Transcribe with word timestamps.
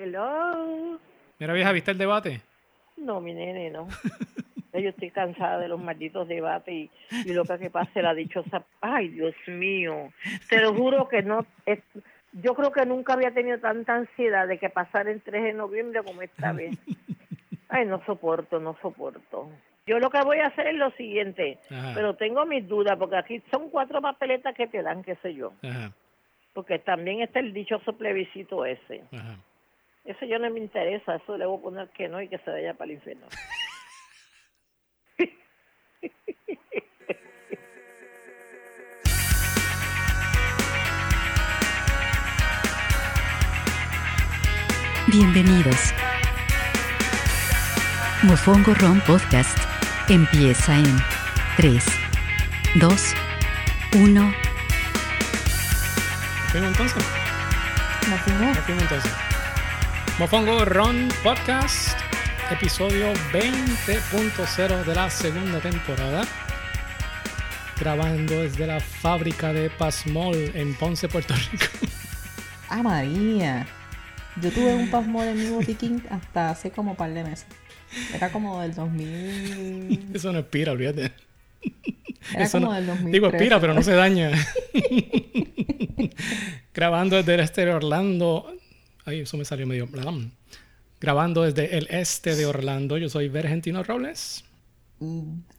Hello. 0.00 0.98
Mira, 1.38 1.52
vieja, 1.52 1.72
¿viste 1.72 1.90
el 1.90 1.98
debate? 1.98 2.40
No, 2.96 3.20
mi 3.20 3.34
nene, 3.34 3.68
no. 3.68 3.86
Yo 4.72 4.88
estoy 4.88 5.10
cansada 5.10 5.58
de 5.58 5.68
los 5.68 5.78
malditos 5.78 6.26
debates 6.26 6.72
y, 6.72 6.90
y 7.26 7.34
lo 7.34 7.44
que 7.44 7.68
pase 7.68 8.00
la 8.00 8.14
dichosa. 8.14 8.64
Ay, 8.80 9.08
Dios 9.08 9.34
mío. 9.46 10.10
Te 10.48 10.58
lo 10.62 10.72
juro 10.72 11.06
que 11.06 11.20
no. 11.22 11.44
Es, 11.66 11.80
yo 12.32 12.54
creo 12.54 12.72
que 12.72 12.86
nunca 12.86 13.12
había 13.12 13.30
tenido 13.32 13.58
tanta 13.58 13.94
ansiedad 13.96 14.48
de 14.48 14.56
que 14.58 14.70
pasara 14.70 15.10
el 15.10 15.20
3 15.20 15.42
de 15.42 15.52
noviembre 15.52 16.02
como 16.02 16.22
esta 16.22 16.52
vez. 16.54 16.78
Ay, 17.68 17.84
no 17.84 18.02
soporto, 18.06 18.58
no 18.58 18.74
soporto. 18.80 19.50
Yo 19.86 19.98
lo 19.98 20.08
que 20.08 20.22
voy 20.22 20.38
a 20.38 20.46
hacer 20.46 20.68
es 20.68 20.76
lo 20.76 20.90
siguiente, 20.92 21.58
Ajá. 21.70 21.92
pero 21.94 22.14
tengo 22.14 22.46
mis 22.46 22.66
dudas 22.66 22.96
porque 22.98 23.16
aquí 23.16 23.42
son 23.50 23.68
cuatro 23.68 24.00
papeletas 24.00 24.54
que 24.54 24.66
te 24.66 24.82
dan, 24.82 25.02
qué 25.02 25.16
sé 25.16 25.34
yo. 25.34 25.52
Ajá, 25.62 25.92
Porque 26.54 26.78
también 26.78 27.20
está 27.20 27.40
el 27.40 27.52
dichoso 27.52 27.92
plebiscito 27.98 28.64
ese. 28.64 29.02
ajá. 29.12 29.36
Eso 30.10 30.26
yo 30.26 30.38
no 30.40 30.50
me 30.50 30.58
interesa, 30.58 31.14
eso 31.14 31.38
le 31.38 31.46
voy 31.46 31.56
a 31.56 31.62
poner 31.62 31.88
que 31.90 32.08
no 32.08 32.20
y 32.20 32.26
que 32.26 32.38
se 32.38 32.50
vaya 32.50 32.74
para 32.74 32.90
el 32.90 32.96
infierno. 32.96 33.28
Bienvenidos. 45.12 45.94
Mofongo 48.24 48.74
Ron 48.74 49.00
Podcast 49.02 49.56
empieza 50.08 50.76
en 50.76 50.96
3, 51.56 51.86
2, 52.80 53.14
1. 53.94 54.34
¿Fuimos 56.50 56.70
entonces? 56.72 57.04
¿No 58.08 58.16
fuimos? 58.16 58.56
¿No 58.56 58.62
fuimos 58.62 58.82
entonces? 58.82 59.29
Mofongo 60.20 60.64
Ron 60.66 61.08
Podcast, 61.24 61.98
episodio 62.50 63.10
20.0 63.32 64.84
de 64.84 64.94
la 64.94 65.08
segunda 65.08 65.60
temporada. 65.60 66.24
Grabando 67.80 68.42
desde 68.42 68.66
la 68.66 68.80
fábrica 68.80 69.54
de 69.54 69.70
Pasmol 69.70 70.36
en 70.54 70.74
Ponce, 70.74 71.08
Puerto 71.08 71.32
Rico. 71.34 71.64
Ah, 72.68 72.82
María. 72.82 73.66
Yo 74.42 74.50
tuve 74.52 74.74
un 74.74 74.90
pasmol 74.90 75.26
en 75.26 75.38
mi 75.38 75.48
botiquín 75.48 76.02
hasta 76.10 76.50
hace 76.50 76.70
como 76.70 76.96
par 76.96 77.14
de 77.14 77.24
meses. 77.24 77.46
Era 78.14 78.30
como 78.30 78.60
del 78.60 78.74
2000. 78.74 80.10
Eso 80.14 80.32
no 80.34 80.40
expira, 80.40 80.72
olvídate. 80.72 81.12
Era 82.34 82.44
Eso 82.44 82.58
como 82.58 82.72
no- 82.72 82.74
del 82.74 82.86
2013. 82.88 83.10
Digo, 83.10 83.28
expira, 83.28 83.58
pero 83.58 83.72
no 83.72 83.82
se 83.82 83.94
daña. 83.94 84.32
Grabando 86.74 87.16
desde 87.16 87.34
el 87.62 87.68
de 87.68 87.72
Orlando. 87.72 88.54
Ay, 89.10 89.20
eso 89.22 89.36
me 89.36 89.44
salió 89.44 89.66
medio. 89.66 89.88
blam. 89.88 90.30
Grabando 91.00 91.42
desde 91.42 91.76
el 91.76 91.88
este 91.90 92.36
de 92.36 92.46
Orlando. 92.46 92.96
Yo 92.96 93.08
soy 93.08 93.28
Vergentino 93.28 93.82
Robles. 93.82 94.44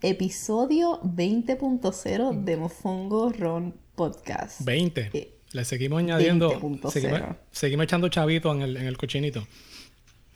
Episodio 0.02 1.02
20.0 1.02 2.46
de 2.46 2.56
Mofongo 2.56 3.30
Ron 3.34 3.76
Podcast. 3.96 4.64
20. 4.64 5.10
Eh, 5.14 5.36
Le 5.52 5.66
seguimos 5.66 6.00
añadiendo. 6.00 6.62
20.0. 6.62 6.92
Seguimos, 6.92 7.22
seguimos 7.52 7.84
echando 7.84 8.08
chavito 8.08 8.54
en 8.54 8.62
el, 8.62 8.78
en 8.78 8.86
el 8.86 8.96
cochinito. 8.96 9.46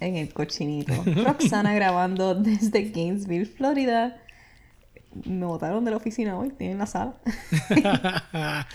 En 0.01 0.17
el 0.17 0.33
cochinito. 0.33 0.91
Roxana 1.23 1.73
grabando 1.75 2.35
desde 2.35 2.89
Gainesville, 2.89 3.45
Florida. 3.45 4.21
Me 5.23 5.45
botaron 5.45 5.85
de 5.85 5.91
la 5.91 5.97
oficina 5.97 6.37
hoy, 6.37 6.49
estoy 6.49 6.67
en 6.67 6.79
la 6.79 6.85
sala. 6.85 7.15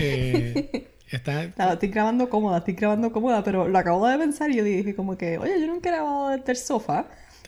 Eh, 0.00 0.88
está, 1.16 1.72
Estoy 1.72 1.88
grabando 1.88 2.28
cómoda, 2.28 2.58
estoy 2.58 2.74
grabando 2.74 3.12
cómoda, 3.12 3.42
pero 3.44 3.68
lo 3.68 3.78
acabo 3.78 4.06
de 4.06 4.18
pensar 4.18 4.50
y 4.50 4.56
yo 4.56 4.64
dije 4.64 4.94
como 4.94 5.16
que, 5.16 5.38
oye, 5.38 5.60
yo 5.60 5.66
nunca 5.66 5.88
he 5.88 5.92
grabado 5.92 6.28
desde 6.30 6.52
el 6.52 6.56
sofá, 6.58 7.06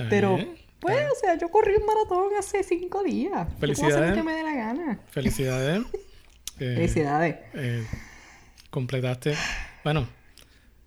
pero 0.08 0.38
pues, 0.80 0.96
o 1.12 1.20
sea, 1.20 1.36
yo 1.38 1.50
corrí 1.50 1.74
un 1.76 1.84
maratón 1.86 2.24
hace 2.38 2.62
cinco 2.62 3.02
días. 3.02 3.46
Yo 3.48 3.58
puedo 3.58 3.72
hacer 3.72 3.88
lo 3.88 3.90
Felicidades. 3.90 4.14
que 4.14 4.22
me 4.22 4.32
dé 4.32 4.42
la 4.42 4.54
gana. 4.54 5.00
felicidades. 5.10 5.82
Eh, 6.62 6.74
Felicidades. 6.74 7.36
eh, 7.54 7.86
completaste. 8.70 9.34
Bueno, 9.82 10.06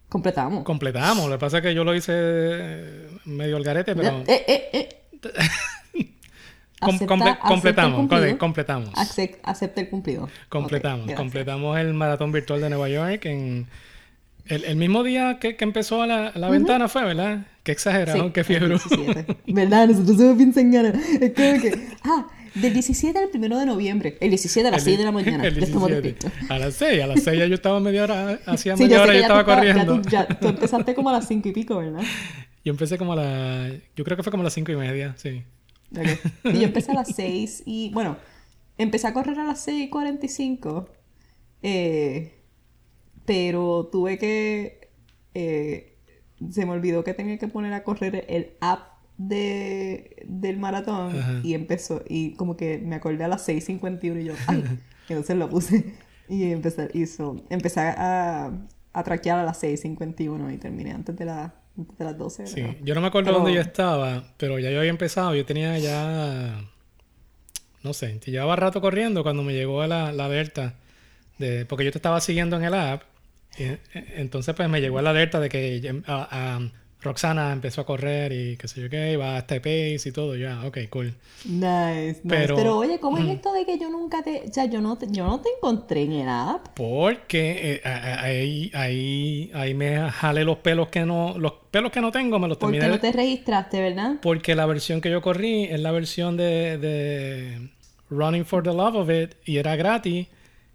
Completamos. 0.08 0.64
completamos. 0.66 1.26
Lo 1.28 1.32
que 1.36 1.40
pasa 1.40 1.58
es 1.58 1.64
que 1.64 1.74
yo 1.74 1.84
lo 1.84 1.96
hice 1.96 2.12
eh, 2.16 3.08
medio 3.26 3.58
al 3.58 3.64
garete, 3.64 3.96
pero. 3.96 4.20
Eh, 4.28 4.44
eh, 4.48 4.70
eh. 4.72 4.90
com- 6.84 7.00
comple- 7.00 7.38
acepta 7.42 7.86
el 7.86 7.94
completamos. 7.94 8.38
completamos. 8.38 8.90
Acep- 8.94 9.38
acepta 9.44 9.82
el 9.82 9.90
cumplido. 9.90 10.30
Completamos. 10.50 11.00
Ok, 11.02 11.06
gracias. 11.08 11.20
completamos 11.20 11.80
el 11.80 11.94
maratón 11.94 12.32
virtual 12.32 12.62
de 12.62 12.70
Nueva 12.70 12.90
York 12.90 13.26
en. 13.26 13.68
El, 14.46 14.66
el 14.66 14.76
mismo 14.76 15.04
día 15.04 15.38
que, 15.40 15.56
que 15.56 15.64
empezó 15.64 16.06
la, 16.06 16.34
la 16.36 16.50
ventana 16.50 16.90
fue, 16.90 17.06
¿verdad? 17.06 17.46
Qué 17.64 17.72
exagerado, 17.72 18.26
Sí, 18.26 18.32
qué 18.34 18.42
el 18.42 18.46
fiebre. 18.46 18.68
17. 18.68 19.38
¿Verdad? 19.48 19.88
Nosotros 19.88 20.18
somos 20.18 20.36
bien 20.38 20.54
sanganas. 20.54 20.96
Es 20.96 21.32
como 21.34 21.62
que, 21.62 21.88
ah, 22.04 22.28
del 22.54 22.74
17 22.74 23.18
al 23.18 23.30
1 23.34 23.60
de 23.60 23.66
noviembre. 23.66 24.18
El 24.20 24.32
17 24.32 24.68
a 24.68 24.72
las 24.72 24.84
6 24.84 24.98
de 24.98 25.04
la 25.06 25.14
mañana. 25.14 25.44
El 25.48 25.56
ya 25.56 25.62
estamos 25.62 25.88
17. 25.88 26.02
despiertos. 26.28 26.52
A 26.52 26.60
las 26.60 26.74
6, 26.74 27.04
a 27.04 27.08
las 27.08 27.24
6 27.24 27.40
ya 27.40 27.46
yo 27.46 27.56
estaba 27.56 27.80
media 27.80 28.04
hora, 28.04 28.38
hacía 28.46 28.76
Sí, 28.76 28.84
media 28.84 29.02
hora 29.04 29.14
yo 29.14 29.22
estaba 29.22 29.40
estabas- 29.42 29.64
ya 29.66 29.74
corriendo. 29.74 30.02
tú, 30.02 30.10
ya- 30.10 30.28
tú 30.28 30.48
empezaste 30.50 30.94
como 30.94 31.10
a 31.10 31.14
las 31.14 31.26
5 31.26 31.48
y 31.48 31.52
pico, 31.54 31.78
¿verdad? 31.78 32.02
Yo 32.66 32.72
empecé 32.72 32.98
como 32.98 33.14
a 33.14 33.16
las... 33.16 33.72
Yo 33.96 34.04
creo 34.04 34.18
que 34.18 34.24
fue 34.24 34.32
como 34.32 34.42
a 34.42 34.44
las 34.44 34.54
5 34.54 34.74
y 34.74 34.76
media, 34.76 35.14
sí. 35.16 35.44
Y 36.46 36.60
yo 36.60 36.64
empecé 36.64 36.92
a 36.92 36.96
las 36.96 37.16
6 37.16 37.64
y, 37.66 37.92
bueno, 37.94 38.18
empecé 38.78 39.08
a 39.08 39.14
correr 39.14 39.40
a 39.40 39.44
las 39.46 39.60
6 39.62 39.86
y 39.86 39.90
45. 39.90 40.90
eh, 41.62 42.34
pero 43.26 43.88
tuve 43.92 44.18
que... 44.18 44.90
eh, 45.34 45.98
se 46.52 46.66
me 46.66 46.74
olvidó 46.74 47.04
que 47.06 47.14
tenía 47.14 47.38
que 47.38 47.48
poner 47.48 47.74
a 47.74 47.84
correr 47.84 48.26
el 48.28 48.54
app 48.60 48.82
de, 49.18 50.26
del 50.28 50.58
maratón 50.58 51.18
Ajá. 51.18 51.40
y 51.44 51.54
empezó, 51.54 52.04
y 52.08 52.34
como 52.36 52.58
que 52.58 52.80
me 52.80 52.96
acordé 52.96 53.24
a 53.24 53.28
las 53.30 53.48
6.51 53.48 54.22
y 54.22 54.26
yo, 54.26 54.34
¡ay! 54.48 54.66
Y 55.08 55.14
entonces 55.14 55.38
lo 55.38 55.50
puse 55.50 55.94
y 56.28 56.52
empecé, 56.52 56.90
hizo, 56.94 57.46
empecé 57.50 57.80
a, 57.82 58.52
a 58.94 59.04
traquear 59.04 59.40
a 59.40 59.44
las 59.44 59.64
6.51 59.64 60.54
y 60.54 60.58
terminé 60.58 60.92
antes 60.92 61.16
de, 61.16 61.26
la, 61.26 61.54
de 61.76 62.06
las 62.06 62.18
12. 62.18 62.48
Sí, 62.48 62.78
yo 62.84 62.94
no 62.96 63.02
me 63.02 63.08
acuerdo 63.08 63.28
pero- 63.32 63.38
dónde 63.40 63.54
yo 63.54 63.62
estaba, 63.62 64.24
pero 64.38 64.60
ya 64.60 64.70
yo 64.72 64.80
había 64.80 64.90
empezado. 64.92 65.36
Yo 65.36 65.46
tenía 65.46 65.78
ya... 65.80 66.62
No 67.82 67.94
sé, 67.94 68.20
llevaba 68.26 68.56
rato 68.56 68.80
corriendo 68.80 69.24
cuando 69.24 69.44
me 69.44 69.54
llegó 69.54 69.86
la, 69.88 70.12
la 70.14 70.26
alerta. 70.26 70.76
De, 71.38 71.66
porque 71.66 71.84
yo 71.84 71.92
te 71.92 71.98
estaba 71.98 72.22
siguiendo 72.22 72.56
en 72.58 72.64
el 72.64 72.74
app. 72.74 73.04
y, 73.58 73.64
eh, 73.64 73.80
entonces 74.16 74.56
pues 74.56 74.70
me 74.70 74.80
llegó 74.82 75.02
la 75.02 75.10
alerta 75.10 75.40
de 75.40 75.50
que 75.50 76.02
a- 76.08 76.28
a 76.56 76.60
Roxana 77.04 77.52
empezó 77.52 77.82
a 77.82 77.86
correr 77.86 78.32
y 78.32 78.58
qué 78.58 78.68
sé 78.68 78.82
yo 78.82 78.90
qué, 78.90 79.12
iba 79.14 79.36
a 79.36 79.40
este 79.40 79.60
pace 79.60 80.02
y 80.10 80.12
todo. 80.12 80.36
Ya, 80.36 80.66
ok, 80.66 80.78
cool. 80.90 81.14
Nice, 81.46 81.60
nice. 82.08 82.22
Pero- 82.28 82.56
Pero, 82.56 82.78
oye, 82.78 83.00
¿cómo 83.00 83.18
es 83.18 83.28
esto 83.28 83.52
de 83.54 83.66
que 83.66 83.78
yo 83.78 83.90
nunca 83.90 84.24
te... 84.24 84.44
O 84.50 84.54
sea, 84.54 84.66
yo 84.66 84.82
no 84.82 84.98
te, 84.98 85.08
yo 85.12 85.26
no 85.26 85.40
te 85.42 85.50
encontré 85.58 86.04
en 86.04 86.14
el 86.14 86.30
app? 86.30 86.68
Porque 86.76 87.82
eh, 87.84 87.88
ahí, 87.88 88.72
ahí, 88.74 89.52
ahí 89.54 89.74
me 89.74 90.10
jalé 90.12 90.44
los 90.44 90.58
pelos 90.58 90.88
que 90.90 91.06
no... 91.06 91.36
Los 91.38 91.54
pelos 91.72 91.92
que 91.92 92.02
no 92.02 92.12
tengo 92.12 92.40
me 92.40 92.48
los 92.48 92.58
Porque 92.58 92.80
terminé... 92.80 92.96
no 92.96 93.02
te 93.02 93.12
registraste, 93.12 93.82
¿verdad? 93.82 94.16
Porque 94.22 94.56
la 94.56 94.66
versión 94.66 95.02
que 95.02 95.10
yo 95.12 95.22
corrí 95.22 95.66
es 95.66 95.80
la 95.80 95.92
versión 95.92 96.38
de, 96.38 96.78
de 96.78 97.70
Running 98.10 98.46
for 98.46 98.64
the 98.64 98.74
Love 98.74 98.96
of 98.96 99.10
It 99.10 99.34
y 99.46 99.58
era 99.58 99.76
gratis. 99.76 100.28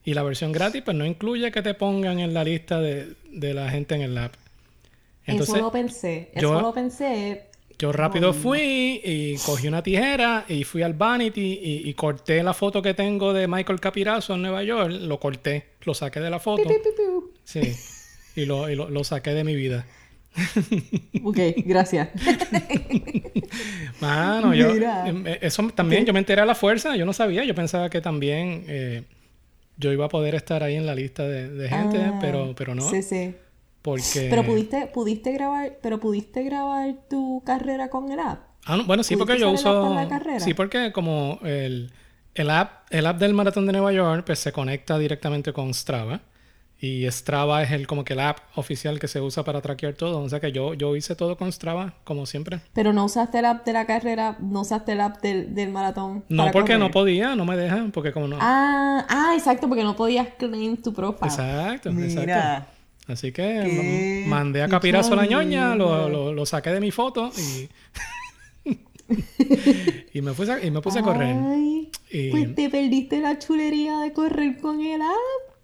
Y 0.05 0.15
la 0.15 0.23
versión 0.23 0.53
gratis 0.53 0.83
pues 0.85 0.97
no 0.97 1.05
incluye 1.05 1.51
que 1.53 1.61
te 1.61 1.75
pongan 1.75 2.19
en 2.19 2.33
la 2.33 2.43
lista 2.43 2.81
de, 2.81 3.13
de 3.31 3.53
la 3.55 3.69
gente 3.71 3.95
en 3.95 4.01
el 4.03 4.17
app. 4.17 4.35
Entonces 5.33 5.55
eso 5.57 5.65
lo 5.65 5.71
pensé. 5.73 6.31
Eso 6.33 6.41
yo- 6.41 6.61
lo 6.61 6.73
pensé. 6.75 7.43
yo 7.79 7.93
rápido 7.93 8.33
fui 8.33 9.01
y 9.05 9.37
cogí 9.39 9.69
una 9.69 9.83
tijera 9.83 10.45
y 10.49 10.65
fui 10.65 10.83
al 10.83 10.95
Vanity 10.95 11.61
y, 11.63 11.89
y 11.89 11.95
corté 11.95 12.43
la 12.43 12.53
foto 12.55 12.83
que 12.83 12.95
tengo 12.95 13.33
de 13.33 13.47
Michael 13.47 13.79
Capirazo 13.81 14.35
en 14.35 14.43
Nueva 14.43 14.63
York. 14.65 14.91
Lo 15.01 15.21
corté, 15.21 15.67
lo 15.83 15.95
saqué 15.95 16.21
de 16.21 16.31
la 16.31 16.41
foto. 16.41 16.63
Pi, 16.63 16.75
pi, 16.75 16.91
pi. 16.97 17.41
Sí. 17.45 18.41
Y 18.41 18.47
lo, 18.47 18.69
y 18.71 18.75
lo, 18.77 18.89
lo 18.91 19.05
saqué 19.05 19.31
de 19.35 19.45
mi 19.45 19.55
vida. 19.55 19.87
Ok, 21.25 21.39
gracias. 21.65 22.09
Mano, 24.01 24.55
yo, 24.55 24.71
em, 24.75 25.27
eh, 25.27 25.39
eso 25.43 25.67
también, 25.75 26.05
yo 26.07 26.13
me 26.13 26.21
enteré 26.21 26.41
a 26.43 26.47
la 26.47 26.55
fuerza, 26.55 26.97
yo 26.97 27.05
no 27.05 27.13
sabía, 27.13 27.45
yo 27.45 27.55
pensaba 27.55 27.91
que 27.91 28.01
también 28.01 28.65
eh, 28.69 29.03
yo 29.77 29.93
iba 29.93 30.07
a 30.07 30.09
poder 30.09 30.35
estar 30.35 30.63
ahí 30.63 30.77
en 30.77 30.87
la 30.87 30.95
lista 30.95 31.27
de, 31.27 31.49
de 31.49 31.69
gente, 31.69 31.99
Ah, 31.99 32.19
pero, 32.21 32.55
pero 32.57 32.75
no, 32.75 32.89
Sí, 32.89 33.03
sí. 33.03 33.35
Porque... 33.89 34.29
Pero 34.29 34.45
pudiste, 34.45 34.87
pudiste 34.87 35.33
grabar, 35.33 35.79
pero 35.83 35.99
pudiste 35.99 36.43
grabar 36.43 36.95
tu 37.09 37.43
carrera 37.45 37.89
con 37.89 38.11
el 38.11 38.21
app. 38.21 38.41
Ah, 38.65 38.77
no, 38.77 38.85
bueno, 38.85 39.03
sí, 39.03 39.15
¿Pudiste 39.15 39.33
porque 39.33 39.41
yo 39.41 39.51
uso... 39.51 39.97
Sí, 40.39 40.55
porque 40.55 40.93
como 40.93 41.39
el, 41.43 41.91
el, 42.35 42.51
app, 42.51 42.87
el 42.91 43.07
app 43.07 43.19
del 43.19 43.35
Maratón 43.35 43.67
de 43.67 43.73
Nueva 43.73 43.93
York, 43.93 44.25
pues 44.27 44.39
se 44.39 44.53
conecta 44.53 44.99
directamente 44.99 45.53
con 45.53 45.73
Strava. 45.73 46.21
Y 46.81 47.11
Strava 47.11 47.63
es 47.65 47.73
el 47.73 47.89
como 47.89 48.05
que 48.05 48.13
el 48.13 48.21
app 48.21 48.39
oficial 48.55 49.01
que 49.01 49.09
se 49.09 49.21
usa 49.21 49.43
para 49.43 49.61
traquear 49.61 49.95
todo. 49.95 50.21
O 50.21 50.29
sea 50.29 50.39
que 50.39 50.53
yo, 50.53 50.75
yo 50.75 50.95
hice 50.95 51.17
todo 51.17 51.37
con 51.37 51.51
Strava, 51.51 51.95
como 52.05 52.25
siempre. 52.25 52.61
Pero 52.73 52.93
no 52.93 53.07
usaste 53.07 53.41
el 53.41 53.47
app 53.47 53.67
de 53.67 53.73
la 53.73 53.85
carrera, 53.85 54.37
no 54.39 54.61
usaste 54.61 54.93
el 54.93 55.01
app 55.01 55.21
del, 55.21 55.55
del 55.55 55.71
maratón. 55.71 56.25
No 56.29 56.45
para 56.45 56.53
porque 56.53 56.79
no 56.79 56.91
podía, 56.93 57.35
no 57.35 57.45
me 57.45 57.57
dejan, 57.57 57.91
porque 57.91 58.13
como 58.13 58.29
no... 58.29 58.39
Ah, 58.41 59.05
ah, 59.09 59.33
exacto, 59.37 59.67
porque 59.67 59.83
no 59.83 59.97
podías 59.97 60.29
claim 60.39 60.77
tu 60.77 60.95
profile. 60.95 61.27
Exacto, 61.27 61.93
Mira. 61.93 62.23
exacto. 62.23 62.78
Así 63.09 63.33
que 63.33 64.25
mandé 64.27 64.63
a 64.63 64.69
Capirazo 64.69 65.17
la 65.17 65.25
ñoña, 65.27 65.75
lo, 65.75 66.09
lo- 66.09 66.33
lo 66.33 66.47
saqué 66.47 66.71
de 66.71 66.81
mi 66.81 66.91
foto 66.91 67.33
y... 67.37 67.69
y 70.13 70.23
me 70.23 70.33
puse, 70.33 70.53
a- 70.53 70.65
y 70.65 70.71
me 70.71 70.81
puse 70.81 70.99
a 70.99 71.03
correr. 71.03 71.35
Y- 72.11 72.31
Pues 72.31 72.55
te 72.55 72.69
perdiste 72.69 73.21
la 73.21 73.39
chulería 73.39 73.99
de 74.01 74.13
correr 74.13 74.59
con 74.59 74.81
el 74.81 75.01
app. 75.01 75.57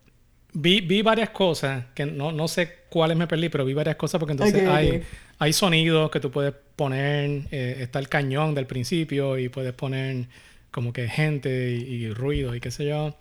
Vi, 0.54 0.80
vi 0.80 1.02
varias 1.02 1.30
cosas, 1.30 1.86
que 1.94 2.06
no, 2.06 2.30
no 2.32 2.46
sé 2.48 2.70
cuáles 2.88 3.16
me 3.16 3.26
perdí, 3.26 3.48
pero 3.48 3.64
vi 3.64 3.74
varias 3.74 3.96
cosas 3.96 4.18
porque 4.20 4.32
entonces 4.32 4.62
hay, 4.68 5.02
hay 5.38 5.52
sonidos 5.52 6.10
que 6.10 6.20
tú 6.20 6.30
puedes 6.30 6.54
poner, 6.76 7.42
eh, 7.50 7.76
está 7.80 7.98
el 7.98 8.08
cañón 8.08 8.54
del 8.54 8.66
principio 8.66 9.36
y 9.36 9.48
puedes 9.48 9.72
poner 9.72 10.26
como 10.70 10.92
que 10.92 11.08
gente 11.08 11.72
y, 11.72 12.04
y 12.04 12.10
ruido 12.10 12.54
y 12.54 12.60
qué 12.60 12.70
sé 12.70 12.86
yo. 12.86 13.16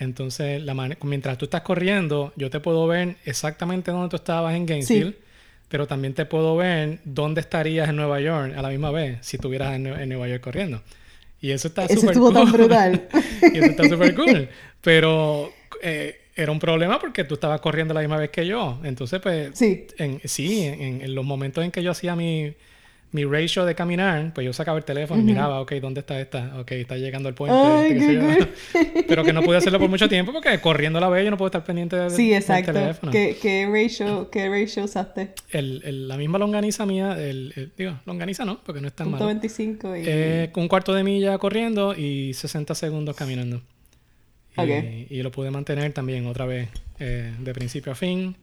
Entonces, 0.00 0.60
la 0.62 0.74
mientras 1.02 1.38
tú 1.38 1.44
estás 1.44 1.60
corriendo, 1.60 2.32
yo 2.34 2.50
te 2.50 2.58
puedo 2.58 2.86
ver 2.88 3.16
exactamente 3.24 3.90
dónde 3.92 4.08
tú 4.08 4.16
estabas 4.16 4.54
en 4.56 4.66
Gainesville, 4.66 5.14
pero 5.68 5.86
también 5.86 6.14
te 6.14 6.24
puedo 6.26 6.56
ver 6.56 6.98
dónde 7.04 7.40
estarías 7.42 7.88
en 7.88 7.96
Nueva 7.96 8.20
York 8.20 8.54
a 8.56 8.62
la 8.62 8.70
misma 8.70 8.90
vez 8.90 9.18
si 9.20 9.36
estuvieras 9.36 9.74
en, 9.76 9.84
Nue- 9.84 10.00
en 10.02 10.08
Nueva 10.08 10.26
York 10.26 10.40
corriendo. 10.42 10.82
Y 11.40 11.52
eso 11.52 11.68
está 11.68 11.86
súper 11.88 12.14
tan 12.14 12.22
cool. 12.22 12.50
brutal. 12.52 13.08
y 13.54 13.58
eso 13.58 13.66
está 13.70 13.88
súper 13.88 14.14
cool. 14.14 14.48
Pero 14.80 15.52
eh, 15.82 16.18
era 16.34 16.50
un 16.50 16.58
problema 16.58 16.98
porque 16.98 17.24
tú 17.24 17.34
estabas 17.34 17.60
corriendo 17.60 17.94
la 17.94 18.00
misma 18.00 18.16
vez 18.16 18.30
que 18.30 18.46
yo. 18.46 18.80
Entonces, 18.84 19.20
pues, 19.20 19.50
Sí. 19.58 19.86
en, 19.98 20.20
sí, 20.24 20.64
en, 20.64 21.02
en 21.02 21.14
los 21.14 21.24
momentos 21.24 21.62
en 21.64 21.70
que 21.70 21.82
yo 21.82 21.90
hacía 21.92 22.16
mi, 22.16 22.52
mi 23.12 23.24
ratio 23.24 23.64
de 23.64 23.74
caminar, 23.74 24.32
pues 24.32 24.44
yo 24.44 24.52
sacaba 24.52 24.78
el 24.78 24.84
teléfono 24.84 25.20
y 25.20 25.24
miraba, 25.24 25.60
ok, 25.60 25.72
¿dónde 25.80 26.00
está 26.00 26.20
esta? 26.20 26.60
Ok, 26.60 26.70
está 26.72 26.96
llegando 26.96 27.28
al 27.28 27.34
puente. 27.34 27.56
Ay, 27.56 27.94
qué 27.94 28.00
sé 28.00 28.06
qué 28.06 28.94
yo. 28.94 29.02
Pero 29.08 29.24
que 29.24 29.32
no 29.32 29.42
pude 29.42 29.56
hacerlo 29.56 29.80
por 29.80 29.88
mucho 29.88 30.08
tiempo 30.08 30.32
porque 30.32 30.60
corriendo 30.60 30.98
a 30.98 31.00
la 31.00 31.08
vez 31.08 31.24
yo 31.24 31.30
no 31.32 31.36
puedo 31.36 31.48
estar 31.48 31.64
pendiente 31.64 31.96
de, 31.96 32.10
Sí, 32.10 32.28
del 32.28 32.38
exacto. 32.38 32.72
teléfono. 32.72 33.10
¿Qué, 33.10 33.36
qué 33.42 33.66
ratio, 33.70 34.30
¿Qué 34.30 34.48
ratio 34.48 34.84
usaste? 34.84 35.32
El- 35.50 35.82
el- 35.84 36.06
la 36.08 36.16
misma 36.16 36.38
longaniza 36.38 36.86
mía, 36.86 37.16
el, 37.18 37.52
el- 37.56 37.72
digo, 37.76 37.98
longaniza 38.06 38.44
no, 38.44 38.60
porque 38.62 38.80
no 38.80 38.86
es 38.86 38.94
tan 38.94 39.10
malo. 39.10 39.26
25 39.26 39.96
y... 39.96 40.02
Eh, 40.06 40.50
un 40.54 40.68
cuarto 40.68 40.94
de 40.94 41.02
milla 41.02 41.36
corriendo 41.38 41.94
y 41.96 42.32
60 42.34 42.74
segundos 42.76 43.16
caminando. 43.16 43.60
Y 44.56 45.22
lo 45.22 45.30
pude 45.30 45.50
mantener 45.50 45.92
también 45.92 46.26
otra 46.26 46.44
vez 46.44 46.68
eh, 46.98 47.32
de 47.38 47.54
principio 47.54 47.92
a 47.92 47.94
fin. 47.94 48.36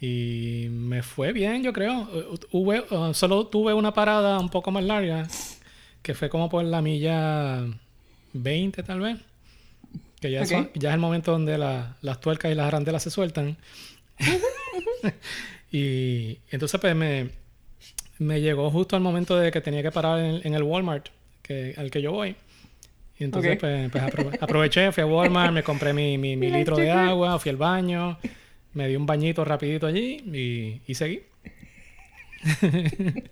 Y 0.00 0.66
me 0.70 1.02
fue 1.02 1.32
bien, 1.32 1.62
yo 1.62 1.72
creo. 1.72 2.08
Hubo, 2.52 2.72
uh, 2.72 3.14
solo 3.14 3.46
tuve 3.46 3.72
una 3.74 3.94
parada 3.94 4.38
un 4.38 4.48
poco 4.50 4.70
más 4.70 4.84
larga, 4.84 5.26
que 6.02 6.14
fue 6.14 6.28
como 6.28 6.48
por 6.50 6.62
la 6.64 6.82
milla 6.82 7.64
20 8.34 8.82
tal 8.82 9.00
vez. 9.00 9.18
Que 10.20 10.30
ya, 10.30 10.42
Ok. 10.42 10.46
son- 10.48 10.70
ya 10.74 10.90
es 10.90 10.94
el 10.94 11.00
momento 11.00 11.32
donde 11.32 11.56
la- 11.58 11.96
las 12.02 12.20
tuercas 12.20 12.52
y 12.52 12.54
las 12.54 12.66
arandelas 12.66 13.02
se 13.02 13.10
sueltan. 13.10 13.56
y 15.72 16.38
entonces 16.50 16.80
pues 16.80 16.94
me, 16.94 17.30
me 18.18 18.40
llegó 18.40 18.70
justo 18.70 18.96
al 18.96 19.02
momento 19.02 19.36
de 19.36 19.50
que 19.50 19.60
tenía 19.60 19.82
que 19.82 19.90
parar 19.92 20.20
en, 20.20 20.40
en 20.44 20.54
el 20.54 20.62
Walmart 20.62 21.08
que, 21.42 21.74
al 21.76 21.90
que 21.90 22.02
yo 22.02 22.12
voy. 22.12 22.36
Y 23.18 23.24
entonces 23.24 23.56
pues, 23.58 23.90
pues, 23.90 24.04
aprove- 24.04 24.38
aproveché, 24.40 24.92
fui 24.92 25.02
a 25.02 25.06
Walmart, 25.06 25.52
me 25.52 25.62
compré 25.62 25.92
mi, 25.92 26.18
mi, 26.18 26.36
mi 26.36 26.50
litro 26.50 26.76
de 26.76 26.90
agua, 26.90 27.38
fui 27.38 27.50
al 27.50 27.56
baño, 27.56 28.18
me 28.76 28.86
di 28.86 28.94
un 28.94 29.06
bañito 29.06 29.42
rapidito 29.44 29.86
allí 29.86 30.22
y, 30.32 30.82
y 30.86 30.94
seguí. 30.94 31.22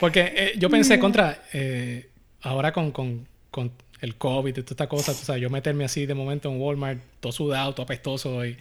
Porque 0.00 0.32
eh, 0.34 0.52
yo 0.58 0.70
pensé 0.70 0.98
contra, 1.00 1.42
eh, 1.52 2.08
ahora 2.42 2.72
con, 2.72 2.92
con, 2.92 3.26
con 3.50 3.72
el 4.00 4.14
COVID 4.14 4.50
y 4.50 4.62
toda 4.62 4.70
esta 4.70 4.88
cosa, 4.88 5.12
tú 5.12 5.24
sabes, 5.24 5.42
yo 5.42 5.50
meterme 5.50 5.84
así 5.84 6.06
de 6.06 6.14
momento 6.14 6.48
en 6.48 6.60
Walmart, 6.60 7.00
todo 7.18 7.32
sudado, 7.32 7.72
todo 7.74 7.82
apestoso 7.82 8.46
y, 8.46 8.56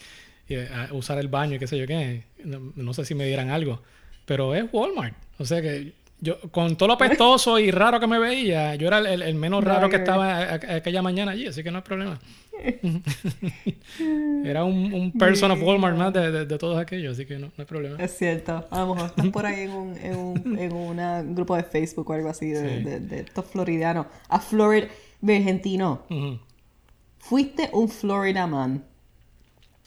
y, 0.50 0.56
eh, 0.56 0.68
a 0.74 0.92
usar 0.94 1.20
el 1.20 1.28
baño 1.28 1.56
y 1.56 1.60
qué 1.60 1.68
sé 1.68 1.78
yo 1.78 1.86
qué, 1.86 2.24
no, 2.44 2.74
no 2.76 2.94
sé 2.96 3.06
si 3.06 3.14
me 3.14 3.28
dieran 3.28 3.52
algo, 3.52 3.84
pero 4.26 4.56
es 4.56 4.66
Walmart, 4.72 5.16
o 5.38 5.46
sea 5.46 5.62
que 5.62 5.94
yo 6.22 6.40
con 6.52 6.76
todo 6.76 6.88
lo 6.88 6.94
apestoso 6.96 7.60
y 7.60 7.70
raro 7.70 8.00
que 8.00 8.08
me 8.08 8.18
veía, 8.18 8.74
yo 8.76 8.88
era 8.88 8.98
el, 8.98 9.36
menos 9.36 9.64
raro 9.64 9.90
que 9.90 9.98
estaba 9.98 10.54
aquella 10.54 11.04
mañana 11.04 11.34
allí, 11.34 11.46
así 11.46 11.64
que 11.64 11.70
no 11.70 11.78
hay 11.78 11.84
problema. 11.84 12.20
era 14.46 14.64
un, 14.64 14.94
un 14.94 15.12
person 15.12 15.52
of 15.52 15.62
Walmart 15.62 15.98
más 15.98 16.14
de, 16.14 16.32
de- 16.32 16.46
de 16.46 16.58
todos 16.58 16.78
aquellos, 16.80 17.14
así 17.14 17.26
que 17.26 17.36
no, 17.38 17.48
no 17.48 17.54
hay 17.58 17.66
problema. 17.66 17.98
Es 18.04 18.18
cierto. 18.18 18.66
A 18.70 18.80
lo 18.82 18.94
mejor 18.96 19.10
estás 19.10 19.28
por 19.30 19.46
ahí 19.46 19.62
en 19.62 19.72
un, 19.72 19.98
en 19.98 20.16
un, 20.18 20.60
en 20.60 20.74
una- 20.74 21.20
un 21.22 21.36
grupo 21.36 21.56
de 21.56 21.64
Facebook 21.64 22.10
o 22.10 22.14
algo 22.14 22.30
así 22.30 22.50
de, 22.50 22.78
Sí. 22.78 22.84
de, 22.84 23.00
de 23.00 23.20
estos 23.22 23.46
floridianos. 23.46 24.08
A 24.30 24.40
Florida... 24.40 24.88
Argentino. 25.28 26.04
Fuiste 27.18 27.70
un 27.74 27.90
Florida 27.90 28.46
man. 28.46 28.84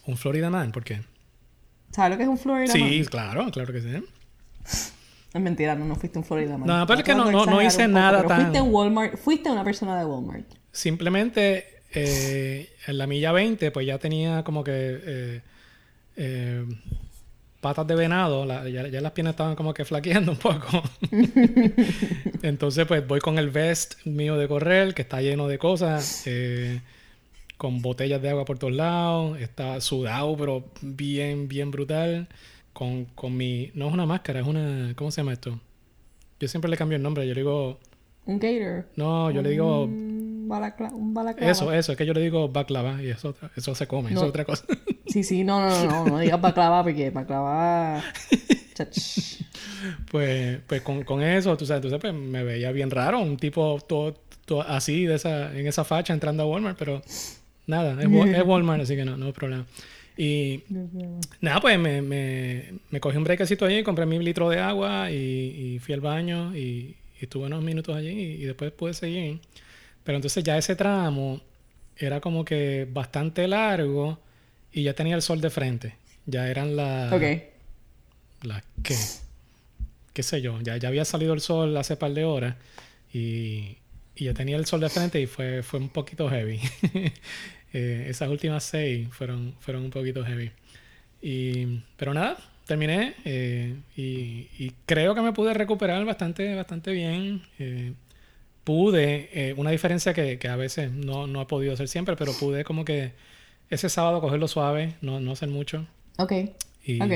Un 0.07 0.17
Florida 0.17 0.51
Man, 0.51 0.73
¿por 0.73 0.83
qué? 0.83 1.03
¿Sabes 1.93 2.11
lo 2.13 2.17
que 2.17 2.23
es 2.25 2.29
un 2.29 2.39
Florida 2.39 2.73
man? 2.75 2.89
Sí, 2.89 3.05
claro, 3.05 3.49
claro 3.53 3.73
que 3.73 3.81
sí. 3.81 3.89
Es 5.33 5.41
mentira, 5.41 5.75
no, 5.77 5.85
no 5.85 5.95
fuiste 5.95 6.19
un 6.19 6.25
Florida 6.25 6.59
man. 6.59 6.67
No, 6.67 6.87
pero 6.87 6.99
es 7.01 7.05
que 7.05 7.15
no- 7.15 7.31
no- 7.31 7.47
no 7.47 7.63
hice 7.63 7.85
poco, 7.85 7.93
nada 7.99 8.25
tan- 8.27 8.41
Fuiste 8.41 8.61
Walmart, 8.63 9.17
fuiste 9.17 9.49
una 9.51 9.63
persona 9.63 9.97
de 9.99 10.07
Walmart. 10.07 10.47
Simplemente 10.73 11.78
eh, 11.93 12.69
en 12.87 12.99
la 12.99 13.07
milla 13.07 13.33
20, 13.33 13.71
pues 13.71 13.87
ya 13.87 13.99
tenía 13.99 14.45
como 14.45 14.63
que 14.65 14.73
eh, 14.75 15.41
eh, 16.17 16.65
patas 17.61 17.87
de 17.87 17.95
venado, 17.95 18.45
la- 18.47 18.69
ya, 18.69 18.87
ya 18.89 19.01
las 19.01 19.13
piernas 19.13 19.33
estaban 19.33 19.57
como 19.57 19.75
que 19.75 19.85
flaqueando 19.85 20.33
un 20.33 20.39
poco. 20.39 20.83
Entonces, 22.43 22.87
pues 22.87 23.07
voy 23.07 23.21
con 23.21 23.39
el 23.39 23.51
vest 23.51 23.95
mío 24.05 24.37
de 24.37 24.49
correr, 24.49 24.95
que 24.95 25.03
está 25.03 25.21
lleno 25.21 25.49
de 25.49 25.59
cosas, 25.59 26.25
con 27.57 27.83
botellas 27.83 28.23
de 28.23 28.31
agua 28.31 28.45
por 28.45 28.59
todos 28.59 28.73
lados, 28.75 29.41
está 29.41 29.81
sudado, 29.81 30.37
pero 30.37 30.65
bien, 30.81 31.49
bien 31.49 31.71
brutal. 31.71 32.29
Con, 32.73 33.07
con 33.07 33.37
mi. 33.37 33.73
No 33.75 33.89
es 33.89 33.95
una 33.95 34.07
máscara, 34.07 34.39
es 34.39 34.47
una. 34.47 34.93
¿Cómo 34.95 35.11
se 35.11 35.21
llama 35.21 35.33
esto? 35.33 35.59
Yo 36.39 36.47
siempre 36.47 36.71
le 36.71 36.77
cambio 36.77 36.95
el 36.95 37.03
nombre, 37.03 37.27
yo 37.27 37.35
le 37.35 37.41
digo. 37.41 37.81
Un 38.25 38.39
gator. 38.39 38.85
No, 38.95 39.33
yo 39.33 39.43
le 39.43 39.51
digo. 39.51 39.89
Un, 40.49 40.61
balacla- 40.61 40.93
un 40.93 41.13
balaclava. 41.15 41.51
Eso, 41.53 41.73
eso, 41.73 41.93
es 41.93 41.99
que 41.99 42.07
yo 42.07 42.15
le 42.15 42.21
digo 42.23 42.49
baklava 42.49 43.03
y 43.03 43.11
eso, 43.11 43.35
eso 43.55 43.75
se 43.75 43.87
come, 43.87 44.11
eso 44.11 44.25
es 44.25 44.29
otra 44.31 44.45
cosa. 44.45 44.65
Sí, 45.07 45.25
sí, 45.25 45.43
no, 45.43 45.59
no, 45.61 45.71
no, 45.87 46.05
no, 46.05 46.11
no 46.11 46.19
digas 46.19 46.39
baklava 46.41 46.83
porque 46.83 47.11
baklava... 47.11 48.03
Pues 50.11 50.61
pues 50.67 50.83
con, 50.83 51.03
con 51.05 51.23
eso, 51.23 51.57
tú 51.57 51.67
sabes, 51.67 51.83
entonces 51.85 52.01
pues 52.01 52.15
me 52.15 52.45
veía 52.45 52.73
bien 52.73 52.91
raro, 52.91 53.21
un 53.21 53.37
tipo 53.37 53.79
todo, 53.89 54.15
todo 54.45 54.63
así, 54.63 55.05
de 55.05 55.15
esa, 55.17 55.57
en 55.57 55.67
esa 55.67 55.85
facha 55.85 56.13
entrando 56.13 56.43
a 56.43 56.47
Walmart, 56.47 56.79
pero 56.79 57.03
nada, 57.67 57.93
es, 58.03 58.09
es 58.35 58.43
Walmart, 58.47 58.83
así 58.83 58.97
que 58.97 59.05
no, 59.05 59.17
no 59.17 59.27
hay 59.27 59.33
problema. 59.33 59.67
Y 60.17 60.63
nada, 61.41 61.61
pues 61.61 61.79
me, 61.79 62.03
me, 62.03 62.75
me 62.91 63.01
cogí 63.01 63.17
un 63.17 63.25
brequecito 63.25 63.65
allí, 63.65 63.83
compré 63.83 64.05
mi 64.07 64.19
litro 64.19 64.49
de 64.51 64.59
agua 64.61 65.11
y, 65.11 65.15
y 65.75 65.79
fui 65.79 65.95
al 65.95 66.01
baño 66.01 66.55
y, 66.57 66.97
y 67.21 67.25
estuve 67.25 67.47
unos 67.47 67.63
minutos 67.63 67.97
allí 67.97 68.11
y, 68.11 68.43
y 68.43 68.45
después 68.45 68.73
pude 68.73 68.95
seguir. 68.95 69.41
Pero 70.09 70.17
entonces 70.17 70.43
ya 70.43 70.57
ese 70.57 70.75
tramo 70.75 71.39
era 71.95 72.19
como 72.23 72.43
que 72.43 72.89
bastante 72.91 73.47
largo 73.47 74.19
y 74.73 74.85
ya 74.85 74.95
tenía 74.95 75.15
el 75.15 75.21
sol 75.21 75.43
de 75.43 75.51
frente. 75.51 75.97
Ya 76.25 76.49
eran 76.49 76.77
las... 76.77 77.13
Ok. 77.13 77.25
¿Las 78.45 78.65
qué? 78.83 78.97
¿Qué 80.15 80.23
sé 80.23 80.41
yo? 80.41 80.63
Ya, 80.63 80.79
ya 80.79 80.89
había 80.89 81.05
salido 81.05 81.35
el 81.35 81.43
sol 81.43 81.77
hace 81.77 81.99
par 81.99 82.15
de 82.15 82.25
horas 82.25 82.57
y, 83.13 83.77
y 84.17 84.25
ya 84.25 84.33
tenía 84.33 84.57
el 84.57 84.65
sol 84.65 84.81
de 84.81 84.89
frente 84.89 85.21
y 85.21 85.27
fue, 85.27 85.63
fue 85.63 85.79
un 85.79 85.91
poquito 85.91 86.31
heavy. 86.31 86.59
Eh, 87.75 88.07
esas 88.09 88.31
últimas 88.31 88.65
seis 88.65 89.09
fueron, 89.11 89.55
fueron 89.61 89.83
un 89.85 89.91
poquito 89.91 90.25
heavy. 90.25 90.51
Y, 91.21 91.83
pero 91.99 92.15
nada, 92.15 92.39
terminé 92.65 93.15
eh, 93.27 93.77
y, 93.95 94.49
y 94.59 94.73
creo 94.87 95.15
que 95.15 95.21
me 95.21 95.35
pude 95.35 95.53
recuperar 95.53 96.03
bastante, 96.07 96.55
bastante 96.55 96.93
bien. 96.93 97.43
Eh, 97.59 97.93
pude, 98.69 99.31
eh, 99.33 99.55
una 99.57 99.71
diferencia 99.71 100.13
que, 100.13 100.39
que 100.39 100.47
a 100.47 100.55
veces 100.57 100.93
no, 100.93 101.27
no 101.27 101.41
he 101.41 101.47
podido 101.47 101.73
hacer 101.73 101.89
siempre, 101.89 102.17
pero 102.17 102.35
pude 102.35 102.65
como 102.65 102.85
que 102.85 103.13
ese 103.71 103.89
sábado 103.89 104.21
cogerlo 104.21 104.47
suave, 104.47 104.93
no, 105.01 105.21
no 105.21 105.33
hacer 105.33 105.49
mucho. 105.49 105.87
Ok. 106.19 106.33
Y, 106.85 107.01
Ok. 107.03 107.13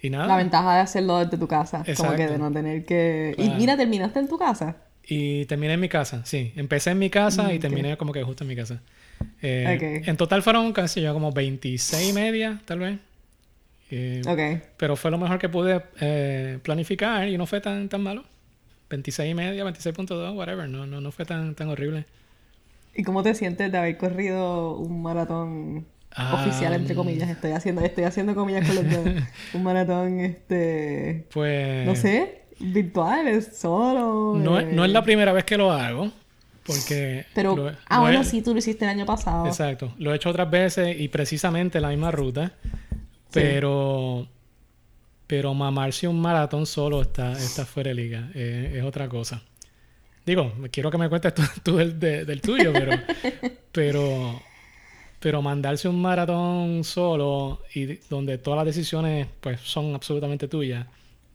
y 0.00 0.10
nada. 0.10 0.28
La 0.28 0.36
ventaja 0.36 0.76
de 0.76 0.80
hacerlo 0.82 1.18
desde 1.18 1.38
tu 1.38 1.48
casa. 1.48 1.78
Como 1.78 1.84
que 1.86 1.90
Exacto. 1.90 2.22
de 2.34 2.38
no 2.38 2.52
tener 2.52 2.84
que... 2.84 3.34
Y 3.36 3.50
mira, 3.50 3.76
terminaste 3.76 4.20
en 4.20 4.28
tu 4.28 4.38
casa. 4.38 4.76
Y 5.04 5.44
terminé 5.46 5.72
en 5.72 5.80
mi 5.80 5.88
casa, 5.88 6.24
sí. 6.24 6.52
Empecé 6.54 6.90
en 6.92 7.00
mi 7.00 7.10
casa 7.10 7.52
y 7.52 7.58
terminé 7.58 7.96
como 7.96 8.12
que 8.12 8.22
justo 8.22 8.44
en 8.44 8.48
mi 8.48 8.54
casa. 8.54 8.80
Eh, 9.42 9.74
Ok. 10.02 10.08
En 10.08 10.16
total 10.16 10.40
fueron 10.44 10.72
casi 10.72 11.00
yo 11.00 11.12
como 11.12 11.32
26 11.32 12.10
y 12.10 12.12
media, 12.12 12.60
tal 12.64 12.78
vez. 12.78 12.98
Eh, 13.90 14.22
Ok. 14.24 14.62
Pero 14.76 14.94
fue 14.94 15.10
lo 15.10 15.18
mejor 15.18 15.40
que 15.40 15.48
pude 15.48 15.82
eh, 16.00 16.60
planificar 16.62 17.26
y 17.28 17.36
no 17.36 17.46
fue 17.46 17.60
tan, 17.60 17.88
tan 17.88 18.02
malo. 18.02 18.22
26 18.90 19.30
y 19.30 19.34
media, 19.34 19.64
26.2, 19.64 20.34
whatever. 20.36 20.68
No, 20.68 20.86
no, 20.86 21.00
no 21.00 21.12
fue 21.12 21.24
tan, 21.24 21.54
tan 21.54 21.68
horrible. 21.68 22.04
¿Y 22.94 23.04
cómo 23.04 23.22
te 23.22 23.34
sientes 23.34 23.70
de 23.70 23.78
haber 23.78 23.96
corrido 23.96 24.76
un 24.76 25.00
maratón 25.02 25.86
Ah, 26.16 26.42
oficial, 26.44 26.72
entre 26.74 26.96
comillas? 26.96 27.30
Estoy 27.30 27.52
haciendo, 27.52 27.82
estoy 27.82 28.02
haciendo 28.04 28.34
comillas 28.34 28.66
con 28.66 28.74
los 28.74 28.84
dedos. 28.84 29.22
un 29.54 29.62
maratón, 29.62 30.18
este... 30.20 31.24
Pues... 31.32 31.86
No 31.86 31.94
sé, 31.94 32.42
virtual, 32.58 33.28
es 33.28 33.56
solo. 33.56 34.34
No, 34.36 34.58
es- 34.58 34.66
no 34.72 34.84
es 34.84 34.90
eh, 34.90 34.92
la 34.92 35.02
primera 35.04 35.32
vez 35.32 35.44
que 35.44 35.56
lo 35.56 35.70
hago. 35.70 36.10
Porque... 36.66 37.26
Pero, 37.32 37.54
lo- 37.54 37.68
ah, 37.86 37.96
lo 37.98 38.08
he- 38.08 38.10
bueno, 38.10 38.24
sí, 38.24 38.42
tú 38.42 38.52
lo 38.52 38.58
hiciste 38.58 38.84
el 38.84 38.90
año 38.90 39.06
pasado. 39.06 39.46
Exacto. 39.46 39.94
Lo 39.98 40.12
he 40.12 40.16
hecho 40.16 40.30
otras 40.30 40.50
veces 40.50 40.98
y 41.00 41.06
precisamente 41.08 41.80
la 41.80 41.90
misma 41.90 42.10
ruta. 42.10 42.54
Pero, 43.32 44.26
pero 45.30 45.54
mamarse 45.54 46.08
un 46.08 46.20
maratón 46.20 46.66
solo 46.66 47.02
está, 47.02 47.30
está 47.32 47.64
fuera 47.64 47.90
de 47.90 47.94
liga. 47.94 48.28
eh, 48.34 48.74
es 48.78 48.82
otra 48.82 49.08
cosa. 49.08 49.40
Digo, 50.26 50.52
quiero 50.72 50.90
que 50.90 50.98
me 50.98 51.08
cuentes 51.08 51.32
tú, 51.34 51.42
tú 51.62 51.76
del, 51.76 52.00
de- 52.00 52.24
del 52.24 52.40
tuyo, 52.40 52.72
pero, 52.72 52.92
pero, 53.72 54.42
pero 55.20 55.40
mandarse 55.40 55.88
un 55.88 56.02
maratón 56.02 56.82
solo 56.82 57.62
y 57.74 57.84
de- 57.84 58.00
donde 58.10 58.38
todas 58.38 58.56
las 58.58 58.66
decisiones 58.74 59.28
pues 59.40 59.60
son 59.60 59.94
absolutamente 59.94 60.48
tuyas, 60.48 60.84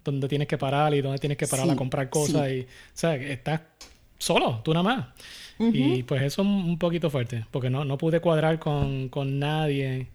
donde 0.04 0.28
tienes 0.28 0.48
que 0.50 0.58
parar 0.58 0.94
y 0.94 1.02
donde 1.02 1.18
tienes 1.20 1.38
que 1.38 1.48
parar 1.48 1.66
a 1.70 1.76
comprar 1.78 2.10
cosas 2.10 2.52
y, 2.52 2.62
o 2.64 2.66
sea, 2.94 3.16
estás 3.16 3.62
solo, 4.18 4.60
tú 4.62 4.74
nada 4.74 4.84
más. 4.84 5.06
Y 5.74 6.04
pues 6.04 6.22
eso 6.22 6.42
es 6.42 6.48
un 6.50 6.78
poquito 6.78 7.10
fuerte, 7.10 7.46
porque 7.50 7.70
no, 7.70 7.86
no 7.86 7.98
pude 7.98 8.20
cuadrar 8.20 8.60
con, 8.60 9.08
con 9.08 9.40
nadie 9.40 10.08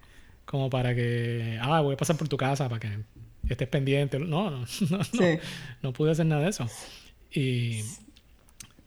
como 0.44 0.68
para 0.68 0.94
que, 0.94 1.58
ah, 1.62 1.80
voy 1.80 1.94
a 1.94 1.96
pasar 1.96 2.16
por 2.16 2.28
tu 2.28 2.36
casa 2.36 2.68
para 2.68 2.80
que 2.80 2.88
estés 3.54 3.68
pendiente. 3.68 4.18
No, 4.18 4.50
no, 4.50 4.58
no, 4.90 4.98
no, 4.98 5.04
Sí. 5.04 5.38
no 5.82 5.92
pude 5.92 6.12
hacer 6.12 6.26
nada 6.26 6.42
de 6.42 6.50
eso. 6.50 6.66
Y, 7.32 7.80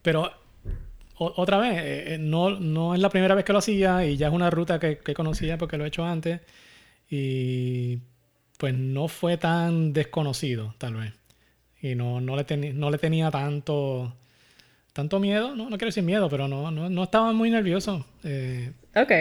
pero 0.02 0.32
o- 1.18 1.34
otra 1.38 1.58
vez, 1.58 1.74
eh, 1.78 2.14
eh, 2.16 2.18
no, 2.20 2.60
no 2.60 2.94
es 2.94 3.00
la 3.00 3.10
primera 3.10 3.36
vez 3.36 3.46
que 3.46 3.54
lo 3.54 3.60
hacía 3.60 4.06
y 4.06 4.18
ya 4.18 4.28
es 4.28 4.34
una 4.34 4.50
ruta 4.50 4.80
que, 4.80 4.98
que 4.98 5.14
conocía 5.14 5.58
porque 5.58 5.78
lo 5.78 5.86
he 5.86 5.88
hecho 5.88 6.04
antes 6.06 6.42
y 7.10 8.00
pues 8.58 8.74
no 8.74 9.08
fue 9.08 9.38
tan 9.38 9.94
desconocido, 9.94 10.74
tal 10.78 10.96
vez. 10.96 11.14
Y 11.82 11.96
no, 11.96 12.22
no, 12.22 12.36
le, 12.36 12.46
teni- 12.46 12.74
no 12.74 12.90
le 12.92 12.98
tenía 12.98 13.30
tanto 13.32 14.14
tanto 14.94 15.20
miedo, 15.20 15.56
no, 15.56 15.64
no 15.70 15.78
quiero 15.78 15.88
decir 15.88 16.04
miedo, 16.04 16.30
pero 16.30 16.48
no, 16.48 16.70
no, 16.70 16.88
no 16.90 17.04
estaba 17.04 17.34
muy 17.34 17.50
nervioso. 17.50 18.06
Eh, 18.24 18.72
Ok. 18.96 19.12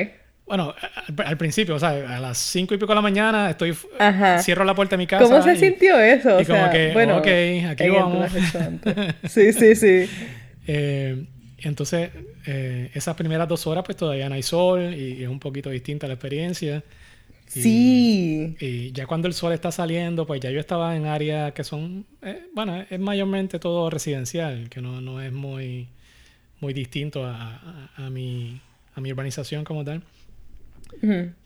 Bueno, 0.54 0.74
al, 1.18 1.26
al 1.26 1.36
principio, 1.38 1.74
o 1.76 1.78
sea, 1.78 2.16
a 2.16 2.20
las 2.20 2.36
cinco 2.36 2.74
y 2.74 2.76
pico 2.78 2.88
de 2.92 2.96
la 2.96 3.00
mañana 3.00 3.48
estoy 3.48 3.74
Ajá. 3.98 4.38
cierro 4.42 4.64
la 4.64 4.74
puerta 4.74 4.96
de 4.96 4.98
mi 4.98 5.06
casa. 5.06 5.24
¿Cómo 5.24 5.40
se 5.42 5.54
y- 5.54 5.56
sintió 5.58 5.98
eso? 5.98 6.36
O 6.36 6.40
y 6.42 6.44
como 6.44 6.58
sea, 6.58 6.70
que, 6.70 6.92
bueno, 6.92 7.16
ok, 7.18 7.26
aquí 7.70 7.88
vamos. 7.88 8.30
Sí, 9.28 9.52
sí, 9.54 9.74
sí. 9.74 10.10
Eh, 10.66 11.24
entonces, 11.58 12.10
eh, 12.46 12.90
esas 12.92 13.14
primeras 13.16 13.48
dos 13.48 13.66
horas, 13.66 13.84
pues 13.84 13.96
todavía 13.96 14.28
no 14.28 14.34
hay 14.34 14.42
sol 14.42 14.92
y, 14.94 15.14
y 15.14 15.22
es 15.22 15.28
un 15.28 15.38
poquito 15.40 15.70
distinta 15.70 16.06
la 16.06 16.14
experiencia. 16.14 16.82
Y- 17.54 17.60
Sí. 17.62 18.56
Y 18.60 18.92
ya 18.92 19.06
cuando 19.06 19.28
el 19.28 19.34
sol 19.34 19.52
está 19.52 19.70
saliendo, 19.72 20.26
pues 20.26 20.40
ya 20.40 20.50
yo 20.50 20.58
estaba 20.60 20.96
en 20.96 21.06
áreas 21.06 21.52
que 21.52 21.64
son, 21.64 22.04
eh, 22.22 22.42
bueno, 22.54 22.84
es 22.88 22.98
mayormente 23.00 23.58
todo 23.58 23.90
residencial, 23.90 24.68
que 24.70 24.80
no, 24.80 25.00
no 25.00 25.20
es 25.20 25.32
muy, 25.32 25.88
muy 26.60 26.72
distinto 26.72 27.24
a, 27.24 27.90
a- 27.96 28.06
a 28.06 28.10
mi, 28.10 28.60
a 28.94 29.00
mi 29.00 29.12
urbanización 29.12 29.64
como 29.64 29.84
tal. 29.84 30.02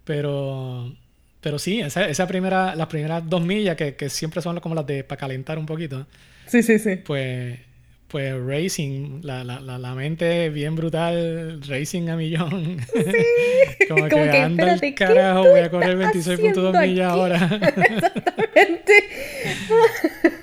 Pero, 0.05 0.93
pero 1.41 1.59
sí, 1.59 1.81
esa, 1.81 2.09
esa 2.09 2.27
primera, 2.27 2.75
las 2.75 2.87
primeras 2.89 3.29
dos 3.29 3.43
millas, 3.45 3.77
que, 3.77 3.95
que 3.97 4.09
siempre 4.09 4.43
son 4.43 4.61
como 4.61 4.75
las 4.75 4.87
de 4.87 5.05
para 5.05 5.19
calentar 5.19 5.59
un 5.59 5.67
poquito, 5.67 6.07
Sí, 6.47 6.63
sí, 6.63 6.79
sí. 6.79 6.97
pues, 7.05 7.59
pues 8.09 8.35
racing, 8.41 9.21
la, 9.23 9.43
la, 9.43 9.59
la, 9.61 9.79
la 9.79 9.95
mente 9.95 10.49
bien 10.51 10.77
brutal, 10.77 11.61
racing 11.67 12.09
a 12.09 12.17
millón. 12.17 12.79
como, 13.89 14.01
Como 14.09 14.09
que, 14.09 14.31
que, 14.31 14.39
anda 14.39 14.63
espérate, 14.75 14.87
el 14.89 14.95
¿qué 14.95 15.05
carajo, 15.05 15.49
voy 15.49 15.61
a 15.61 15.71
correr 15.71 16.01
estás 16.01 16.27
26.2 16.27 16.33
haciendo 16.35 16.73
millas 16.73 17.11
ahora. 17.13 17.37
Exactamente. 17.77 18.93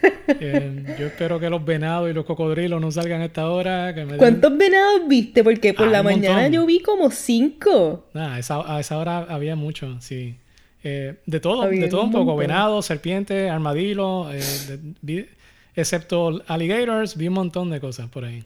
Eh, 0.45 0.95
yo 0.99 1.07
espero 1.07 1.39
que 1.39 1.49
los 1.49 1.63
venados 1.63 2.09
y 2.09 2.13
los 2.13 2.25
cocodrilos 2.25 2.81
no 2.81 2.91
salgan 2.91 3.21
a 3.21 3.25
esta 3.25 3.49
hora. 3.49 3.93
Que 3.95 4.03
me 4.03 4.11
den- 4.11 4.17
¿Cuántos 4.17 4.57
venados 4.57 5.07
viste? 5.07 5.43
Porque 5.43 5.73
por 5.73 5.87
Ah, 5.87 5.91
la 5.91 6.03
mañana 6.03 6.35
montón. 6.35 6.51
yo 6.51 6.65
vi 6.65 6.79
como 6.81 7.09
cinco. 7.11 8.05
Nah, 8.13 8.33
a 8.35 8.39
esa, 8.39 8.75
a 8.75 8.79
esa 8.79 8.97
hora 8.97 9.19
había 9.29 9.55
mucho, 9.55 9.95
sí. 10.01 10.35
Eh, 10.83 11.15
de 11.25 11.39
todo, 11.39 11.61
Había 11.61 11.83
de 11.83 11.87
todo 11.87 12.03
un 12.03 12.11
poco. 12.11 12.25
montón. 12.25 12.39
Venados, 12.47 12.85
serpientes, 12.85 13.49
armadillos, 13.49 14.27
eh, 14.33 14.79
vi- 15.01 15.27
excepto 15.75 16.41
alligators, 16.47 17.15
vi 17.15 17.29
un 17.29 17.35
montón 17.35 17.69
de 17.69 17.79
cosas 17.79 18.09
por 18.09 18.25
ahí. 18.25 18.43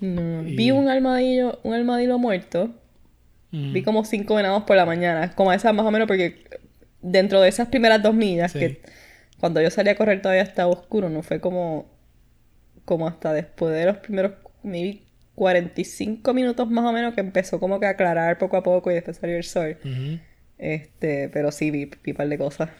No, 0.00 0.42
Y- 0.46 0.54
Vi 0.56 0.70
un 0.70 0.88
armadillo, 0.88 1.58
un 1.64 1.74
armadillo 1.74 2.18
muerto. 2.18 2.70
Mm, 3.50 3.72
Vi 3.72 3.82
como 3.82 4.04
cinco 4.04 4.36
venados 4.36 4.62
por 4.62 4.76
la 4.76 4.86
mañana. 4.86 5.32
Como 5.34 5.52
esas 5.52 5.74
más 5.74 5.84
o 5.84 5.90
menos 5.90 6.06
porque 6.06 6.44
dentro 7.02 7.40
de 7.40 7.48
esas 7.48 7.68
primeras 7.68 8.00
dos 8.02 8.14
millas 8.14 8.52
Sí. 8.52 8.58
que 8.60 8.82
cuando 9.42 9.60
yo 9.60 9.72
salí 9.72 9.90
a 9.90 9.96
correr 9.96 10.22
todavía 10.22 10.44
estaba 10.44 10.70
oscuro, 10.70 11.08
no 11.08 11.24
fue 11.24 11.40
como 11.40 11.90
como 12.84 13.08
hasta 13.08 13.32
después 13.32 13.74
de 13.74 13.86
los 13.86 13.96
primeros 13.96 14.34
maybe 14.62 15.02
45 15.34 16.32
minutos 16.32 16.70
más 16.70 16.84
o 16.84 16.92
menos 16.92 17.12
que 17.12 17.22
empezó 17.22 17.58
como 17.58 17.80
que 17.80 17.86
a 17.86 17.90
aclarar 17.90 18.38
poco 18.38 18.56
a 18.56 18.62
poco 18.62 18.92
y 18.92 18.94
después 18.94 19.16
salió 19.16 19.36
el 19.36 19.42
sol. 19.42 19.76
Este, 20.58 21.28
pero 21.30 21.50
sí 21.50 21.72
vi, 21.72 21.86
vi 21.86 22.12
un 22.12 22.16
par 22.16 22.28
de 22.28 22.38
cosas. 22.38 22.70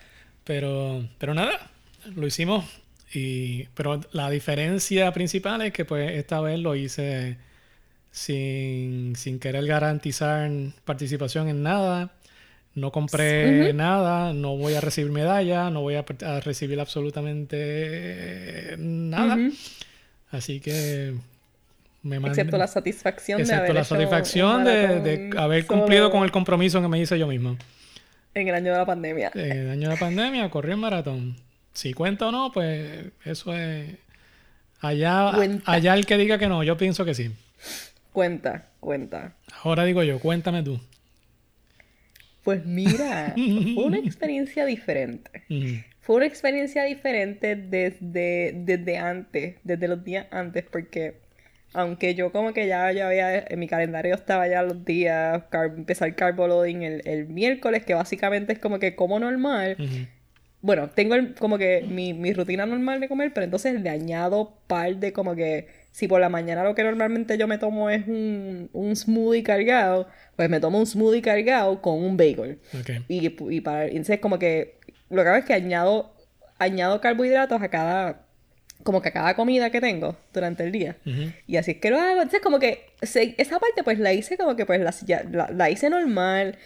Pero, 0.45 1.05
pero 1.19 1.35
nada, 1.35 1.73
lo 2.15 2.29
hicimos. 2.29 2.65
Y, 3.13 3.65
pero 3.75 4.01
la 4.13 4.31
diferencia 4.31 5.11
principal 5.11 5.63
es 5.63 5.73
que 5.73 5.85
pues 5.85 6.13
esta 6.13 6.41
vez 6.41 6.61
lo 6.61 6.77
hice 6.77 7.39
sin, 8.13 9.17
sin 9.17 9.41
querer 9.41 9.67
garantizar 9.67 10.49
participación 10.85 11.49
en 11.49 11.65
nada. 11.65 12.13
No 12.75 12.91
compré 12.91 13.73
nada, 13.75 14.33
no 14.33 14.57
voy 14.57 14.75
a 14.75 14.81
recibir 14.81 15.11
medalla, 15.13 15.69
no 15.71 15.83
voy 15.83 15.97
a, 15.97 16.05
recibir 16.41 16.81
absolutamente 16.81 18.77
nada. 18.79 19.35
Ujú. 19.37 19.53
Así 20.31 20.61
que 20.61 21.15
me 22.03 22.19
mandé- 22.19 22.31
Excepto 22.31 22.57
la 22.57 22.67
satisfacción 22.67 23.37
de 23.39 23.43
excepto 23.43 23.63
haber 23.65 23.75
la 23.75 23.85
satisfacción 23.85 24.65
de, 24.65 25.01
de 25.01 25.31
haber 25.39 25.67
cumplido 25.67 26.11
con 26.11 26.23
el 26.25 26.31
compromiso 26.31 26.81
que 26.81 26.89
me 26.89 26.99
hice 26.99 27.19
yo 27.19 27.27
mismo. 27.27 27.57
en 28.35 28.49
el 28.49 28.55
año 28.55 28.73
de 28.73 28.79
la 28.79 28.87
pandemia. 28.87 29.31
En 29.35 29.53
el 29.53 29.71
año 29.71 29.89
de 29.91 29.95
la 29.95 30.01
pandemia 30.01 30.49
corrí 30.51 30.73
un 30.73 30.81
maratón. 30.81 31.37
Si 31.75 31.93
cuenta 31.93 32.29
o 32.29 32.33
no, 32.33 32.51
pues 32.53 33.05
eso 33.25 33.55
es. 33.57 33.97
Allá, 34.81 35.31
Cuenta. 35.35 35.71
allá 35.71 35.95
el 35.95 36.07
que 36.07 36.17
diga 36.17 36.39
que 36.39 36.49
no, 36.49 36.63
yo 36.65 36.77
pienso 36.77 37.05
que 37.05 37.15
sí. 37.15 37.31
Cuenta, 38.13 38.67
cuenta. 38.81 39.35
Ahora 39.63 39.85
digo 39.85 40.03
yo, 40.03 40.19
cuéntame 40.19 40.63
tú. 40.63 40.81
Pues 42.43 42.65
mira, 42.67 43.35
fue 43.75 43.85
una 43.85 43.99
experiencia 43.99 44.65
diferente. 44.67 45.43
Ujú. 45.49 45.67
Fue 46.03 46.17
una 46.17 46.27
experiencia 46.27 46.83
diferente 46.83 47.55
desde, 47.55 48.53
desde 48.57 48.99
antes, 48.99 49.55
desde 49.63 49.87
los 49.87 50.03
días 50.03 50.27
antes, 50.33 50.65
porque 50.65 51.15
aunque 51.75 52.17
yo 52.17 52.33
como 52.33 52.53
que 52.53 52.67
ya, 52.67 52.91
ya 52.91 53.07
había, 53.07 53.39
en 53.39 53.59
mi 53.61 53.69
calendario 53.69 54.13
estaba 54.17 54.49
ya 54.49 54.63
los 54.65 54.85
días, 54.85 55.45
car- 55.51 55.73
empezar 55.77 56.13
carbo 56.17 56.49
loading 56.49 56.83
el, 56.83 57.03
el 57.07 57.29
miércoles, 57.29 57.85
que 57.85 57.95
básicamente 57.95 58.53
es 58.53 58.59
como 58.59 58.81
que 58.81 58.97
como 58.97 59.21
normal. 59.21 59.77
Bueno, 60.63 60.89
tengo 60.91 61.15
el- 61.17 61.35
como 61.35 61.59
que 61.59 61.85
mi, 61.89 62.15
mi 62.15 62.33
rutina 62.33 62.65
normal 62.67 63.01
de 63.01 63.09
comer, 63.09 63.33
pero 63.35 63.45
entonces 63.45 63.81
le 63.81 63.91
añado 63.91 64.55
par 64.69 64.97
de 64.97 65.13
como 65.13 65.35
que 65.35 65.67
si 65.91 66.07
por 66.09 66.21
la 66.21 66.29
mañana 66.29 66.63
lo 66.65 66.75
que 66.75 66.83
normalmente 66.85 67.37
yo 67.37 67.47
me 67.49 67.59
tomo 67.59 67.91
es 67.91 68.07
un, 68.07 68.71
un 68.73 68.95
smoothie 68.97 69.43
cargado, 69.43 70.09
pues 70.37 70.49
me 70.49 70.61
tomo 70.61 70.79
un 70.79 70.87
smoothie 70.87 71.21
cargado 71.21 71.83
con 71.83 72.03
un 72.03 72.17
bagel. 72.17 72.59
Ok. 72.79 72.91
Y, 73.09 73.35
y 73.57 73.61
para, 73.61 73.87
entonces 73.87 74.21
como 74.21 74.39
que 74.39 74.77
lo 75.11 75.23
que 75.23 75.29
hago 75.29 75.39
es 75.39 75.45
que 75.45 75.53
añado, 75.53 76.15
añado 76.59 77.01
carbohidratos 77.01 77.61
a 77.61 77.69
cada, 77.69 78.23
como 78.85 79.03
que 79.03 79.09
a 79.11 79.13
cada 79.13 79.35
comida 79.37 79.69
que 79.71 79.81
tengo 79.81 80.17
durante 80.33 80.65
el 80.65 80.73
día. 80.73 80.97
Y 81.47 81.57
así 81.57 81.73
es 81.73 81.77
que 81.79 81.91
lo 81.91 81.99
hago. 82.01 82.23
Entonces 82.23 82.41
como 82.41 82.59
que 82.59 82.87
se- 83.03 83.35
esa 83.37 83.59
parte 83.59 83.83
pues 83.85 83.99
la 83.99 84.13
hice 84.13 84.37
como 84.39 84.57
que 84.57 84.65
pues 84.65 84.81
la, 84.81 85.51
la 85.53 85.71
hice 85.71 85.91
normal. 85.91 86.57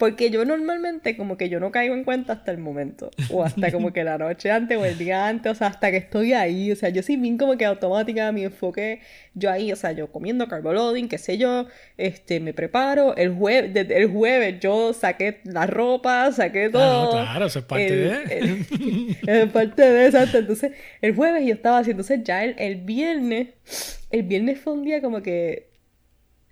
Porque 0.00 0.30
yo 0.30 0.46
normalmente 0.46 1.14
como 1.14 1.36
que 1.36 1.50
yo 1.50 1.60
no 1.60 1.70
caigo 1.70 1.94
en 1.94 2.04
cuenta 2.04 2.32
hasta 2.32 2.50
el 2.50 2.56
momento. 2.58 3.10
O 3.30 3.44
hasta 3.44 3.70
como 3.70 3.92
que 3.92 4.02
la 4.02 4.16
noche 4.16 4.50
antes 4.50 4.78
o 4.78 4.84
el 4.86 4.96
día 4.96 5.28
antes. 5.28 5.52
O 5.52 5.54
sea, 5.54 5.66
hasta 5.66 5.90
que 5.90 5.98
estoy 5.98 6.32
ahí. 6.32 6.72
O 6.72 6.74
sea, 6.76 6.88
yo 6.88 7.02
soy 7.02 7.16
bien 7.16 7.36
como 7.36 7.58
que 7.58 7.66
automática. 7.66 8.32
Mi 8.32 8.44
enfoque 8.44 9.00
yo 9.34 9.50
ahí. 9.50 9.70
O 9.72 9.76
sea, 9.76 9.92
yo 9.92 10.10
comiendo 10.10 10.48
carbo 10.48 10.72
loading, 10.72 11.06
qué 11.06 11.18
sé 11.18 11.36
yo. 11.36 11.66
Este, 11.98 12.40
me 12.40 12.54
preparo. 12.54 13.14
El 13.14 13.34
jueves, 13.34 13.74
desde 13.74 13.98
el 13.98 14.08
jueves 14.10 14.58
yo 14.60 14.94
saqué 14.94 15.40
la 15.44 15.66
ropa, 15.66 16.32
saqué 16.32 16.64
Ah, 16.66 16.70
todo. 16.72 17.10
claro, 17.10 17.44
eso 17.46 17.58
es 17.58 17.64
parte 17.66 17.86
El- 17.86 18.00
de. 18.28 18.38
el- 18.38 19.16
es 19.28 19.50
parte 19.52 19.82
de 19.82 20.06
exacto. 20.06 20.38
Entonces, 20.38 20.72
el 21.02 21.14
jueves 21.14 21.46
yo 21.46 21.52
estaba 21.52 21.76
así. 21.78 21.90
Entonces, 21.90 22.20
ya 22.24 22.42
el, 22.42 22.54
el 22.58 22.76
viernes, 22.76 23.48
el 24.10 24.22
viernes 24.22 24.58
fue 24.58 24.72
un 24.72 24.82
día 24.82 25.02
como 25.02 25.20
que 25.22 25.68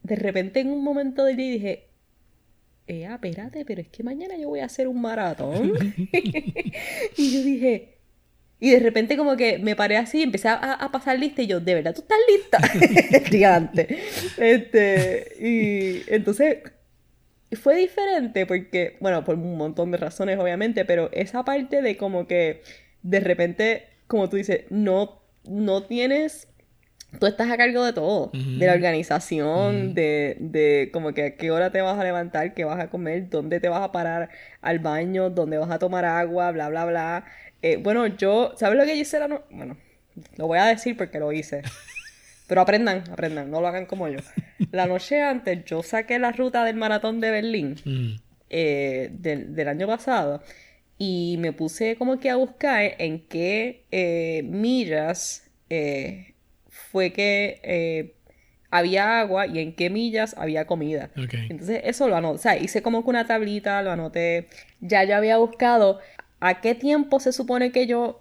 de 0.02 0.16
repente 0.16 0.60
en 0.60 0.70
un 0.70 0.84
momento 0.84 1.24
del 1.24 1.36
día 1.36 1.50
dije, 1.50 1.87
eh, 2.88 3.06
ah, 3.06 3.14
espérate, 3.14 3.64
pero 3.64 3.80
es 3.80 3.88
que 3.88 4.02
mañana 4.02 4.36
yo 4.36 4.48
voy 4.48 4.60
a 4.60 4.64
hacer 4.64 4.88
un 4.88 5.00
maratón. 5.00 5.72
y 7.16 7.32
yo 7.32 7.42
dije, 7.42 7.98
y 8.60 8.70
de 8.70 8.80
repente 8.80 9.16
como 9.16 9.36
que 9.36 9.58
me 9.58 9.76
paré 9.76 9.96
así, 9.96 10.22
empecé 10.22 10.48
a, 10.48 10.54
a 10.54 10.90
pasar 10.90 11.18
lista 11.18 11.42
y 11.42 11.46
yo, 11.46 11.60
¿de 11.60 11.74
verdad 11.74 11.94
tú 11.94 12.02
estás 12.02 12.18
lista? 12.28 13.20
Gigante. 13.30 13.98
Este, 14.36 15.32
y 15.38 16.02
entonces 16.12 16.58
fue 17.52 17.76
diferente 17.76 18.46
porque, 18.46 18.96
bueno, 19.00 19.24
por 19.24 19.36
un 19.36 19.56
montón 19.56 19.90
de 19.92 19.98
razones 19.98 20.38
obviamente, 20.38 20.84
pero 20.84 21.08
esa 21.12 21.44
parte 21.44 21.82
de 21.82 21.96
como 21.96 22.26
que 22.26 22.62
de 23.02 23.20
repente, 23.20 23.84
como 24.08 24.28
tú 24.28 24.36
dices, 24.36 24.64
no, 24.70 25.22
no 25.44 25.84
tienes 25.84 26.48
tú 27.18 27.26
estás 27.26 27.50
a 27.50 27.56
cargo 27.56 27.84
de 27.84 27.92
todo, 27.92 28.30
de 28.32 28.66
la 28.66 28.74
organización, 28.74 29.94
de, 29.94 30.36
de 30.40 30.90
como 30.92 31.12
que 31.14 31.22
a 31.24 31.36
qué 31.36 31.50
hora 31.50 31.70
te 31.70 31.80
vas 31.80 31.98
a 31.98 32.04
levantar, 32.04 32.54
qué 32.54 32.64
vas 32.64 32.78
a 32.80 32.88
comer, 32.90 33.28
dónde 33.30 33.60
te 33.60 33.68
vas 33.68 33.82
a 33.82 33.92
parar 33.92 34.28
al 34.60 34.78
baño, 34.78 35.30
dónde 35.30 35.58
vas 35.58 35.70
a 35.70 35.78
tomar 35.78 36.04
agua, 36.04 36.50
bla, 36.52 36.68
bla, 36.68 36.84
bla. 36.84 37.24
Eh, 37.62 37.76
bueno, 37.76 38.06
yo, 38.06 38.52
¿sabes 38.56 38.78
lo 38.78 38.84
que 38.84 38.94
yo 38.96 39.02
hice 39.02 39.18
la 39.18 39.28
no 39.28 39.42
Bueno, 39.50 39.76
lo 40.36 40.46
voy 40.46 40.58
a 40.58 40.66
decir 40.66 40.96
porque 40.96 41.18
lo 41.18 41.32
hice. 41.32 41.62
Pero 42.46 42.60
aprendan, 42.62 43.04
aprendan, 43.10 43.50
no 43.50 43.60
lo 43.60 43.68
hagan 43.68 43.86
como 43.86 44.08
yo. 44.08 44.20
La 44.72 44.86
noche 44.86 45.20
antes 45.22 45.64
yo 45.64 45.82
saqué 45.82 46.18
la 46.18 46.32
ruta 46.32 46.64
del 46.64 46.76
maratón 46.76 47.20
de 47.20 47.30
Berlín 47.30 47.76
Mm. 47.84 48.16
eh, 48.50 49.08
del, 49.12 49.54
del 49.54 49.68
año 49.68 49.86
pasado 49.86 50.42
y 50.98 51.36
me 51.38 51.52
puse 51.52 51.96
como 51.96 52.18
que 52.18 52.30
a 52.30 52.36
buscar 52.36 52.82
en 52.98 53.20
qué 53.28 53.84
eh, 53.90 54.42
millas 54.44 55.48
eh, 55.70 56.34
fue 56.90 57.12
que 57.12 57.60
eh, 57.62 58.14
había 58.70 59.20
agua 59.20 59.46
y 59.46 59.58
en 59.60 59.74
qué 59.74 59.88
millas 59.90 60.34
había 60.38 60.66
comida. 60.66 61.10
Entonces 61.48 61.80
eso 61.84 62.08
lo 62.08 62.16
anoté, 62.16 62.34
o 62.36 62.38
sea, 62.42 62.56
hice 62.58 62.82
como 62.82 63.02
que 63.02 63.10
una 63.10 63.26
tablita, 63.26 63.80
lo 63.82 63.90
anoté, 63.92 64.48
ya 64.80 65.04
yo 65.04 65.16
había 65.16 65.38
buscado 65.38 66.00
a 66.40 66.60
qué 66.60 66.74
tiempo 66.74 67.18
se 67.20 67.32
supone 67.32 67.72
que 67.72 67.86
yo 67.86 68.20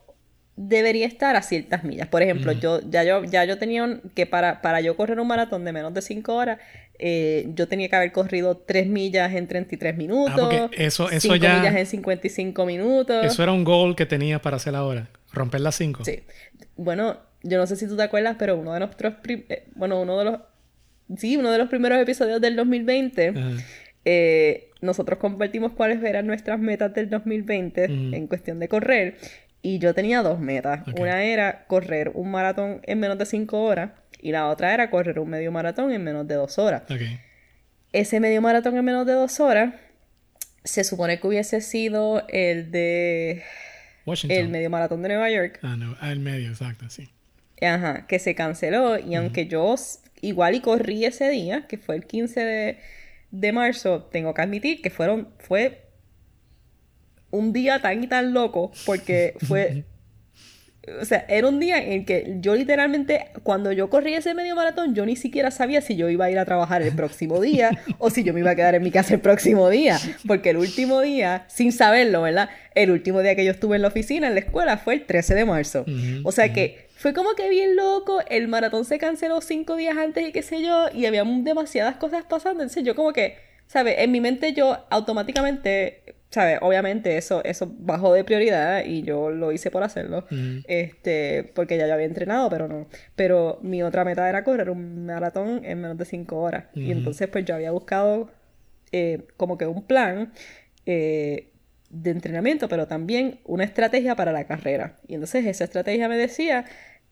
debería 0.56 1.06
estar 1.06 1.36
a 1.36 1.42
ciertas 1.44 1.84
millas. 1.84 2.08
Por 2.08 2.24
ejemplo, 2.24 2.52
yo 2.54 2.82
ya 2.90 3.04
yo 3.04 3.24
ya 3.26 3.46
yo 3.46 3.60
tenía 3.60 3.84
un- 3.84 4.02
que 4.16 4.26
para, 4.26 4.62
para 4.62 4.82
yo 4.82 4.96
correr 4.98 5.20
un 5.20 5.28
maratón 5.28 5.64
de 5.66 5.72
menos 5.72 5.94
de 5.94 6.02
5 6.02 6.34
horas, 6.34 6.58
eh, 6.98 7.48
yo 7.54 7.68
tenía 7.68 7.90
que 7.90 7.96
haber 7.96 8.12
corrido 8.12 8.58
3 8.58 8.88
millas 8.88 9.32
en 9.36 9.48
33 9.48 9.96
minutos, 9.96 10.34
Ah, 10.52 10.70
eso- 10.72 11.10
eso 11.12 11.20
5 11.20 11.36
ya- 11.36 11.60
millas 11.60 11.76
en 11.76 11.86
55 11.86 12.66
minutos. 12.66 13.24
Eso 13.26 13.44
era 13.44 13.52
un 13.52 13.64
goal 13.64 13.96
que 13.96 14.08
tenía 14.08 14.42
para 14.42 14.56
hacer 14.56 14.74
ahora. 14.76 15.10
Romper 15.32 15.62
las 15.62 15.76
5. 15.76 16.04
Sí. 16.06 16.22
Bueno, 16.76 17.18
yo 17.44 17.58
no 17.58 17.68
sé 17.68 17.76
si 17.76 17.88
tú 17.88 17.96
te 17.96 18.04
acuerdas, 18.04 18.36
pero 18.40 18.58
uno 18.58 18.74
de 18.74 18.80
nuestros 18.80 19.14
eh, 19.28 19.68
bueno, 19.76 20.02
uno 20.02 20.18
de 20.20 20.26
los 20.26 20.40
sí, 21.18 21.38
uno 21.38 21.52
de 21.52 21.58
los 21.58 21.70
primeros 21.70 22.00
episodios 22.00 22.42
del 22.42 22.56
2020 22.56 23.34
eh, 24.10 24.70
nosotros 24.82 25.20
compartimos 25.20 25.74
cuáles 25.74 26.02
eran 26.04 26.28
nuestras 26.28 26.60
metas 26.60 26.94
del 26.94 27.10
2020 27.10 27.84
Ujú. 27.86 28.16
en 28.16 28.28
cuestión 28.28 28.60
de 28.60 28.68
correr. 28.70 29.18
Y 29.62 29.80
yo 29.80 29.94
tenía 29.94 30.22
dos 30.22 30.40
metas. 30.40 30.88
Una 30.98 31.24
era 31.24 31.66
correr 31.66 32.12
un 32.14 32.32
maratón 32.32 32.80
en 32.84 33.00
menos 33.00 33.18
de 33.18 33.26
5 33.26 33.64
horas. 33.64 33.92
Y 34.22 34.32
la 34.32 34.48
otra 34.48 34.74
era 34.74 34.90
correr 34.90 35.20
un 35.20 35.30
medio 35.30 35.52
maratón 35.52 35.92
en 35.92 36.04
menos 36.04 36.26
de 36.28 36.36
2 36.36 36.58
horas. 36.60 36.84
Ese 37.92 38.20
medio 38.20 38.42
maratón 38.42 38.78
en 38.78 38.86
menos 38.86 39.06
de 39.06 39.14
2 39.14 39.40
horas 39.42 39.74
se 40.64 40.84
supone 40.84 41.20
que 41.20 41.28
hubiese 41.28 41.60
sido 41.60 42.26
el 42.30 42.72
de... 42.72 43.44
Washington. 44.06 44.38
El 44.38 44.48
medio 44.50 44.70
maratón 44.70 45.02
de 45.02 45.10
Nueva 45.10 45.30
York. 45.30 45.60
Ah, 45.64 45.76
no. 45.76 45.98
El 46.02 46.20
medio, 46.20 46.50
exacto, 46.50 46.90
sí. 46.90 47.10
Ajá, 47.62 48.06
que 48.08 48.20
se 48.20 48.36
canceló. 48.36 49.00
Y 49.00 49.16
aunque 49.16 49.48
yo 49.48 49.76
igual 50.22 50.56
y 50.56 50.62
corrí 50.62 51.06
ese 51.06 51.30
día, 51.30 51.66
que 51.68 51.78
fue 51.78 51.96
el 51.96 52.06
15 52.06 52.40
de, 52.40 52.78
de 53.32 53.52
marzo, 53.52 54.04
tengo 54.12 54.34
que 54.34 54.42
admitir 54.42 54.82
que 54.82 54.90
fueron, 54.90 55.30
fue 55.40 55.88
un 57.32 57.54
día 57.54 57.80
tan 57.80 58.04
y 58.04 58.08
tan 58.08 58.34
loco, 58.34 58.72
porque 58.86 59.36
fue. 59.48 59.84
O 61.02 61.04
sea, 61.04 61.26
era 61.28 61.50
un 61.50 61.60
día 61.60 61.84
en 61.84 62.06
que 62.06 62.38
yo 62.40 62.56
literalmente, 62.56 63.26
cuando 63.44 63.74
yo 63.74 63.90
corrí 63.90 64.14
ese 64.14 64.34
medio 64.34 64.56
maratón, 64.56 64.96
yo 64.96 65.06
ni 65.06 65.18
siquiera 65.18 65.52
sabía 65.52 65.82
si 65.82 65.98
yo 65.98 66.08
iba 66.08 66.24
a 66.24 66.32
ir 66.32 66.40
a 66.40 66.46
trabajar 66.46 66.82
el 66.82 66.96
próximo 66.96 67.42
día 67.42 67.72
o 67.98 68.10
si 68.10 68.24
yo 68.24 68.34
me 68.34 68.40
iba 68.40 68.52
a 68.52 68.56
quedar 68.56 68.74
en 68.74 68.84
mi 68.84 68.90
casa 68.90 69.14
el 69.14 69.20
próximo 69.20 69.70
día. 69.70 70.00
Porque 70.26 70.52
el 70.52 70.56
último 70.56 71.02
día, 71.02 71.44
sin 71.50 71.74
saberlo, 71.74 72.22
¿verdad? 72.22 72.50
El 72.74 72.92
último 72.92 73.22
día 73.22 73.36
que 73.36 73.44
yo 73.44 73.52
estuve 73.52 73.76
en 73.76 73.82
la 73.82 73.90
oficina, 73.90 74.28
en 74.28 74.36
la 74.36 74.40
escuela, 74.40 74.78
fue 74.78 74.94
el 74.94 75.06
13 75.06 75.36
de 75.36 75.44
marzo. 75.44 75.86
O 76.24 76.32
sea 76.32 76.54
que 76.54 76.87
fue 76.98 77.14
como 77.14 77.36
que 77.36 77.48
bien 77.50 77.76
loco, 77.76 78.22
el 78.28 78.48
maratón 78.48 78.84
se 78.84 78.98
canceló 78.98 79.40
cinco 79.42 79.76
días 79.76 79.96
antes 79.98 80.28
y 80.28 80.32
qué 80.32 80.42
sé 80.42 80.64
yo, 80.64 80.88
y 80.92 81.06
había 81.06 81.24
demasiadas 81.24 81.98
cosas 81.98 82.26
pasando. 82.28 82.64
Entonces 82.64 82.84
yo 82.84 82.96
como 82.96 83.14
que, 83.14 83.38
¿sabes? 83.68 83.96
En 84.00 84.12
mi 84.12 84.20
mente 84.20 84.54
yo 84.54 84.86
automáticamente, 84.90 86.16
¿sabes? 86.32 86.58
Obviamente 86.62 87.18
eso, 87.18 87.44
eso 87.44 87.72
bajó 87.78 88.14
de 88.14 88.24
prioridad 88.24 88.84
y 88.84 89.04
yo 89.04 89.30
lo 89.30 89.52
hice 89.52 89.70
por 89.70 89.84
hacerlo. 89.84 90.26
Este, 90.68 91.52
porque 91.54 91.78
ya 91.78 91.86
yo 91.86 91.94
había 91.94 92.08
entrenado, 92.08 92.50
pero 92.50 92.68
no. 92.68 92.88
Pero 93.16 93.60
mi 93.62 93.84
otra 93.84 94.04
meta 94.04 94.28
era 94.28 94.44
correr 94.44 94.72
un 94.72 95.06
maratón 95.06 95.62
en 95.66 95.80
menos 95.80 95.98
de 96.00 96.06
cinco 96.06 96.42
horas. 96.42 96.66
Y 96.74 96.92
entonces 96.92 97.28
pues 97.28 97.46
yo 97.46 97.54
había 97.54 97.70
buscado 97.70 98.32
eh, 98.92 99.28
como 99.38 99.60
que 99.60 99.68
un 99.68 99.84
plan 99.84 100.34
eh, 100.88 101.52
de 101.90 102.12
entrenamiento, 102.12 102.68
pero 102.70 102.88
también 102.88 103.40
una 103.46 103.64
estrategia 103.64 104.16
para 104.16 104.32
la 104.32 104.46
carrera. 104.46 104.98
Y 105.08 105.14
entonces 105.16 105.46
esa 105.46 105.64
estrategia 105.64 106.10
me 106.10 106.18
decía 106.18 106.66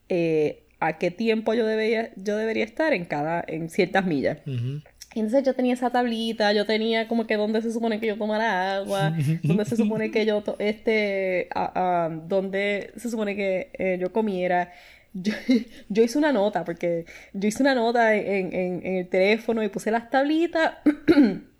eh, 0.08 0.64
a 0.80 0.98
qué 0.98 1.10
tiempo 1.10 1.54
yo 1.54 1.66
debería, 1.66 2.10
yo 2.16 2.36
debería 2.36 2.64
estar 2.64 2.92
en 2.92 3.04
cada, 3.06 3.42
en 3.46 3.70
ciertas 3.70 4.04
millas. 4.06 4.38
Ujú. 4.46 4.82
Y 5.14 5.20
entonces 5.20 5.44
yo 5.44 5.54
tenía 5.54 5.72
esa 5.72 5.88
tablita, 5.88 6.52
yo 6.52 6.66
tenía 6.66 7.08
como 7.08 7.26
que 7.26 7.36
dónde 7.38 7.62
se 7.62 7.72
supone 7.72 7.98
que 8.00 8.06
yo 8.06 8.18
tomara 8.18 8.76
agua, 8.76 9.16
dónde 9.42 9.64
se 9.64 9.76
supone 9.76 10.10
que 10.10 10.26
yo, 10.26 10.44
este, 10.58 11.48
ah, 11.54 11.72
ah, 11.74 12.20
dónde 12.28 12.90
se 12.96 13.08
supone 13.08 13.34
que 13.34 13.70
eh, 13.78 13.96
yo 13.98 14.12
comiera. 14.12 14.72
Yo, 15.14 15.32
yo 15.88 16.02
hice 16.02 16.18
una 16.18 16.32
nota, 16.32 16.64
porque 16.66 17.06
yo 17.32 17.48
hice 17.48 17.62
una 17.62 17.74
nota 17.74 18.14
en, 18.14 18.52
en- 18.54 18.86
en 18.86 18.96
el 18.96 19.08
teléfono 19.08 19.62
y 19.64 19.68
puse 19.70 19.90
las 19.90 20.10
tablitas, 20.10 20.74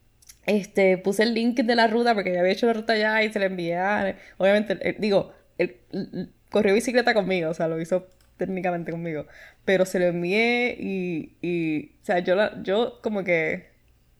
este, 0.47 0.99
puse 0.99 1.23
el 1.25 1.35
link 1.35 1.59
de 1.61 1.75
la 1.75 1.87
ruta, 1.89 2.15
porque 2.15 2.33
ya 2.33 2.41
había 2.41 2.53
hecho 2.53 2.67
la 2.67 2.73
ruta 2.75 2.97
ya 2.97 3.23
y 3.23 3.33
se 3.33 3.39
la 3.39 3.47
envié 3.47 3.77
a- 3.77 4.17
obviamente, 4.39 4.79
el- 4.81 4.97
digo, 4.99 5.33
él 5.59 5.77
él 5.93 6.31
corrió 6.51 6.75
bicicleta 6.75 7.13
conmigo, 7.15 7.51
o 7.51 7.55
sea, 7.55 7.69
lo 7.69 7.81
hizo 7.81 8.07
técnicamente 8.37 8.91
conmigo, 8.93 9.27
pero 9.65 9.85
se 9.87 9.99
lo 9.99 10.05
envié 10.07 10.77
y, 10.79 11.37
y 11.43 11.93
o 12.03 12.05
sea, 12.05 12.19
yo, 12.21 12.35
la, 12.37 12.63
yo 12.63 13.01
como 13.03 13.25
que 13.25 13.67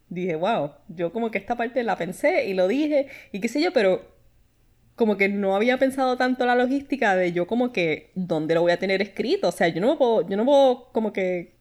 dije, 0.09 0.35
wow, 0.37 0.73
yo 0.89 1.13
como 1.13 1.31
que 1.31 1.39
esta 1.39 1.55
parte 1.57 1.83
la 1.83 1.97
pensé 1.97 2.47
y 2.47 2.55
lo 2.55 2.67
dije 2.69 3.09
y 3.33 3.41
qué 3.41 3.49
sé 3.49 3.61
yo, 3.61 3.73
pero 3.73 4.15
como 4.95 5.17
que 5.19 5.29
no 5.29 5.55
había 5.55 5.79
pensado 5.79 6.17
tanto 6.17 6.47
la 6.47 6.55
logística 6.55 7.15
de 7.17 7.33
yo 7.33 7.47
como 7.47 7.71
que 7.73 8.11
dónde 8.15 8.55
lo 8.55 8.63
voy 8.63 8.73
a 8.73 8.79
tener 8.79 9.03
escrito, 9.03 9.49
o 9.49 9.53
sea, 9.53 9.69
yo 9.69 9.81
no 9.81 9.91
me 9.91 9.97
puedo, 9.97 10.27
yo 10.29 10.37
no 10.39 10.45
puedo 10.47 10.91
como 10.93 11.13
que 11.13 11.55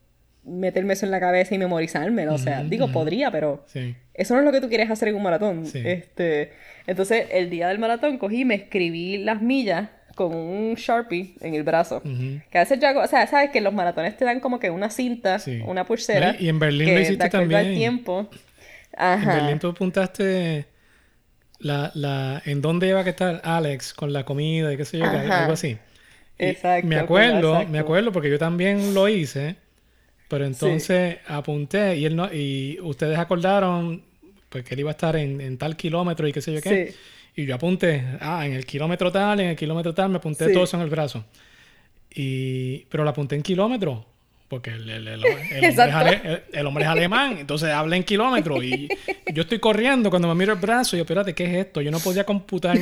meterme 0.45 0.93
eso 0.93 1.05
en 1.05 1.11
la 1.11 1.19
cabeza 1.19 1.53
y 1.53 1.57
memorizármelo, 1.57 2.33
o 2.33 2.37
sea, 2.37 2.63
digo, 2.63 2.87
podría, 2.93 3.31
pero 3.31 3.63
Sí. 3.67 3.95
Eso 4.17 4.33
no 4.33 4.39
es 4.41 4.45
lo 4.45 4.51
que 4.51 4.61
tú 4.61 4.67
quieres 4.69 4.89
hacer 4.89 5.09
en 5.09 5.15
un 5.15 5.23
maratón. 5.23 5.65
Sí. 5.65 5.81
Este, 5.85 6.51
entonces, 6.87 7.27
el 7.31 7.49
día 7.49 7.67
del 7.67 7.79
maratón 7.79 8.17
cogí, 8.17 8.45
me 8.45 8.55
escribí 8.55 9.17
las 9.17 9.41
millas 9.41 9.89
con 10.15 10.33
un 10.33 10.75
Sharpie 10.75 11.35
en 11.41 11.55
el 11.55 11.63
brazo. 11.63 12.01
Que 12.49 12.57
a 12.57 12.61
veces 12.61 12.79
yo 12.79 12.87
hago, 12.87 13.01
o 13.01 13.07
sea, 13.07 13.27
sabes 13.27 13.49
que 13.51 13.59
los 13.59 13.73
maratones 13.73 14.15
te 14.15 14.23
dan 14.23 14.39
como 14.39 14.59
que 14.59 14.69
una 14.69 14.89
cinta, 14.89 15.39
Sí. 15.39 15.61
una 15.65 15.83
pulsera. 15.85 16.33
No, 16.33 16.39
y 16.39 16.47
en 16.49 16.57
Berlín 16.59 16.87
que 16.87 16.93
lo 16.95 17.01
hiciste 17.01 17.23
de 17.23 17.27
acuerdo 17.27 17.49
también. 17.51 17.67
al 17.71 17.75
tiempo. 17.75 18.29
En. 18.97 19.25
Berlín 19.25 19.59
tú 19.59 19.67
apuntaste 19.69 20.65
la, 21.59 21.91
la, 21.95 22.41
en 22.45 22.61
dónde 22.61 22.87
iba 22.87 23.01
a 23.01 23.09
estar 23.09 23.41
Alex 23.43 23.93
con 23.93 24.13
la 24.13 24.23
comida 24.23 24.71
y 24.71 24.77
qué 24.77 24.85
sé 24.85 24.99
yo, 24.99 25.11
que 25.11 25.17
algo 25.17 25.53
así. 25.53 25.77
Y 26.37 26.45
Exacto, 26.45 26.87
Me 26.87 26.97
acuerdo, 26.97 27.53
exacto. 27.53 27.71
me 27.71 27.79
acuerdo 27.79 28.11
porque 28.13 28.29
yo 28.29 28.37
también 28.39 28.93
lo 28.93 29.07
hice, 29.09 29.55
pero 30.27 30.45
entonces 30.45 31.17
apunté 31.27 31.97
y 31.97 32.05
él 32.05 32.15
no, 32.15 32.33
y 32.33 32.79
ustedes 32.81 33.17
acordaron 33.17 34.01
pues 34.49 34.63
que 34.63 34.73
él 34.73 34.79
iba 34.81 34.91
a 34.91 34.93
estar 34.93 35.15
en, 35.15 35.41
en 35.41 35.57
tal 35.57 35.75
kilómetro 35.75 36.27
y 36.27 36.31
qué 36.33 36.41
sé 36.41 36.53
yo 36.53 36.61
qué. 36.61 36.93
Sí. 36.93 37.41
Y 37.41 37.45
yo 37.45 37.55
apunté, 37.55 38.03
ah, 38.21 38.45
en 38.45 38.53
el 38.53 38.65
kilómetro 38.65 39.11
tal, 39.11 39.39
en 39.41 39.49
el 39.49 39.55
kilómetro 39.57 39.93
tal, 39.93 40.09
me 40.09 40.17
apunté 40.17 40.47
Sí. 40.47 40.53
todo 40.53 40.63
eso 40.63 40.77
en 40.77 40.83
el 40.83 40.89
brazo. 40.89 41.25
Y, 42.13 42.85
pero 42.89 43.03
lo 43.03 43.09
apunté 43.09 43.35
en 43.35 43.41
kilómetro, 43.41 44.05
porque 44.47 44.69
el, 44.69 44.89
el- 44.89 45.07
el- 45.07 45.25
el 45.25 45.79
hombre, 45.91 46.43
el- 46.53 46.65
hombre 46.67 46.83
es 46.85 46.89
alemán, 46.89 47.37
entonces 47.39 47.69
habla 47.69 47.97
en 47.97 48.03
kilómetros. 48.03 48.63
Y 48.63 48.87
yo 49.33 49.41
estoy 49.41 49.59
corriendo 49.59 50.09
cuando 50.09 50.29
me 50.29 50.35
miro 50.35 50.53
el 50.53 50.59
brazo 50.59 50.95
y 50.95 50.99
yo, 50.99 51.03
espérate, 51.03 51.33
¿qué 51.33 51.43
es 51.43 51.65
esto? 51.65 51.81
Yo 51.81 51.91
no 51.91 51.99
podía 51.99 52.23
computar 52.23 52.77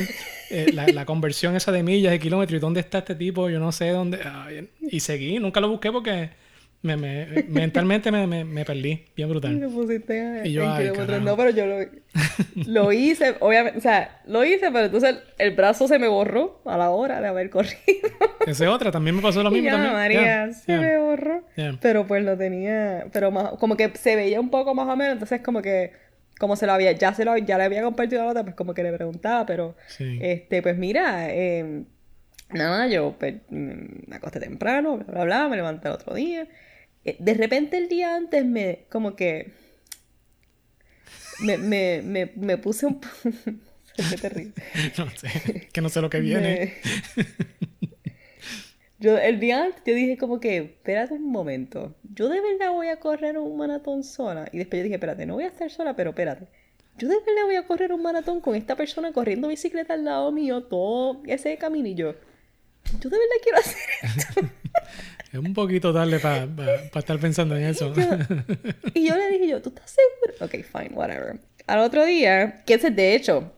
eh, 0.51 0.67
la, 0.73 0.85
la 0.87 1.05
conversión 1.05 1.55
esa 1.55 1.71
de 1.71 1.81
millas, 1.81 2.11
de 2.11 2.19
kilómetros, 2.19 2.57
y 2.57 2.61
dónde 2.61 2.81
está 2.81 2.99
este 2.99 3.15
tipo, 3.15 3.49
yo 3.49 3.59
no 3.59 3.71
sé 3.71 3.89
dónde. 3.89 4.19
ah, 4.23 4.49
y 4.81 4.99
seguí, 4.99 5.39
nunca 5.39 5.59
lo 5.59 5.69
busqué 5.69 5.91
porque 5.91 6.29
me, 6.83 6.95
me- 6.97 7.43
mentalmente 7.47 8.11
me, 8.11 8.27
me- 8.27 8.43
me 8.45 8.63
perdí, 8.65 9.05
bien 9.15 9.27
Y 9.29 9.31
brutal. 9.31 9.59
lo 9.59 9.69
pusiste 9.69 10.17
en, 10.19 10.45
Y 10.45 10.51
yo, 10.51 10.63
en 10.63 10.77
kilómetros. 10.77 11.21
No, 11.23 11.35
pero 11.37 11.49
yo 11.49 11.65
lo, 11.65 11.77
lo 12.67 12.91
hice, 12.91 13.35
obviamente, 13.39 13.79
o 13.79 13.81
sea, 13.81 14.21
lo 14.27 14.43
hice, 14.45 14.69
pero 14.71 14.85
entonces 14.85 15.15
el 15.37 15.51
brazo 15.55 15.87
se 15.87 15.97
me 15.97 16.07
borró 16.07 16.61
a 16.65 16.77
la 16.77 16.89
hora 16.91 17.21
de 17.21 17.27
haber 17.27 17.49
corrido. 17.49 17.73
Esa 18.45 18.65
es 18.65 18.69
otra, 18.69 18.91
también 18.91 19.15
me 19.15 19.21
pasó 19.21 19.41
lo 19.41 19.49
Y 19.49 19.53
mismo 19.53 19.67
ya, 19.69 19.71
también. 19.73 19.93
María, 19.93 20.53
se 20.53 20.77
me 20.77 20.97
borró. 20.99 21.43
Pero 21.81 22.05
pues 22.05 22.23
lo 22.23 22.37
tenía, 22.37 23.07
pero 23.13 23.31
más, 23.31 23.51
como 23.53 23.75
que 23.77 23.89
se 23.95 24.15
veía 24.15 24.39
un 24.39 24.49
poco 24.49 24.75
más 24.75 24.87
o 24.87 24.95
menos, 24.95 25.13
entonces 25.13 25.41
como 25.41 25.61
que, 25.61 25.93
como 26.37 26.55
se 26.57 26.65
lo 26.65 26.73
había, 26.73 26.91
ya 26.91 27.13
se 27.13 27.23
lo, 27.23 27.37
ya 27.37 27.57
le 27.57 27.63
había 27.63 27.81
compartido 27.83 28.21
la 28.23 28.27
nota, 28.29 28.43
pues 28.43 28.55
como 28.55 28.73
que 28.73 28.83
le 28.83 28.91
preguntaba, 28.91 29.45
pero, 29.45 29.75
Sí. 29.87 30.19
este, 30.21 30.61
pues 30.61 30.77
mira, 30.77 31.27
eh, 31.29 31.83
nada, 32.49 32.87
yo 32.87 33.15
pues, 33.17 33.35
me 33.49 34.15
acosté 34.17 34.41
temprano, 34.41 34.97
bla, 34.97 35.05
bla, 35.13 35.23
bla, 35.23 35.47
me 35.47 35.55
levanté 35.55 35.87
el 35.87 35.93
otro 35.93 36.13
día. 36.13 36.45
Eh, 37.05 37.17
De 37.19 37.33
repente 37.33 37.77
el 37.77 37.89
día 37.89 38.15
antes 38.15 38.45
me, 38.45 38.85
como 38.89 39.15
que, 39.15 39.51
me, 41.39 41.57
me, 41.57 42.01
me, 42.03 42.31
me 42.35 42.57
puse 42.57 42.85
un... 42.85 42.99
Qué 43.95 44.17
terrible. 44.21 44.53
No 44.97 45.09
sé, 45.09 45.69
que 45.71 45.81
no 45.81 45.89
sé 45.89 46.01
lo 46.01 46.09
que 46.09 46.19
viene. 46.19 46.73
Yo, 48.99 49.17
el 49.17 49.39
día 49.39 49.65
antes, 49.65 49.83
yo 49.85 49.93
dije 49.95 50.17
como 50.17 50.39
que, 50.39 50.57
espérate 50.57 51.13
un 51.13 51.29
momento, 51.29 51.93
yo 52.03 52.29
de 52.29 52.39
verdad 52.39 52.71
voy 52.71 52.87
a 52.87 52.99
correr 53.01 53.37
un 53.37 53.57
maratón 53.57 54.03
sola. 54.03 54.47
Y 54.53 54.59
después 54.59 54.79
yo 54.79 54.83
dije, 54.83 54.95
espérate, 54.95 55.25
no 55.25 55.33
voy 55.35 55.43
a 55.43 55.47
estar 55.47 55.69
sola, 55.69 55.95
pero 55.95 56.11
espérate. 56.11 56.47
Yo 56.97 57.07
de 57.09 57.15
verdad 57.15 57.43
voy 57.45 57.55
a 57.55 57.67
correr 57.67 57.91
un 57.91 58.01
maratón 58.01 58.39
con 58.39 58.55
esta 58.55 58.75
persona 58.75 59.11
corriendo 59.11 59.47
bicicleta 59.49 59.95
al 59.95 60.05
lado 60.05 60.31
mío 60.31 60.63
todo 60.63 61.21
ese 61.27 61.57
caminillo. 61.57 62.15
Yo 63.01 63.09
de 63.09 63.17
verdad 63.17 63.35
quiero 63.43 63.57
hacer 63.59 63.77
esto. 64.03 64.41
Es 65.33 65.39
un 65.39 65.55
poquito 65.55 65.91
tarde 65.91 66.19
para 66.19 66.45
estar 66.93 67.19
pensando 67.19 67.55
en 67.57 67.63
eso. 67.63 67.91
y 68.93 69.07
yo 69.07 69.17
le 69.17 69.29
dije 69.31 69.47
yo, 69.47 69.61
¿tú 69.63 69.69
estás 69.69 69.89
seguro? 69.91 70.45
Ok, 70.45 70.63
fine, 70.63 70.95
whatever. 70.95 71.39
Al 71.65 71.79
otro 71.79 72.05
día, 72.05 72.61
que 72.67 72.75
ese 72.75 72.91
de 72.91 73.15
hecho, 73.15 73.51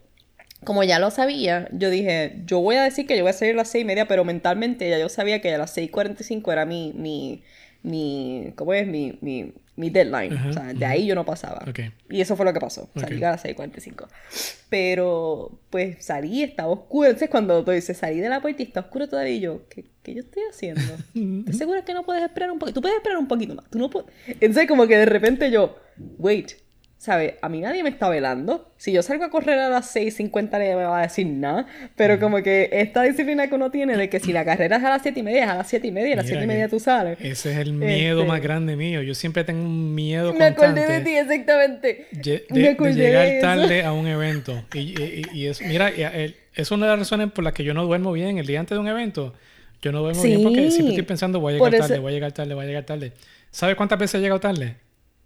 como 0.63 0.85
ya 0.85 0.99
lo 0.99 1.11
sabía, 1.11 1.67
yo 1.73 1.89
dije, 1.89 2.37
yo 2.45 2.61
voy 2.61 2.77
a 2.77 2.83
decir 2.83 3.05
que 3.05 3.17
yo 3.17 3.23
voy 3.23 3.31
a 3.31 3.33
salir 3.33 3.55
a 3.55 3.57
las 3.57 3.67
seis 3.67 3.83
y 3.83 3.85
media, 3.85 4.07
pero 4.07 4.23
mentalmente 4.23 4.89
ya 4.89 4.97
yo 4.97 5.09
sabía 5.09 5.41
que 5.41 5.53
a 5.53 5.57
las 5.57 5.75
6.45 5.75 6.49
era 6.49 6.65
mi, 6.65 6.93
mi, 6.95 7.43
mi, 7.83 8.53
¿cómo 8.55 8.73
es? 8.73 8.87
Mi, 8.87 9.17
mi, 9.19 9.53
mi 9.75 9.89
deadline. 9.89 10.33
o 10.33 10.53
sea, 10.53 10.73
de 10.73 10.85
ahí 10.85 11.05
yo 11.05 11.15
no 11.15 11.25
pasaba. 11.25 11.65
Y 12.09 12.21
eso 12.21 12.35
fue 12.35 12.45
lo 12.45 12.53
que 12.53 12.59
pasó. 12.59 12.89
Salí 12.95 13.23
a 13.23 13.31
las 13.31 13.45
6.45. 13.45 14.07
Pero, 14.69 15.59
pues 15.69 16.03
salí, 16.05 16.43
estaba 16.43 16.69
oscuro. 16.69 17.07
Entonces, 17.07 17.29
cuando 17.29 17.63
tú 17.63 17.71
dices, 17.71 17.97
salí 17.97 18.19
de 18.19 18.29
la 18.29 18.41
puerta 18.41 18.61
y 18.61 18.65
está 18.65 18.81
oscuro 18.81 19.07
todavía, 19.07 19.33
y 19.33 19.39
yo, 19.39 19.67
¿qué, 19.69 19.85
qué 20.01 20.13
yo 20.13 20.21
estoy 20.21 20.43
haciendo? 20.49 20.81
¿Estás 21.39 21.57
segura 21.57 21.83
que 21.83 21.93
no 21.93 22.03
puedes 22.03 22.23
esperar 22.23 22.51
un 22.51 22.59
poquito? 22.59 22.75
Tú 22.75 22.81
puedes 22.81 22.97
esperar 22.97 23.17
un 23.17 23.27
poquito 23.27 23.55
más. 23.55 23.69
Tú 23.69 23.79
no 23.79 23.89
puedes... 23.89 24.09
Entonces, 24.27 24.67
como 24.67 24.87
que 24.87 24.97
de 24.97 25.05
repente 25.05 25.51
yo, 25.51 25.77
wait, 26.17 26.53
¿sabes? 27.05 27.35
A 27.41 27.49
mí 27.49 27.61
nadie 27.61 27.83
me 27.83 27.89
está 27.89 28.09
velando. 28.09 28.71
Si 28.77 28.91
yo 28.91 29.01
salgo 29.03 29.23
a 29.25 29.29
correr 29.29 29.57
a 29.59 29.69
las 29.69 29.95
6.50 29.95 30.49
nadie 30.51 30.75
me 30.75 30.83
va 30.83 30.99
a 30.99 31.01
decir 31.03 31.27
nada. 31.27 31.65
Pero 31.95 32.19
como 32.19 32.41
que 32.43 32.69
esta 32.71 33.03
disciplina 33.03 33.47
que 33.47 33.55
uno 33.55 33.69
tiene 33.71 33.95
de 33.95 34.09
que 34.09 34.19
si 34.19 34.33
la 34.33 34.43
carrera 34.43 34.77
es 34.77 34.83
a 34.83 34.89
las 34.89 35.01
7 35.03 35.19
y 35.19 35.23
media, 35.23 35.43
es 35.45 35.49
a 35.49 35.55
las 35.55 35.69
7 35.69 35.87
y 35.87 35.91
media, 35.91 36.13
a 36.13 36.17
las 36.17 36.25
7 36.27 36.43
y 36.43 36.47
media 36.47 36.67
tú 36.67 36.79
sales. 36.79 37.17
Ese 37.21 37.51
es 37.51 37.57
el 37.59 37.73
miedo 37.73 38.19
Este 38.21 38.27
más 38.31 38.41
grande 38.41 38.75
mío. 38.75 39.01
Yo 39.03 39.13
siempre 39.15 39.43
tengo 39.43 39.61
un 39.63 39.93
miedo 39.95 40.33
Me 40.33 40.39
constante 40.53 40.81
acordé 40.81 40.99
de 40.99 41.05
ti, 41.05 41.15
exactamente. 41.15 42.07
de, 42.11 42.45
Me 42.49 42.59
de 42.59 42.69
acordé 42.69 42.93
de 42.95 43.03
llegar 43.03 43.27
tarde 43.41 43.83
a 43.83 43.93
un 43.93 44.07
evento. 44.07 44.63
Y, 44.73 44.79
y, 45.01 45.21
y 45.33 45.45
es, 45.47 45.61
mira, 45.61 45.89
el- 45.89 46.35
es 46.55 46.71
una 46.71 46.85
de 46.87 46.91
las 46.93 46.99
razones 46.99 47.31
por 47.31 47.43
las 47.43 47.53
que 47.53 47.63
yo 47.63 47.73
no 47.73 47.83
duermo 47.85 48.11
bien 48.13 48.37
el 48.39 48.45
día 48.47 48.59
antes 48.59 48.75
de 48.75 48.79
un 48.79 48.87
evento. 48.87 49.33
Yo 49.81 49.91
no 49.91 49.99
duermo 50.01 50.23
bien 50.23 50.41
porque 50.41 50.63
Sí. 50.65 50.71
siempre 50.71 50.93
estoy 50.95 51.05
pensando, 51.05 51.39
voy 51.39 51.53
a 51.53 51.57
llegar 51.57 51.75
eso- 51.75 51.87
tarde, 51.87 51.99
voy 51.99 52.11
a 52.11 52.15
llegar 52.15 52.31
tarde, 52.31 52.53
voy 52.55 52.63
a 52.63 52.67
llegar 52.67 52.83
tarde. 52.85 53.11
¿Sabes 53.51 53.75
cuántas 53.75 53.99
veces 53.99 54.15
he 54.15 54.19
llegado 54.21 54.39
tarde? 54.39 54.75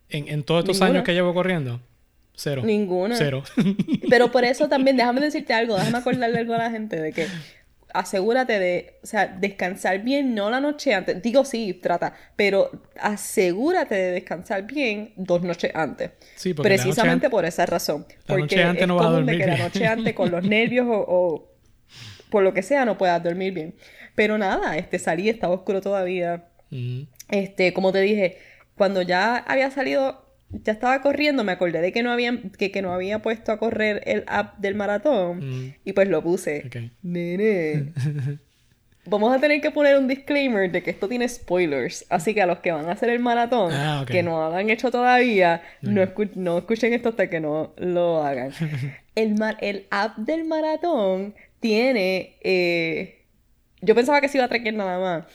En, 0.10 0.28
en 0.28 0.44
todos 0.44 0.62
estos 0.64 0.78
Ninguna. 0.78 0.90
años 1.00 1.06
que 1.06 1.14
llevo 1.14 1.34
corriendo. 1.34 1.82
Cero. 2.36 2.62
Ninguna. 2.66 3.16
Cero. 3.16 3.44
Pero 4.10 4.32
por 4.32 4.44
eso 4.46 4.68
también, 4.70 4.98
déjame 4.98 5.22
decirte 5.22 5.54
algo, 5.54 5.76
déjame 5.76 5.98
acordarle 5.98 6.40
algo 6.40 6.54
a 6.54 6.58
la 6.58 6.72
gente 6.72 7.00
de 7.00 7.12
que 7.14 7.28
asegúrate 7.94 8.60
de, 8.60 9.00
o 9.04 9.08
sea, 9.08 9.28
descansar 9.28 10.04
bien, 10.04 10.36
no 10.36 10.50
la 10.50 10.60
noche 10.62 10.94
antes. 10.94 11.22
Digo 11.22 11.44
sí, 11.44 11.74
trata, 11.74 12.14
pero 12.36 12.70
asegúrate 13.00 13.96
de 13.96 14.12
descansar 14.12 14.66
bien 14.68 15.12
dos 15.16 15.42
noches 15.42 15.72
antes. 15.74 16.12
Sí, 16.36 16.54
porque 16.54 16.70
la 16.70 16.76
noche 16.76 16.84
Precisamente 16.84 17.30
por 17.32 17.46
esa 17.46 17.66
razón. 17.66 18.06
la 18.28 18.38
Porque 18.38 18.58
noche 18.58 18.64
antes 18.64 18.82
es 18.84 18.88
no 18.88 18.96
vas 18.96 19.08
a 19.08 19.10
común 19.10 19.26
de 19.26 19.32
dormir 19.34 19.40
que 19.40 19.48
la 19.48 19.58
noche 19.58 19.88
antes 19.88 20.14
con 20.14 20.30
los 20.32 20.44
nervios 20.44 20.86
o, 20.88 21.04
o 21.08 21.52
por 22.30 22.44
lo 22.44 22.54
que 22.54 22.62
sea 22.62 22.86
no 22.86 22.98
puedas 22.98 23.24
dormir 23.24 23.54
bien. 23.54 23.76
Pero 24.16 24.38
nada, 24.38 24.78
este 24.78 25.00
salí, 25.00 25.28
estaba 25.28 25.54
oscuro 25.56 25.82
todavía. 25.82 26.46
Este, 27.30 27.74
como 27.74 27.92
te 27.92 28.02
dije, 28.02 28.38
cuando 28.80 29.04
ya 29.04 29.38
había 29.38 29.70
salido, 29.70 30.26
ya 30.50 30.74
estaba 30.74 31.00
corriendo, 31.04 31.44
me 31.44 31.52
acordé 31.52 31.80
de 31.82 31.92
que 31.92 32.02
no 32.02 32.12
había, 32.12 32.36
que, 32.58 32.72
que 32.72 32.82
no 32.82 32.92
había 32.92 33.20
puesto 33.22 33.52
a 33.52 33.60
correr 33.60 34.02
el 34.08 34.24
app 34.26 34.58
del 34.58 34.74
maratón 34.74 35.38
Mm. 35.40 35.74
y 35.86 35.94
pues 35.94 36.10
lo 36.10 36.24
puse. 36.24 36.64
Ok. 36.66 36.76
Nene. 37.04 37.94
Vamos 39.06 39.36
a 39.36 39.40
tener 39.40 39.60
que 39.62 39.72
poner 39.72 39.98
un 39.98 40.08
disclaimer 40.08 40.72
de 40.72 40.84
que 40.84 40.92
esto 40.92 41.08
tiene 41.08 41.28
spoilers. 41.28 42.06
Así 42.10 42.34
que 42.36 42.42
a 42.44 42.46
los 42.46 42.60
que 42.60 42.72
van 42.72 42.88
a 42.90 42.92
hacer 42.92 43.10
el 43.10 43.20
maratón, 43.20 43.72
Ah, 43.74 44.06
que 44.08 44.22
no 44.24 44.50
lo 44.50 44.56
han 44.56 44.70
hecho 44.70 44.92
todavía, 44.92 45.62
no, 45.82 46.02
escu- 46.04 46.32
no 46.36 46.58
escuchen 46.60 46.94
esto 46.94 47.10
hasta 47.10 47.28
que 47.30 47.40
no 47.40 47.74
lo 47.78 48.24
hagan. 48.24 48.52
el, 49.16 49.36
mar- 49.36 49.58
el 49.62 49.88
app 49.92 50.18
del 50.18 50.46
maratón 50.46 51.34
tiene... 51.60 52.38
eh, 52.42 53.26
yo 53.82 53.96
pensaba 53.96 54.20
que 54.22 54.28
se 54.28 54.38
iba 54.38 54.46
a 54.46 54.50
traquear 54.50 54.76
nada 54.76 55.00
más. 55.00 55.26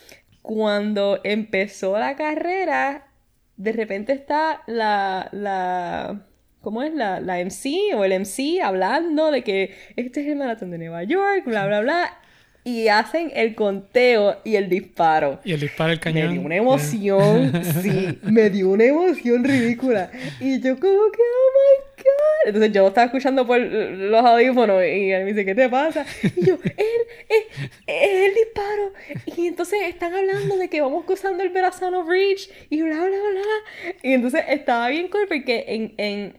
Cuando 0.42 1.20
empezó 1.24 1.98
la 1.98 2.14
carrera, 2.14 3.06
de 3.56 3.72
repente 3.72 4.12
está 4.12 4.62
la, 4.66 5.28
la, 5.32 6.26
¿cómo 6.60 6.82
es? 6.82 6.94
La, 6.94 7.20
la 7.20 7.38
MC 7.38 7.94
o 7.96 8.04
el 8.04 8.20
MC 8.20 8.60
hablando 8.62 9.30
de 9.30 9.42
que 9.42 9.74
este 9.96 10.22
es 10.22 10.28
el 10.28 10.36
maratón 10.36 10.70
de 10.70 10.78
Nueva 10.78 11.04
York, 11.04 11.44
bla, 11.46 11.66
bla, 11.66 11.80
bla. 11.80 12.20
Y 12.66 12.88
hacen 12.88 13.30
el 13.34 13.54
conteo 13.54 14.38
y 14.42 14.56
el 14.56 14.70
disparo. 14.70 15.38
Y 15.44 15.52
el 15.52 15.60
disparo 15.60 15.90
del 15.90 15.98
Me 15.98 16.02
cañón. 16.02 16.32
dio 16.32 16.40
una 16.40 16.56
emoción, 16.56 17.52
sí, 17.82 18.18
me 18.22 18.48
dio 18.48 18.70
una 18.70 18.84
emoción 18.84 19.44
ridícula. 19.44 20.10
Y 20.40 20.60
yo 20.62 20.74
como 20.80 21.10
que, 21.12 21.20
oh 21.20 21.50
my 21.52 22.02
God. 22.02 22.46
Entonces 22.46 22.72
yo 22.72 22.82
lo 22.82 22.88
estaba 22.88 23.04
escuchando 23.06 23.46
por 23.46 23.58
los 23.60 24.24
audífonos 24.24 24.82
y 24.82 25.10
él 25.10 25.24
me 25.24 25.32
dice, 25.32 25.44
¿qué 25.44 25.54
te 25.54 25.68
pasa? 25.68 26.06
Y 26.22 26.46
yo, 26.46 26.54
él, 26.64 26.86
es, 27.28 27.68
es 27.86 28.28
el 28.28 28.34
disparo. 28.34 28.92
Y 29.36 29.46
entonces 29.46 29.80
están 29.86 30.14
hablando 30.14 30.56
de 30.56 30.68
que 30.70 30.80
vamos 30.80 31.04
cruzando 31.04 31.42
el 31.42 31.50
Verrazano 31.50 32.02
Bridge 32.04 32.48
y 32.70 32.80
bla, 32.80 32.96
bla, 32.96 33.06
bla. 33.08 33.94
Y 34.02 34.14
entonces 34.14 34.42
estaba 34.48 34.88
bien 34.88 35.08
cool 35.08 35.26
porque 35.28 35.64
en, 35.68 35.94
en, 35.98 36.38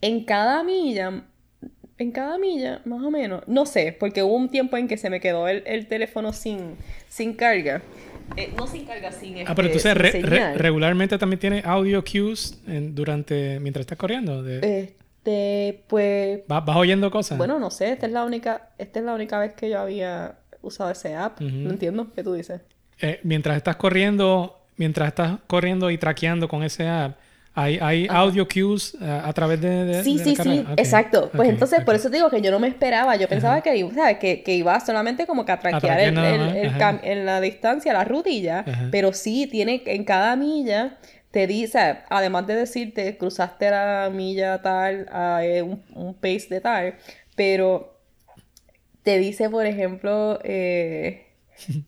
en 0.00 0.24
cada 0.24 0.62
milla 0.64 1.24
en 1.98 2.10
cada 2.12 2.38
milla, 2.38 2.80
más 2.84 3.02
o 3.02 3.10
menos. 3.10 3.42
No 3.46 3.66
sé, 3.66 3.96
porque 3.98 4.22
hubo 4.22 4.34
un 4.34 4.48
tiempo 4.50 4.76
en 4.76 4.88
que 4.88 4.96
se 4.96 5.10
me 5.10 5.20
quedó 5.20 5.46
el, 5.48 5.62
el 5.66 5.86
teléfono 5.86 6.32
sin, 6.32 6.76
sin 7.08 7.34
carga. 7.34 7.82
Eh, 8.36 8.52
no 8.56 8.66
sin 8.66 8.84
carga, 8.86 9.12
sin 9.12 9.36
Ah, 9.46 9.54
pero 9.54 9.68
este, 9.68 9.88
entonces 9.90 10.12
sin 10.12 10.22
re- 10.22 10.38
re- 10.52 10.58
regularmente 10.58 11.18
también 11.18 11.38
tiene 11.38 11.62
audio 11.64 12.02
cues 12.02 12.60
en- 12.66 12.94
durante 12.94 13.60
mientras 13.60 13.82
estás 13.82 13.98
corriendo. 13.98 14.42
De- 14.42 14.58
Este, 14.80 15.84
pues, 15.88 16.40
¿vas, 16.48 16.64
vas 16.64 16.76
oyendo 16.76 17.10
cosas? 17.10 17.38
bueno, 17.38 17.58
no 17.58 17.70
sé, 17.70 17.92
esta 17.92 18.06
es 18.06 18.12
la 18.12 18.24
única, 18.24 18.70
esta 18.78 18.98
es 18.98 19.04
la 19.04 19.14
única 19.14 19.38
vez 19.38 19.52
que 19.54 19.70
yo 19.70 19.78
había 19.78 20.38
usado 20.62 20.90
ese 20.90 21.14
app. 21.14 21.40
Ujú. 21.40 21.50
No 21.50 21.70
entiendo 21.70 22.10
qué 22.14 22.22
tú 22.24 22.32
dices. 22.34 22.60
Eh, 23.00 23.20
mientras 23.22 23.56
estás 23.56 23.76
corriendo, 23.76 24.66
mientras 24.76 25.08
estás 25.08 25.38
corriendo 25.46 25.90
y 25.90 25.98
traqueando 25.98 26.48
con 26.48 26.62
ese 26.62 26.88
app, 26.88 27.16
hay, 27.54 27.78
hay 27.80 28.06
audio 28.10 28.46
cues 28.48 28.96
eh, 29.00 29.20
a 29.24 29.32
través 29.32 29.60
de, 29.60 29.84
de- 29.84 30.02
Sí, 30.04 30.18
de 30.18 30.24
sí, 30.24 30.36
sí, 30.36 30.64
exacto. 30.76 31.30
Pues 31.34 31.48
entonces, 31.48 31.84
por 31.84 31.94
eso 31.94 32.10
te 32.10 32.16
digo 32.16 32.28
que 32.30 32.40
yo 32.42 32.50
no 32.50 32.58
me 32.58 32.68
esperaba. 32.68 33.14
Yo 33.16 33.28
pensaba 33.28 33.60
que, 33.62 33.76
iba- 33.76 33.94
¿sabes? 33.94 34.18
Que, 34.18 34.42
que 34.42 34.54
iba 34.54 34.78
solamente 34.80 35.26
como 35.26 35.44
que 35.44 35.52
a 35.52 35.60
traquear 35.60 36.00
el- 36.00 36.18
el- 36.18 36.56
el 36.56 36.72
en 37.04 37.26
la 37.26 37.40
distancia, 37.40 37.92
la. 37.92 38.64
Ajá. 38.66 38.88
Pero 38.90 39.12
sí, 39.12 39.46
tiene 39.46 39.82
en 39.86 40.04
cada 40.04 40.34
milla, 40.36 40.98
te 41.30 41.46
dice, 41.46 41.98
además 42.10 42.46
de 42.46 42.54
decirte, 42.56 43.16
cruzaste 43.16 43.70
la 43.70 44.10
milla 44.12 44.60
tal, 44.62 45.06
a 45.12 45.44
eh, 45.44 45.62
un, 45.62 45.82
un 45.94 46.14
pace 46.14 46.46
de 46.50 46.60
tal, 46.60 46.94
pero 47.36 47.98
te 49.02 49.18
dice, 49.18 49.50
por 49.50 49.66
ejemplo, 49.66 50.38
eh, 50.44 51.26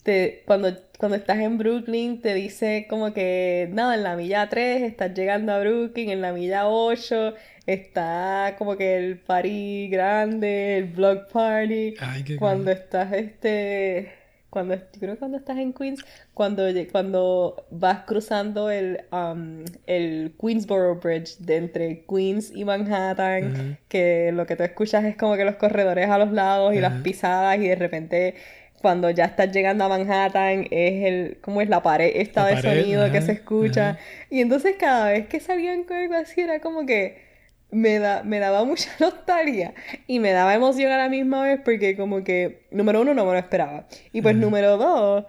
te- 0.02 0.42
cuando, 0.46 0.68
cuando 0.98 1.16
estás 1.16 1.38
en 1.38 1.58
Brooklyn, 1.58 2.20
te 2.20 2.34
dice 2.34 2.86
como 2.88 3.12
que, 3.12 3.68
nada, 3.72 3.94
en 3.94 4.02
la 4.02 4.16
milla 4.16 4.48
3 4.48 4.82
estás 4.82 5.14
llegando 5.14 5.52
a 5.52 5.60
Brooklyn, 5.60 6.10
en 6.10 6.20
la 6.22 6.32
milla 6.32 6.68
8 6.68 7.34
está 7.66 8.54
como 8.58 8.76
que 8.76 8.96
el 8.96 9.18
party 9.20 9.88
grande, 9.88 10.78
el 10.78 10.84
block 10.86 11.30
party. 11.32 11.94
Ay, 11.98 12.24
qué 12.24 12.36
Cuando 12.36 12.70
cool. 12.70 12.72
estás, 12.72 13.12
este, 13.12 14.12
cuando, 14.50 14.74
yo 14.76 14.82
creo 15.00 15.14
que 15.14 15.18
cuando 15.18 15.38
estás 15.38 15.58
en 15.58 15.72
Queens, 15.72 16.04
cuando, 16.32 16.64
cuando 16.92 17.66
vas 17.70 18.04
cruzando 18.06 18.70
el, 18.70 19.02
um, 19.12 19.64
el 19.86 20.34
Queensboro 20.40 20.96
Bridge 21.00 21.38
de 21.38 21.56
entre 21.56 22.04
Queens 22.06 22.52
y 22.54 22.64
Manhattan, 22.64 23.52
que 23.88 24.30
lo 24.32 24.46
que 24.46 24.56
tú 24.56 24.62
escuchas 24.62 25.04
es 25.04 25.16
como 25.16 25.36
que 25.36 25.44
los 25.44 25.56
corredores 25.56 26.08
a 26.10 26.18
los 26.18 26.32
lados 26.32 26.74
y 26.74 26.80
las 26.80 26.94
pisadas 27.02 27.58
y 27.58 27.68
de 27.68 27.76
repente 27.76 28.34
cuando 28.80 29.10
ya 29.10 29.24
estás 29.26 29.52
llegando 29.52 29.84
a 29.84 29.88
Manhattan 29.88 30.66
es 30.70 31.04
el, 31.04 31.38
¿cómo 31.40 31.60
es 31.60 31.68
la 31.68 31.82
pared 31.82 32.12
esta 32.16 32.44
La 32.44 32.46
de 32.46 32.56
pared, 32.60 32.86
sonido 32.86 33.10
que 33.10 33.20
se 33.22 33.32
escucha? 33.32 33.90
ajá. 33.90 34.00
Y 34.30 34.40
entonces 34.40 34.76
cada 34.78 35.10
vez 35.12 35.26
que 35.28 35.40
salían 35.40 35.84
con 35.84 35.96
algo 35.96 36.14
así 36.14 36.40
era 36.40 36.60
como 36.60 36.86
que 36.86 37.24
me, 37.70 37.98
da, 37.98 38.22
me 38.24 38.38
daba 38.38 38.64
mucha 38.64 38.90
nostalgia 39.00 39.74
y 40.06 40.20
me 40.20 40.32
daba 40.32 40.54
emoción 40.54 40.92
a 40.92 40.98
la 40.98 41.08
misma 41.08 41.42
vez 41.42 41.60
porque 41.64 41.96
como 41.96 42.24
que, 42.24 42.66
número 42.70 43.00
uno, 43.02 43.14
no 43.14 43.24
me 43.26 43.32
lo 43.32 43.38
esperaba. 43.38 43.86
Y 44.12 44.22
pues 44.22 44.36
Ajá. 44.36 44.40
número 44.40 44.76
dos, 44.76 45.24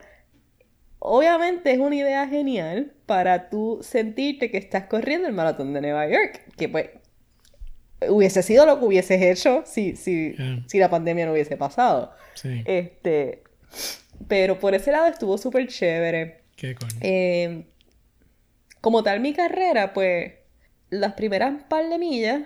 obviamente 1.00 1.72
es 1.72 1.80
una 1.80 1.96
idea 1.96 2.28
genial 2.28 2.94
para 3.06 3.50
tú 3.50 3.80
sentirte 3.82 4.52
que 4.52 4.58
estás 4.58 4.86
corriendo 4.86 5.28
el 5.28 5.34
maratón 5.34 5.74
de 5.74 5.82
Nueva 5.82 6.08
York, 6.08 6.42
que 6.58 6.70
pues 6.70 6.90
hubiese 8.08 8.44
sido 8.44 8.66
lo 8.66 8.80
que 8.80 8.86
hubieses 8.86 9.22
hecho 9.22 9.64
si, 9.66 9.96
si, 9.96 10.36
si 10.68 10.80
la 10.80 10.90
pandemia 10.90 11.26
no 11.26 11.32
hubiese 11.34 11.58
pasado. 11.58 12.14
Sí, 12.36 12.62
Este, 12.66 13.44
pero 14.28 14.60
por 14.60 14.76
ese 14.76 14.92
lado 14.92 15.08
estuvo 15.08 15.38
súper 15.38 15.68
chévere. 15.68 16.42
qué 16.56 16.76
cool. 16.76 16.90
Eh, 17.02 17.66
como 18.82 19.04
tal, 19.04 19.20
mi 19.20 19.34
carrera, 19.34 19.94
pues, 19.94 20.34
las 20.90 21.14
primeras 21.14 21.64
par 21.64 21.90
de 21.90 21.98
millas, 21.98 22.42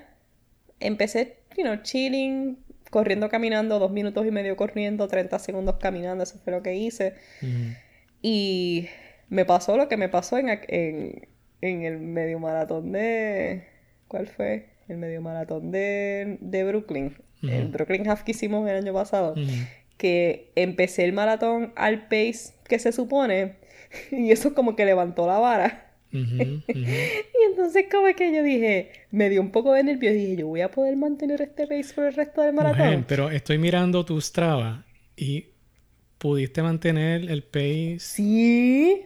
empecé, 0.79 1.39
you 1.57 1.63
know, 1.63 1.77
chilling, 1.83 2.57
corriendo, 2.89 3.29
caminando, 3.29 3.79
dos 3.79 3.91
minutos 3.91 4.25
y 4.25 4.31
medio 4.31 4.55
corriendo, 4.55 5.07
30 5.07 5.37
segundos 5.39 5.75
caminando, 5.79 6.23
eso 6.23 6.39
fue 6.43 6.51
lo 6.53 6.63
que 6.63 6.75
hice. 6.75 7.15
Y 8.21 8.87
me 9.29 9.45
pasó 9.45 9.77
lo 9.77 9.87
que 9.87 9.97
me 9.97 10.09
pasó 10.09 10.37
en, 10.37 10.49
en, 10.49 11.27
en 11.61 11.83
el 11.83 11.99
medio 11.99 12.39
maratón 12.39 12.91
de... 12.91 13.67
¿Cuál 14.07 14.27
fue? 14.27 14.70
El 14.91 14.97
medio 14.97 15.21
maratón 15.21 15.71
de, 15.71 16.37
de 16.41 16.63
Brooklyn. 16.63 17.15
El 17.43 17.67
Brooklyn 17.69 18.07
Half 18.07 18.23
que 18.23 18.31
hicimos 18.31 18.69
el 18.69 18.75
año 18.77 18.93
pasado. 18.93 19.35
Que 19.97 20.51
empecé 20.55 21.03
el 21.05 21.13
maratón 21.13 21.73
al 21.75 22.03
pace 22.03 22.53
que 22.67 22.77
se 22.79 22.91
supone. 22.91 23.55
Y 24.11 24.31
eso 24.31 24.53
como 24.53 24.75
que 24.75 24.85
levantó 24.85 25.27
la 25.27 25.37
vara. 25.39 25.87
Y 26.11 27.43
entonces 27.49 27.85
como 27.91 28.13
que 28.15 28.33
yo 28.33 28.43
dije, 28.43 28.91
me 29.11 29.29
dio 29.29 29.41
un 29.41 29.51
poco 29.51 29.73
de 29.73 29.83
nervios. 29.83 30.13
Dije, 30.13 30.35
yo 30.37 30.47
voy 30.47 30.61
a 30.61 30.69
poder 30.71 30.95
mantener 30.97 31.41
este 31.41 31.67
pace 31.67 31.93
por 31.93 32.05
el 32.05 32.13
resto 32.13 32.41
del 32.41 32.53
maratón. 32.53 32.79
Mujer, 32.85 33.03
pero 33.07 33.29
estoy 33.29 33.57
mirando 33.57 34.05
tu 34.05 34.19
Strava 34.21 34.85
y 35.15 35.47
pudiste 36.17 36.61
mantener 36.61 37.29
el 37.29 37.43
pace 37.43 37.97
Sí, 37.99 39.01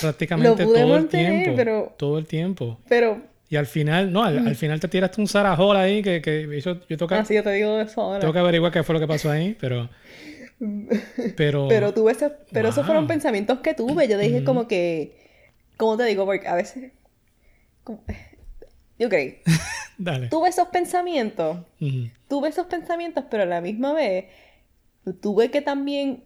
prácticamente 0.00 0.64
todo 0.64 0.96
el 0.96 1.08
tiempo. 1.08 1.52
pero- 1.56 1.94
Todo 1.98 2.18
el 2.18 2.26
tiempo. 2.26 2.78
pero 2.88 3.20
Y 3.48 3.56
al 3.56 3.66
final, 3.66 4.12
no, 4.12 4.24
al, 4.24 4.38
al 4.46 4.56
final 4.56 4.80
te 4.80 4.88
tiraste 4.88 5.20
un 5.20 5.28
zarajol 5.28 5.76
ahí 5.76 6.02
que, 6.02 6.20
que 6.20 6.60
yo, 6.60 6.78
yo 6.88 7.06
que, 7.06 7.14
así 7.14 7.34
yo 7.34 7.42
te 7.44 7.52
digo 7.52 7.78
eso 7.80 8.00
ahora. 8.02 8.18
tengo 8.20 8.32
que 8.32 8.38
averiguar 8.40 8.72
qué 8.72 8.82
fue 8.82 8.94
lo 8.94 9.00
que 9.00 9.06
pasó 9.06 9.30
ahí, 9.30 9.56
pero... 9.60 9.88
Pero... 11.36 11.68
Pero 11.68 11.92
tuve 11.92 12.12
ese- 12.12 12.32
pero 12.50 12.70
esos 12.70 12.86
fueron 12.86 13.06
pensamientos 13.06 13.58
que 13.60 13.74
tuve. 13.74 14.08
Yo 14.08 14.16
dije 14.18 14.42
como 14.42 14.66
que, 14.66 15.14
¿cómo 15.76 15.96
te 15.98 16.04
digo? 16.04 16.24
Porque 16.24 16.48
a 16.48 16.54
veces, 16.54 16.92
como- 17.84 18.02
ok, 19.04 19.14
Dale. 19.98 20.28
tuve 20.28 20.48
esos 20.48 20.68
pensamientos, 20.68 21.58
tuve 22.28 22.48
esos 22.48 22.66
pensamientos, 22.66 23.24
pero 23.30 23.42
a 23.42 23.46
la 23.46 23.60
misma 23.60 23.92
vez 23.92 24.24
tuve 25.20 25.50
que 25.50 25.60
también 25.60 26.24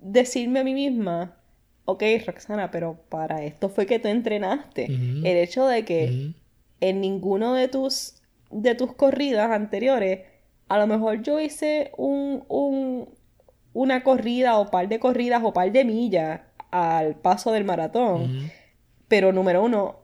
decirme 0.00 0.60
a 0.60 0.64
mí 0.64 0.74
misma, 0.74 1.34
ok, 1.86 2.02
Roxana, 2.26 2.70
pero 2.70 2.98
para 3.08 3.44
esto 3.44 3.68
fue 3.70 3.86
que 3.86 3.98
tú 3.98 4.08
entrenaste. 4.08 4.84
El 4.86 5.26
hecho 5.38 5.66
de 5.66 5.84
que. 5.86 6.32
En 6.80 7.00
ninguno 7.00 7.54
de 7.54 7.68
tus, 7.68 8.16
de 8.50 8.74
tus 8.74 8.94
corridas 8.94 9.50
anteriores, 9.50 10.20
a 10.68 10.78
lo 10.78 10.86
mejor 10.86 11.22
yo 11.22 11.40
hice 11.40 11.92
un, 11.96 12.44
un- 12.48 13.08
una 13.72 14.02
corrida 14.04 14.58
o 14.58 14.70
par 14.70 14.88
de 14.88 14.98
corridas 15.00 15.42
o 15.44 15.52
par 15.52 15.70
de 15.72 15.84
millas 15.84 16.40
al 16.70 17.16
paso 17.16 17.52
del 17.52 17.64
maratón, 17.64 18.50
pero 19.08 19.32
número 19.32 19.62
uno, 19.64 19.96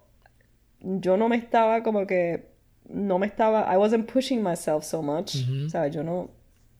yo 0.80 1.16
no 1.16 1.28
me 1.28 1.36
estaba 1.36 1.82
como 1.82 2.06
que, 2.06 2.48
no 2.88 3.18
me 3.18 3.26
estaba, 3.26 3.72
I 3.72 3.76
wasn't 3.76 4.10
pushing 4.10 4.42
myself 4.42 4.84
so 4.84 5.02
much, 5.02 5.36
Ujú. 5.36 5.70
¿sabes? 5.70 5.94
Yo 5.94 6.02
no, 6.02 6.30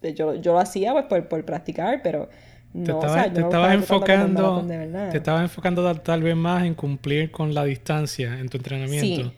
yo, 0.02 0.34
yo 0.34 0.52
lo 0.52 0.58
hacía 0.58 0.92
pues 0.92 1.04
por, 1.06 1.28
por 1.28 1.44
practicar, 1.44 2.00
pero 2.02 2.28
Te 2.72 2.78
no, 2.78 2.98
o 2.98 3.02
sea, 3.08 3.32
te 3.32 3.40
no 3.40 3.46
estabas 3.48 3.74
enfocando, 3.74 4.66
te 5.10 5.16
estabas 5.18 5.42
enfocando 5.42 5.84
tal, 5.84 6.00
tal 6.02 6.22
vez 6.22 6.36
más 6.36 6.64
en 6.64 6.74
cumplir 6.74 7.30
con 7.30 7.54
la 7.54 7.64
distancia 7.64 8.38
en 8.38 8.48
tu 8.48 8.56
entrenamiento. 8.56 9.32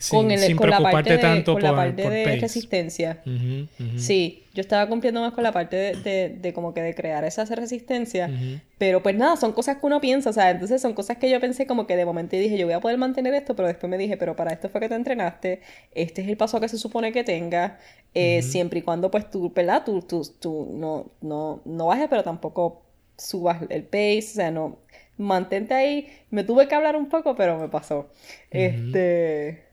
Sin, 0.00 0.20
con, 0.22 0.30
el, 0.30 0.38
sin 0.40 0.56
con 0.56 0.70
la 0.70 0.80
parte 0.80 1.10
de, 1.12 1.18
tanto 1.18 1.52
con 1.52 1.60
por, 1.60 1.70
la 1.70 1.76
parte 1.76 2.02
por 2.02 2.12
de 2.12 2.24
pace. 2.24 2.40
resistencia. 2.40 3.22
Ujú, 3.26 3.68
ujú, 3.78 3.98
Sí, 3.98 4.44
yo 4.54 4.62
estaba 4.62 4.88
cumpliendo 4.88 5.20
más 5.20 5.32
con 5.34 5.44
la 5.44 5.52
parte 5.52 5.76
de, 5.76 5.94
de, 5.96 6.28
de 6.30 6.52
como 6.54 6.72
que 6.72 6.80
de 6.82 6.94
crear 6.94 7.22
esa 7.24 7.44
resistencia. 7.44 8.28
ujú. 8.28 8.60
Pero 8.78 9.02
pues 9.02 9.14
nada, 9.14 9.36
son 9.36 9.52
cosas 9.52 9.76
que 9.76 9.84
uno 9.86 10.00
piensa, 10.00 10.30
o 10.30 10.32
sea, 10.32 10.50
entonces 10.50 10.80
son 10.80 10.94
cosas 10.94 11.18
que 11.18 11.28
yo 11.28 11.38
pensé 11.38 11.66
como 11.66 11.86
que 11.86 11.96
de 11.96 12.06
momento 12.06 12.34
dije, 12.34 12.56
yo 12.56 12.66
voy 12.66 12.72
a 12.74 12.80
poder 12.80 12.96
mantener 12.96 13.34
esto, 13.34 13.54
pero 13.54 13.68
después 13.68 13.90
me 13.90 13.98
dije, 13.98 14.16
pero 14.16 14.34
para 14.36 14.52
esto 14.52 14.70
fue 14.70 14.80
que 14.80 14.88
te 14.88 14.94
entrenaste, 14.94 15.60
este 15.92 16.22
es 16.22 16.28
el 16.28 16.38
paso 16.38 16.60
que 16.60 16.68
se 16.68 16.78
supone 16.78 17.12
que 17.12 17.22
tengas, 17.22 17.72
eh, 18.14 18.40
siempre 18.42 18.78
y 18.78 18.82
cuando 18.82 19.10
pues 19.10 19.30
tú, 19.30 19.52
¿verdad? 19.54 19.82
Tú, 19.84 20.00
tú, 20.02 20.22
tú 20.40 20.68
no, 20.72 21.12
no, 21.20 21.60
no 21.66 21.86
bajes, 21.86 22.08
pero 22.08 22.22
tampoco 22.22 22.82
subas 23.18 23.58
el 23.68 23.82
pace, 23.84 24.18
o 24.20 24.34
sea, 24.34 24.50
no, 24.50 24.78
mantente 25.18 25.74
ahí. 25.74 26.08
Me 26.30 26.42
tuve 26.44 26.66
que 26.68 26.74
hablar 26.74 26.96
un 26.96 27.08
poco, 27.08 27.36
pero 27.36 27.58
me 27.58 27.68
pasó. 27.68 28.08
Este... 28.50 29.69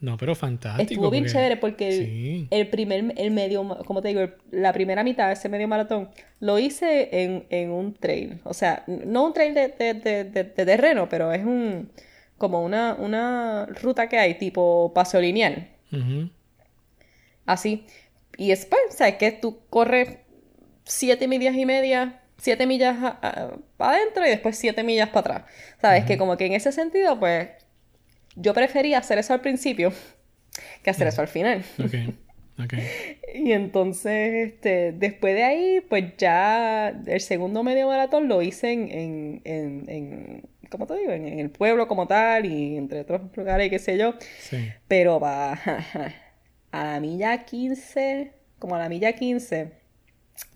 No, 0.00 0.16
pero 0.16 0.34
fantástico. 0.34 0.82
Estuvo 0.92 1.10
bien 1.10 1.24
porque- 1.24 1.32
chévere 1.32 1.56
porque 1.58 1.88
el, 1.88 2.06
Sí. 2.06 2.48
el 2.50 2.68
primer, 2.68 3.12
el 3.16 3.30
medio, 3.32 3.66
como 3.86 4.00
te 4.00 4.08
digo, 4.08 4.20
el- 4.22 4.34
la 4.50 4.72
primera 4.72 5.04
mitad 5.04 5.26
de 5.26 5.34
ese 5.34 5.48
medio 5.50 5.68
maratón 5.68 6.08
lo 6.40 6.58
hice 6.58 7.08
en, 7.22 7.44
en 7.50 7.70
un 7.70 7.92
trail. 7.94 8.40
O 8.44 8.54
sea, 8.54 8.82
no 8.86 9.26
un 9.26 9.32
trail 9.34 9.52
de, 9.54 9.68
de, 9.68 9.94
de- 9.94 10.24
de- 10.24 10.44
de 10.44 10.64
terreno, 10.64 11.08
pero 11.08 11.32
es 11.32 11.44
un 11.44 11.90
como 12.38 12.64
una, 12.64 12.94
una 12.94 13.66
ruta 13.66 14.08
que 14.08 14.18
hay, 14.18 14.34
tipo 14.38 14.92
paseo 14.94 15.20
lineal. 15.20 15.68
Así. 17.46 17.84
Y 18.36 18.52
es, 18.52 18.64
pues, 18.66 18.80
¿sabes 18.90 19.16
que 19.16 19.32
Tú 19.32 19.58
corres 19.68 20.16
siete 20.84 21.28
millas 21.28 21.54
y 21.56 21.66
media, 21.66 22.20
siete 22.38 22.66
millas 22.66 22.96
para 23.76 23.96
adentro 23.96 24.26
y 24.26 24.30
después 24.30 24.56
siete 24.56 24.82
millas 24.82 25.10
para 25.10 25.20
atrás. 25.36 25.42
¿Sabes? 25.82 26.04
Que 26.06 26.16
como 26.16 26.36
que 26.38 26.46
en 26.46 26.54
ese 26.54 26.72
sentido, 26.72 27.18
pues, 27.20 27.48
yo 28.40 28.54
prefería 28.54 28.98
hacer 28.98 29.18
eso 29.18 29.32
al 29.34 29.40
principio 29.40 29.92
que 30.82 30.90
hacer 30.90 31.08
eso 31.08 31.22
al 31.22 31.28
final. 31.28 31.64
Ok, 31.78 31.94
ok. 32.58 32.74
Y 33.34 33.52
entonces, 33.52 34.52
este, 34.52 34.92
después 34.92 35.34
de 35.34 35.44
ahí, 35.44 35.80
pues 35.88 36.16
ya 36.18 36.88
el 37.06 37.20
segundo 37.20 37.62
medio 37.62 37.86
maratón 37.88 38.28
lo 38.28 38.42
hice 38.42 38.72
en, 38.72 38.90
en, 38.92 39.42
en, 39.44 39.84
en- 39.88 40.48
¿cómo 40.70 40.86
te 40.86 40.96
digo? 40.96 41.12
En, 41.12 41.26
en 41.26 41.38
el 41.40 41.50
pueblo 41.50 41.88
como 41.88 42.06
tal 42.06 42.46
y 42.46 42.76
entre 42.76 43.00
otros 43.00 43.22
lugares, 43.36 43.70
qué 43.70 43.78
sé 43.78 43.96
yo. 43.98 44.14
Sí. 44.38 44.74
Pero 44.88 45.20
va 45.20 45.52
a 46.72 46.84
la 46.84 47.00
milla 47.00 47.44
15, 47.44 48.32
como 48.58 48.76
a 48.76 48.78
la 48.78 48.88
milla 48.88 49.12
15, 49.14 49.72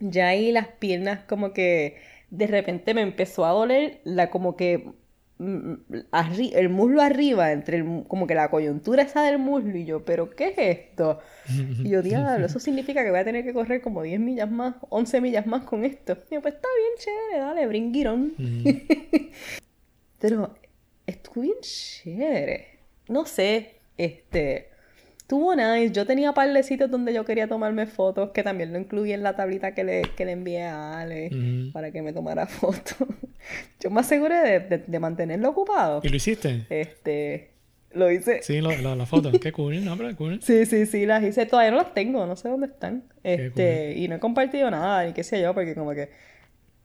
ya 0.01 0.29
ahí 0.29 0.53
las 0.53 0.69
piernas 0.69 1.21
como 1.29 1.53
que 1.53 1.99
de 2.31 2.47
repente 2.47 2.95
me 2.95 3.03
empezó 3.03 3.45
a 3.47 3.51
doler 3.51 4.01
la 4.05 4.31
como 4.31 4.57
que 4.57 4.93
arri- 5.39 6.53
el 6.55 6.69
muslo 6.69 7.03
arriba, 7.03 7.53
entre 7.53 7.79
el, 7.79 8.05
como 8.09 8.27
que 8.27 8.35
la 8.35 8.51
coyuntura 8.51 9.03
esa 9.03 9.23
del 9.23 9.39
muslo 9.39 9.77
y 9.77 9.85
yo, 9.85 10.05
pero 10.05 10.31
¿qué 10.31 10.49
es 10.57 10.59
esto? 10.59 11.19
Y 11.83 11.89
yo, 11.91 12.03
diablo, 12.03 12.47
eso 12.47 12.59
significa 12.61 13.03
que 13.05 13.11
voy 13.11 13.19
a 13.21 13.25
tener 13.25 13.45
que 13.45 13.53
correr 13.53 13.81
como 13.81 14.03
10 14.03 14.21
millas 14.21 14.51
más, 14.51 14.77
11 14.91 15.21
millas 15.21 15.47
más 15.47 15.65
con 15.65 15.85
esto. 15.85 16.17
Y 16.31 16.35
yo, 16.35 16.43
pues 16.43 16.55
está 16.55 16.69
bien 16.79 16.93
chévere, 16.99 17.39
dale, 17.45 17.67
bring 17.67 17.95
it 17.97 18.07
on. 18.07 18.35
Ujú. 18.39 18.81
Pero 20.21 20.55
estuvo 21.07 21.43
bien 21.43 21.57
chévere. 21.61 22.79
No 23.09 23.27
sé, 23.27 23.77
este. 23.99 24.69
Estuvo 25.25 25.55
nice. 25.57 25.91
Yo 25.93 26.05
tenía 26.07 26.33
par 26.33 26.53
de 26.53 26.63
sitios 26.63 26.91
donde 26.91 27.13
yo 27.15 27.25
quería 27.25 27.49
tomarme 27.49 27.87
fotos, 27.87 28.31
que 28.31 28.43
también 28.43 28.73
lo 28.73 28.79
incluí 28.79 29.13
en 29.13 29.23
la 29.23 29.35
tablita 29.37 29.75
que 29.75 29.83
le, 29.83 30.03
que 30.17 30.25
le 30.27 30.33
envié 30.33 30.65
a 30.65 31.01
Ale 31.01 31.31
para 31.73 31.91
que 31.91 32.03
me 32.03 32.13
tomara 32.13 32.47
fotos. 32.47 32.97
Yo 33.81 33.91
me 33.91 34.01
aseguré 34.01 34.37
de, 34.37 34.61
de- 34.61 34.85
de 34.87 35.01
mantenerlo 35.01 35.49
ocupado. 35.51 36.01
¿Y 36.03 36.09
lo 36.11 36.17
hiciste? 36.17 36.67
Este. 36.69 37.51
Lo 37.93 38.11
hice. 38.11 38.43
Sí, 38.43 38.61
lo- 38.61 38.77
lo- 38.77 38.97
la 38.97 39.07
foto. 39.07 39.31
Qué 39.41 39.51
cool, 39.53 39.83
no, 39.85 39.97
pero 39.97 40.15
cool. 40.17 40.43
Sí, 40.43 40.67
sí, 40.67 40.85
sí, 40.85 41.07
las 41.07 41.23
hice. 41.23 41.47
Todavía 41.47 41.71
no 41.71 41.79
las 41.79 41.95
tengo, 41.95 42.27
no 42.27 42.37
sé 42.37 42.49
dónde 42.51 42.67
están. 42.67 43.05
Este, 43.23 43.95
y 43.97 44.09
no 44.09 44.17
he 44.17 44.19
compartido 44.19 44.71
nada, 44.71 45.05
ni 45.07 45.13
qué 45.15 45.23
sé 45.25 45.41
yo, 45.41 45.55
porque 45.55 45.75
como 45.75 45.93
que. 45.93 46.11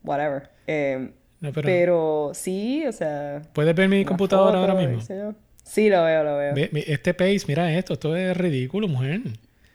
Whatever. 0.04 0.50
Eh, 0.68 1.10
No, 1.42 1.52
pero, 1.52 1.66
pero... 1.66 2.32
sí, 2.34 2.86
o 2.88 2.92
sea. 2.94 3.42
¿Puedes 3.54 3.76
ver 3.76 3.90
mi 3.90 4.06
computadora 4.06 4.60
ahora 4.60 4.76
foto, 4.76 4.88
mismo? 4.88 5.36
Sí, 5.70 5.90
lo 5.90 6.04
veo, 6.04 6.24
lo 6.24 6.36
veo. 6.38 6.54
Ve- 6.56 6.84
este 6.88 7.14
pace, 7.14 7.42
mira 7.48 7.72
esto, 7.78 7.94
esto 7.94 8.16
es 8.16 8.36
ridículo, 8.36 8.88
mujer. 8.88 9.22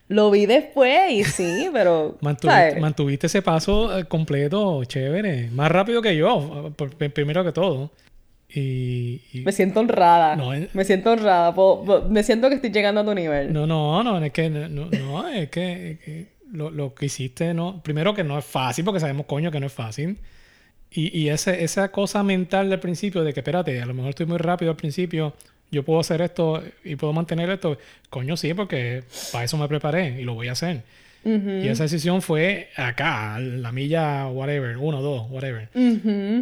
Lo 0.09 0.31
vi 0.31 0.45
después 0.47 1.13
y 1.13 1.23
sí, 1.25 1.69
pero. 1.73 2.19
Mantuviste, 2.21 2.81
mantuviste 2.81 3.27
ese 3.29 3.43
paso 3.43 3.97
eh, 3.99 4.05
completo, 4.05 4.83
chévere. 4.85 5.51
Más 5.53 5.71
rápido 5.71 6.03
que 6.03 6.17
yo, 6.17 6.73
primero 7.15 7.45
que 7.45 7.53
todo. 7.53 7.91
Y, 8.49 9.21
y- 9.33 9.41
Me 9.45 9.53
siento 9.53 9.81
honrada. 9.81 10.37
No, 10.37 10.53
eh. 10.55 10.69
Me 10.75 10.85
siento 10.85 11.13
honrada. 11.13 11.55
po- 11.55 11.85
po- 11.85 12.03
Me 12.09 12.23
siento 12.23 12.49
que 12.49 12.57
estoy 12.57 12.71
llegando 12.71 13.01
a 13.01 13.05
tu 13.05 13.15
nivel. 13.15 13.53
No, 13.53 13.67
no, 13.67 14.03
no, 14.03 14.25
es 14.25 14.33
que 14.33 14.51
no, 14.51 14.69
no, 14.69 14.87
no, 14.91 15.29
es 15.29 15.49
que, 15.51 15.93
es 15.93 15.99
que 16.01 16.27
lo, 16.53 16.71
lo 16.71 16.95
que 16.95 17.07
hiciste, 17.07 17.55
no, 17.55 17.83
primero 17.83 18.15
que 18.15 18.23
no 18.25 18.39
es 18.39 18.45
fácil, 18.45 18.85
porque 18.85 19.01
sabemos, 19.01 19.27
coño, 19.27 19.51
que 19.51 19.61
no 19.61 19.67
es 19.67 19.73
fácil. 19.73 20.19
Y, 20.91 21.17
y 21.19 21.29
ese, 21.31 21.65
esa 21.65 21.91
cosa 21.91 22.23
mental 22.23 22.71
del 22.71 22.79
principio 22.79 23.25
de 23.25 23.33
que, 23.33 23.41
espérate, 23.41 23.81
a 23.83 23.87
lo 23.87 23.95
mejor 23.95 24.11
estoy 24.11 24.27
muy 24.27 24.39
rápido 24.39 24.71
al 24.71 24.77
principio, 24.77 25.35
yo 25.75 25.83
puedo 25.83 26.01
hacer 26.01 26.21
esto 26.23 26.63
y 26.85 26.97
puedo 26.97 27.13
mantener 27.13 27.51
esto, 27.51 27.77
coño, 28.11 28.37
sí, 28.37 28.55
porque 28.55 29.05
para 29.33 29.45
eso 29.45 29.59
me 29.59 29.69
preparé 29.69 30.21
y 30.21 30.25
lo 30.25 30.35
voy 30.35 30.49
a 30.49 30.53
hacer. 30.53 30.83
Y 31.65 31.69
esa 31.69 31.85
decisión 31.85 32.21
fue 32.21 32.69
acá, 32.77 33.39
la 33.41 33.73
milla, 33.73 34.27
whatever, 34.29 34.77
uno, 34.77 35.01
dos, 35.03 35.27
whatever. 35.31 35.69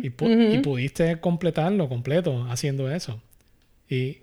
Y, 0.03 0.11
pu- 0.11 0.55
y 0.55 0.59
pudiste 0.59 1.21
completarlo 1.21 1.89
completo 1.89 2.47
haciendo 2.51 2.91
eso. 2.91 3.21
Y, 3.89 4.19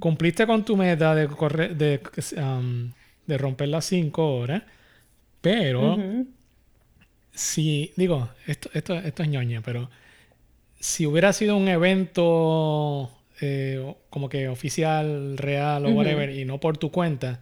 cumpliste 0.00 0.46
con 0.46 0.64
tu 0.64 0.76
meta 0.76 1.14
de 1.14 1.28
correr, 1.28 1.76
de, 1.76 2.00
um, 2.38 2.90
de 3.26 3.38
romper 3.38 3.68
las 3.68 3.84
5 3.84 4.34
horas, 4.36 4.62
pero 5.40 5.96
si, 7.32 7.92
digo, 7.96 8.28
esto, 8.46 8.68
esto, 8.74 8.94
esto 8.98 9.22
es 9.22 9.28
ñoña, 9.28 9.60
pero 9.62 9.90
si 10.80 11.06
hubiera 11.06 11.32
sido 11.32 11.56
un 11.56 11.68
evento 11.68 13.10
eh, 13.40 13.94
como 14.10 14.28
que 14.28 14.48
oficial, 14.48 15.36
real 15.38 15.86
o 15.86 15.90
whatever, 15.90 16.30
y 16.30 16.44
no 16.44 16.58
por 16.60 16.76
tu 16.78 16.90
cuenta, 16.90 17.40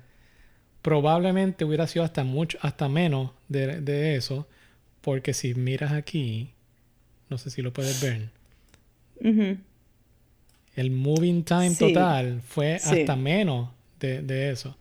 probablemente 0.83 1.65
hubiera 1.65 1.87
sido 1.87 2.05
hasta 2.05 2.25
mucho, 2.25 2.59
hasta 2.63 2.89
menos 2.89 3.33
de, 3.49 3.81
de 3.81 4.17
eso, 4.17 4.47
porque 5.01 5.35
si 5.35 5.55
miras 5.55 5.93
aquí, 5.93 6.51
no 7.29 7.39
sé 7.39 7.51
si 7.51 7.61
lo 7.63 7.73
puedes 7.73 8.01
ver. 8.03 8.29
El 10.77 10.91
moving 10.91 11.45
time 11.45 11.71
Sí. 11.71 11.79
total 11.89 12.41
fue 12.43 12.79
Sí. 12.79 13.01
hasta 13.01 13.17
menos 13.17 13.69
de, 13.99 14.23
de 14.23 14.51
eso. 14.51 14.77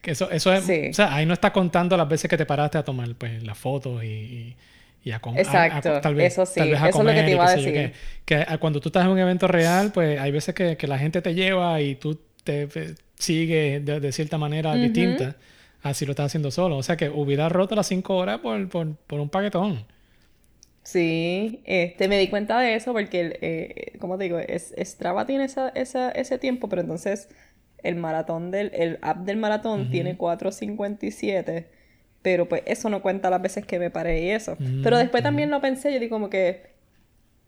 Que 0.00 0.12
eso, 0.12 0.30
eso 0.30 0.52
es, 0.52 0.64
Sí. 0.64 0.88
o 0.90 0.94
sea, 0.94 1.14
ahí 1.14 1.26
no 1.26 1.34
está 1.34 1.52
contando 1.52 1.96
las 1.96 2.08
veces 2.08 2.28
que 2.28 2.36
te 2.36 2.46
paraste 2.46 2.78
a 2.78 2.82
tomar 2.84 3.14
pues 3.14 3.42
las 3.42 3.56
fotos 3.58 4.02
y, 4.02 4.06
y, 4.06 4.56
y 5.02 5.10
a, 5.12 5.20
a- 5.44 5.78
a- 5.78 5.82
Exacto, 5.82 6.00
tal 6.00 6.14
vez, 6.14 6.32
eso 6.32 6.46
sí, 6.46 6.60
tal 6.60 6.70
vez 6.70 6.80
a 6.80 6.88
eso 6.88 7.02
es 7.02 7.06
lo 7.06 7.14
que 7.14 7.22
te 7.24 7.32
iba 7.32 7.44
a 7.46 7.50
yo 7.56 7.72
decir. 7.72 7.72
qué. 7.72 7.92
Que, 8.24 8.36
a- 8.36 8.58
cuando 8.58 8.80
tú 8.80 8.88
estás 8.90 9.04
en 9.04 9.10
un 9.10 9.18
evento 9.18 9.48
real, 9.48 9.92
pues 9.92 10.18
hay 10.20 10.30
veces 10.30 10.54
que, 10.54 10.76
que 10.76 10.86
la 10.86 10.98
gente 10.98 11.22
te 11.22 11.34
lleva 11.34 11.80
y 11.80 11.96
tú 11.96 12.20
te 12.44 12.64
eh, 12.74 12.94
sigues 13.18 13.84
de, 13.84 14.00
de 14.00 14.12
cierta 14.12 14.38
manera 14.38 14.78
distinta 14.78 15.36
así 15.82 16.06
lo 16.06 16.12
estás 16.12 16.26
haciendo 16.26 16.50
solo. 16.50 16.76
O 16.76 16.82
sea 16.82 16.96
que 16.96 17.08
hubiera 17.10 17.48
roto 17.48 17.74
las 17.74 17.86
cinco 17.88 18.16
horas 18.16 18.40
por, 18.40 18.68
por, 18.68 18.94
por 18.96 19.20
un 19.20 19.28
paquetón. 19.30 19.84
Sí, 20.84 21.62
este, 21.64 22.08
me 22.08 22.18
di 22.18 22.28
cuenta 22.28 22.58
de 22.58 22.74
eso 22.74 22.92
porque, 22.92 23.38
eh, 23.40 23.98
como 24.00 24.18
te 24.18 24.24
digo, 24.24 24.38
es, 24.38 24.74
Strava 24.78 25.26
tiene 25.26 25.44
esa, 25.44 25.68
esa, 25.70 26.10
ese 26.10 26.38
tiempo, 26.38 26.68
pero 26.68 26.82
entonces 26.82 27.28
el 27.78 27.94
maratón 27.96 28.50
del, 28.50 28.70
el 28.74 28.98
app 29.02 29.18
del 29.18 29.36
maratón 29.36 29.90
tiene 29.90 30.16
4.57, 30.18 31.68
pero 32.22 32.48
pues 32.48 32.62
eso 32.66 32.88
no 32.88 33.02
cuenta 33.02 33.28
las 33.30 33.42
veces 33.42 33.66
que 33.66 33.78
me 33.78 33.90
paré 33.90 34.22
y 34.22 34.30
eso. 34.30 34.56
Pero 34.82 34.96
después 34.98 35.22
también 35.22 35.50
lo 35.50 35.60
pensé, 35.60 35.92
yo 35.92 35.98
digo 36.00 36.14
como 36.16 36.30
que 36.30 36.70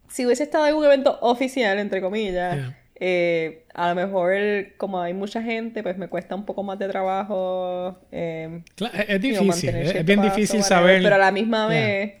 si 0.09 0.25
hubiese 0.25 0.43
estado 0.43 0.67
en 0.67 0.75
un 0.75 0.85
evento 0.85 1.17
oficial, 1.21 1.79
entre 1.79 2.01
comillas, 2.01 2.55
Yeah. 2.57 2.77
eh, 2.99 3.65
a 3.73 3.89
lo 3.89 3.95
mejor 3.95 4.33
como 4.77 5.01
hay 5.01 5.13
mucha 5.13 5.41
gente, 5.41 5.81
pues 5.83 5.97
me 5.97 6.07
cuesta 6.07 6.35
un 6.35 6.45
poco 6.45 6.63
más 6.63 6.77
de 6.79 6.87
trabajo. 6.87 7.97
eh, 8.11 8.61
Cla- 8.77 8.91
es, 9.07 9.21
digo, 9.21 9.41
difícil, 9.41 9.69
es, 9.75 10.05
bien 10.05 10.19
paso, 10.21 10.35
difícil 10.35 10.63
saber. 10.63 11.01
Pero 11.01 11.15
a 11.15 11.17
la 11.17 11.31
misma 11.31 11.67
Yeah. 11.69 11.87
vez, 11.87 12.13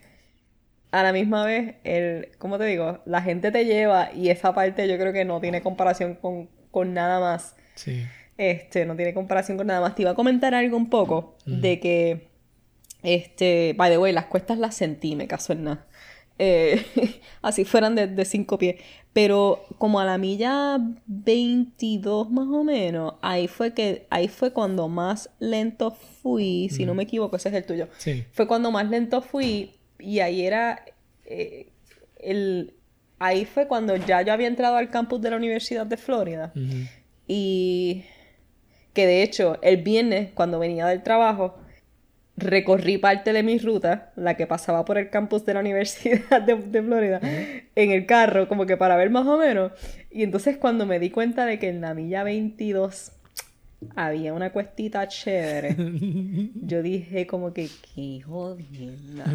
a 0.91 1.03
la 1.03 1.11
misma 1.13 1.45
vez, 1.45 1.75
el, 1.83 2.29
¿cómo 2.37 2.57
te 2.57 2.65
digo? 2.65 2.99
La 3.05 3.21
gente 3.21 3.51
te 3.51 3.65
lleva 3.65 4.11
y 4.13 4.29
esa 4.29 4.53
parte 4.53 4.87
yo 4.87 4.97
creo 4.97 5.11
que 5.13 5.25
no 5.25 5.39
tiene 5.41 5.61
comparación 5.61 6.15
con, 6.15 6.49
con 6.71 6.93
nada 6.93 7.19
más. 7.19 7.55
Sí. 7.75 8.05
Este, 8.37 8.85
no 8.85 8.95
tiene 8.95 9.13
comparación 9.13 9.57
con 9.57 9.67
nada 9.67 9.81
más. 9.81 9.95
Te 9.95 10.01
iba 10.03 10.11
a 10.11 10.15
comentar 10.15 10.53
algo 10.55 10.75
un 10.77 10.89
poco 10.89 11.37
de 11.45 11.79
que, 11.79 12.27
este, 13.05 13.73
by 13.77 13.89
the 13.89 13.97
way, 13.97 14.13
las 14.13 14.25
cuestas 14.25 14.57
las 14.57 14.75
sentí, 14.75 15.15
me 15.15 15.27
caso 15.27 15.53
en 15.53 15.63
nada. 15.65 15.85
Eh, 16.37 16.83
así 17.41 17.63
fueran 17.63 17.95
de, 17.95 18.07
de 18.07 18.25
cinco 18.25 18.57
pies. 18.57 18.75
Pero 19.13 19.63
como 19.77 20.01
a 20.01 20.05
la 20.05 20.17
milla 20.17 20.77
22 21.05 22.29
más 22.29 22.47
o 22.49 22.63
menos, 22.65 23.13
ahí 23.21 23.47
fue 23.47 23.73
que, 23.73 24.07
ahí 24.09 24.27
fue 24.27 24.51
cuando 24.51 24.89
más 24.89 25.29
lento 25.39 25.91
fui, 25.91 26.67
si 26.69 26.85
no 26.85 26.93
me 26.93 27.03
equivoco, 27.03 27.37
ese 27.37 27.49
es 27.49 27.55
el 27.55 27.65
tuyo. 27.65 27.87
Sí. 27.97 28.25
Fue 28.33 28.45
cuando 28.45 28.71
más 28.71 28.89
lento 28.89 29.21
fui 29.21 29.75
y 29.99 30.19
ahí 30.19 30.45
era 30.45 30.83
eh, 31.25 31.71
el 32.19 32.73
ahí 33.19 33.45
fue 33.45 33.67
cuando 33.67 33.95
ya 33.95 34.21
yo 34.21 34.33
había 34.33 34.47
entrado 34.47 34.75
al 34.75 34.89
campus 34.89 35.21
de 35.21 35.29
la 35.29 35.37
Universidad 35.37 35.85
de 35.85 35.97
Florida 35.97 36.51
y 37.27 38.03
que 38.93 39.07
de 39.07 39.23
hecho 39.23 39.57
el 39.61 39.77
viernes 39.77 40.31
cuando 40.33 40.59
venía 40.59 40.85
del 40.87 41.01
trabajo 41.01 41.55
recorrí 42.37 42.97
parte 42.97 43.33
de 43.33 43.43
mi 43.43 43.57
ruta, 43.57 44.11
la 44.15 44.35
que 44.35 44.47
pasaba 44.47 44.85
por 44.85 44.97
el 44.97 45.09
campus 45.09 45.45
de 45.45 45.53
la 45.53 45.61
Universidad 45.61 46.41
de, 46.41 46.55
de 46.55 46.81
Florida, 46.81 47.19
en 47.75 47.91
el 47.91 48.05
carro, 48.05 48.47
como 48.47 48.65
que 48.65 48.77
para 48.77 48.95
ver 48.95 49.09
más 49.09 49.25
o 49.25 49.37
menos. 49.37 49.71
Y 50.11 50.23
entonces 50.23 50.57
cuando 50.57 50.85
me 50.85 50.99
di 50.99 51.09
cuenta 51.09 51.45
de 51.45 51.59
que 51.59 51.69
en 51.69 51.81
la 51.81 51.93
milla 51.93 52.23
22 52.23 53.11
había 53.95 54.33
una 54.33 54.51
cuestita 54.51 55.07
chévere, 55.07 55.75
yo 56.55 56.81
dije 56.81 57.27
como 57.27 57.53
que, 57.53 57.69
qué 57.93 58.21
jodienda. 58.21 59.25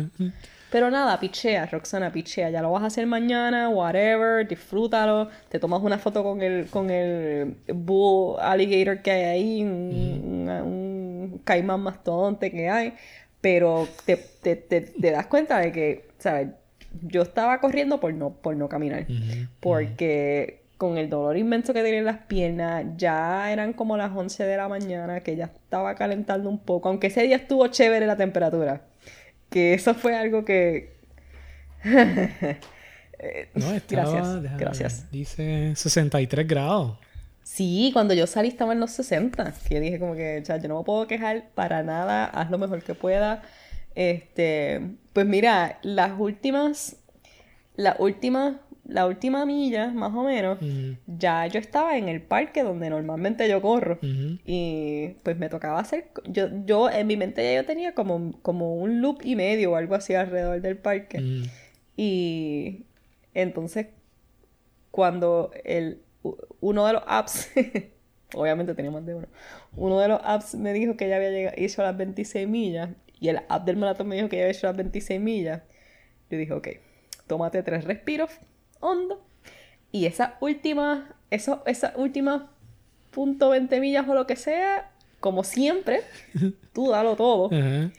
Pero 0.71 0.89
nada, 0.89 1.19
pichea, 1.19 1.67
Roxana, 1.67 2.13
pichea. 2.13 2.51
Ya 2.51 2.63
lo 2.63 2.71
vas 2.71 2.85
a 2.85 2.87
hacer 2.87 3.07
mañana, 3.07 3.69
whatever, 3.69 4.47
disfrútalo. 4.47 5.29
Te 5.49 5.59
tomas 5.59 5.83
una 5.83 5.99
foto 5.99 6.23
con 6.23 6.43
el, 6.43 6.67
con 6.67 6.91
el 6.91 7.57
bull 7.75 8.37
alligator 8.41 9.03
que 9.03 9.11
hay 9.11 9.25
ahí, 9.25 9.63
un, 9.65 10.49
un 11.21 11.39
caimán 11.39 11.81
mastodonte 11.81 12.51
que 12.51 12.69
hay. 12.69 12.95
Pero 13.41 13.89
te, 14.05 14.17
te, 14.17 14.57
te, 14.57 14.81
te 14.83 15.11
das 15.11 15.27
cuenta 15.27 15.59
de 15.59 15.73
que, 15.73 16.09
¿sabes? 16.19 16.49
Yo 17.03 17.23
estaba 17.23 17.61
corriendo 17.61 18.01
por 18.01 18.13
no, 18.13 18.31
por 18.35 18.57
no 18.57 18.69
caminar. 18.69 19.07
Porque 19.61 20.61
con 20.77 20.97
el 20.97 21.11
dolor 21.11 21.37
inmenso 21.37 21.75
que 21.75 21.83
tenía 21.83 21.99
en 21.99 22.07
las 22.07 22.19
piernas, 22.19 22.87
ya 22.97 23.53
eran 23.53 23.75
como 23.75 23.97
las 23.99 24.17
11 24.17 24.45
de 24.45 24.57
la 24.57 24.67
mañana, 24.67 25.21
que 25.21 25.37
ya 25.37 25.45
estaba 25.45 25.95
calentando 25.95 26.49
un 26.49 26.59
poco, 26.59 26.89
aunque 26.89 27.09
ese 27.09 27.23
día 27.23 27.37
estuvo 27.37 27.67
chévere 27.67 28.07
la 28.07 28.17
temperatura. 28.17 28.83
Que 29.51 29.75
eso 29.75 29.95
fue 29.95 30.17
algo 30.17 30.45
que... 30.45 30.95
Eh, 33.23 33.51
No, 33.55 33.71
estaba, 33.73 34.11
gracias, 34.11 34.43
déjame 34.43 34.61
gracias. 34.61 35.11
Dice 35.11 35.73
63 35.77 36.49
grados. 36.49 36.99
Sí, 37.53 37.91
cuando 37.93 38.15
yo 38.15 38.29
salí 38.29 38.47
estaba 38.47 38.75
en 38.75 38.79
los 38.79 38.93
60, 38.93 39.53
que 39.67 39.75
yo 39.75 39.81
dije 39.81 39.99
como 39.99 40.15
que, 40.15 40.39
o 40.41 40.45
sea, 40.45 40.59
yo 40.59 40.69
no 40.69 40.79
me 40.79 40.85
puedo 40.85 41.09
quejar 41.09 41.51
para 41.57 41.83
nada, 41.83 42.27
haz 42.27 42.49
lo 42.49 42.59
mejor 42.59 42.81
que 42.85 42.95
pueda. 42.95 43.43
Este, 43.97 44.81
pues 45.13 45.27
mira, 45.27 45.81
las 45.83 46.13
últimas, 46.17 46.99
la 47.75 47.97
última, 47.99 48.61
la 48.87 49.05
última 49.09 49.47
milla, 49.47 49.89
más 49.89 50.15
o 50.15 50.23
menos, 50.23 50.59
ya 51.09 51.45
yo 51.49 51.59
estaba 51.59 51.99
en 51.99 52.09
el 52.09 52.23
parque 52.23 52.63
donde 52.63 52.89
normalmente 52.89 53.49
yo 53.49 53.61
corro. 53.61 53.99
Y 54.01 55.17
pues 55.25 55.37
me 55.37 55.49
tocaba 55.49 55.81
hacer, 55.81 56.13
yo, 56.29 56.47
yo 56.65 56.89
en 56.89 57.09
mi 57.09 57.17
mente 57.17 57.43
ya 57.43 57.63
yo 57.63 57.67
tenía 57.67 57.97
como, 57.97 58.41
como 58.43 58.77
un 58.77 59.01
loop 59.01 59.23
y 59.25 59.35
medio 59.35 59.73
o 59.73 59.75
algo 59.75 59.97
así 59.97 60.15
alrededor 60.15 60.61
del 60.61 60.77
parque. 60.77 61.43
Y 61.97 62.85
entonces, 63.35 63.89
cuando 64.93 65.51
el, 65.65 66.03
uno 66.61 66.87
de 66.87 66.93
los 66.95 67.03
apps, 67.07 67.51
obviamente 68.35 68.75
tenía 68.75 68.91
más 68.91 69.05
de 69.05 69.15
uno, 69.15 69.27
uno 69.77 69.99
de 70.01 70.09
los 70.09 70.21
apps 70.23 70.55
me 70.55 70.73
dijo 70.73 70.97
que 70.97 71.09
ya 71.09 71.17
había 71.17 71.31
llegado, 71.31 71.57
hizo 71.61 71.83
las 71.83 71.97
26 71.97 72.49
millas, 72.49 72.91
y 73.19 73.29
el 73.29 73.41
app 73.49 73.65
del 73.65 73.77
maratón 73.77 74.09
me 74.09 74.17
dijo 74.17 74.29
que 74.29 74.37
ya 74.37 74.43
había 74.45 74.53
hecho 74.53 74.67
las 74.67 74.77
26 74.77 75.21
millas, 75.21 75.63
yo 76.31 76.39
dije, 76.39 76.53
ok, 76.53 76.69
tómate 77.27 77.63
tres 77.63 77.85
respiros 77.85 78.31
hondo, 78.81 79.25
y 79.93 80.07
esa 80.07 80.37
última, 80.41 81.15
eso, 81.31 81.63
esa 81.67 81.93
última 81.97 82.51
punto 83.11 83.51
20 83.51 83.81
millas 83.81 84.09
o 84.09 84.15
lo 84.15 84.27
que 84.27 84.37
sea, 84.37 84.91
como 85.21 85.45
siempre, 85.45 86.03
tú 86.73 86.91
dalo 86.91 87.17
todo. 87.17 87.51
Ajá. 87.53 87.91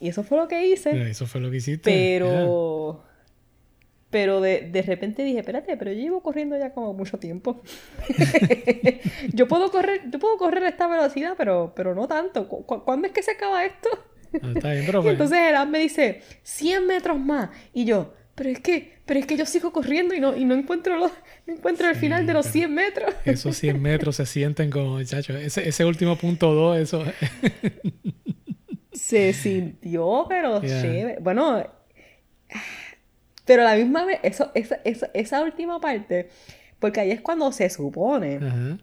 Y 0.00 0.08
eso 0.08 0.22
fue 0.22 0.38
lo 0.38 0.48
que 0.48 0.68
hice. 0.68 1.10
Eso 1.10 1.26
fue 1.26 1.40
lo 1.40 1.50
que 1.50 1.56
hiciste. 1.56 1.90
Pero. 1.90 3.02
Pero 4.10 4.40
de, 4.40 4.62
de 4.72 4.82
repente 4.82 5.22
dije, 5.22 5.40
espérate, 5.40 5.76
pero 5.76 5.92
yo 5.92 6.00
llevo 6.00 6.22
corriendo 6.22 6.58
ya 6.58 6.72
como 6.72 6.94
mucho 6.94 7.18
tiempo. 7.18 7.60
yo 9.34 9.46
puedo 9.48 9.70
correr, 9.70 10.02
yo 10.10 10.18
puedo 10.18 10.38
correr 10.38 10.64
a 10.64 10.68
esta 10.70 10.86
velocidad, 10.86 11.34
pero, 11.36 11.72
pero 11.76 11.94
no 11.94 12.08
tanto. 12.08 12.48
¿Cu- 12.48 12.64
cu- 12.64 12.84
¿Cuándo 12.84 13.06
es 13.08 13.12
que 13.12 13.22
se 13.22 13.32
acaba 13.32 13.64
esto? 13.66 13.88
Ah, 14.42 14.52
está 14.54 14.70
bien, 14.72 14.84
Y 15.04 15.08
entonces 15.08 15.38
el 15.38 15.56
app 15.56 15.68
me 15.68 15.78
dice, 15.78 16.22
100 16.42 16.86
metros 16.86 17.18
más. 17.18 17.50
Y 17.74 17.84
yo, 17.84 18.14
pero 18.34 18.48
es 18.48 18.60
que, 18.60 18.98
pero 19.04 19.20
es 19.20 19.26
que 19.26 19.36
yo 19.36 19.44
sigo 19.44 19.72
corriendo 19.72 20.14
y 20.14 20.20
no, 20.20 20.34
y 20.34 20.46
no 20.46 20.54
encuentro 20.54 20.96
los, 20.96 21.12
no 21.46 21.54
encuentro 21.54 21.86
el 21.88 21.94
Sí, 21.94 22.00
final 22.00 22.26
de 22.26 22.32
los 22.32 22.46
pero- 22.46 22.52
100 22.52 22.74
metros. 22.74 23.14
esos 23.26 23.56
100 23.58 23.82
metros 23.82 24.16
se 24.16 24.24
sienten 24.24 24.70
como, 24.70 25.02
chacho, 25.02 25.36
ese, 25.36 25.68
ese 25.68 25.84
último 25.84 26.16
punto 26.16 26.54
2, 26.54 26.78
eso. 26.78 27.04
Se 28.92 29.34
sintió, 29.34 30.24
pero 30.30 30.62
Yeah. 30.62 30.82
chévere. 30.82 31.18
Bueno, 31.20 31.62
pero 33.48 33.62
a 33.62 33.64
la 33.64 33.76
misma 33.76 34.04
vez, 34.04 34.20
eso, 34.22 34.50
esa, 34.52 34.78
esa, 34.84 35.08
esa 35.14 35.42
última 35.42 35.80
parte, 35.80 36.28
porque 36.78 37.00
ahí 37.00 37.10
es 37.10 37.22
cuando 37.22 37.50
se 37.50 37.70
supone 37.70 38.78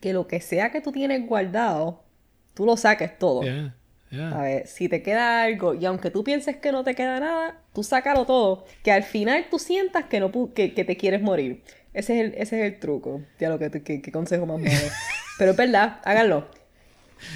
que 0.00 0.12
lo 0.12 0.28
que 0.28 0.42
sea 0.42 0.70
que 0.70 0.82
tú 0.82 0.92
tienes 0.92 1.26
guardado, 1.26 2.04
tú 2.52 2.66
lo 2.66 2.76
saques 2.76 3.18
todo. 3.18 3.40
A 3.40 4.42
ver, 4.42 4.66
si 4.66 4.90
te 4.90 5.02
queda 5.02 5.44
algo, 5.44 5.72
y 5.72 5.86
aunque 5.86 6.10
tú 6.10 6.22
pienses 6.24 6.58
que 6.58 6.72
no 6.72 6.84
te 6.84 6.94
queda 6.94 7.20
nada, 7.20 7.62
tú 7.72 7.82
sácalo 7.82 8.26
todo. 8.26 8.66
Que 8.84 8.92
al 8.92 9.02
final 9.02 9.46
tú 9.50 9.58
sientas 9.58 10.04
que, 10.04 10.20
no 10.20 10.30
que, 10.52 10.74
que 10.74 10.84
te 10.84 10.98
quieres 10.98 11.22
morir. 11.22 11.62
Ese 11.94 12.20
es 12.20 12.26
el, 12.26 12.34
ese 12.34 12.60
es 12.60 12.72
el 12.74 12.78
truco. 12.80 13.22
Ya 13.40 13.48
lo 13.48 13.58
que, 13.58 13.70
que, 13.70 14.02
que 14.02 14.12
consejo 14.12 14.44
más 14.44 14.60
malo. 14.60 14.88
Pero 15.38 15.52
es 15.52 15.56
verdad, 15.56 16.00
háganlo. 16.04 16.48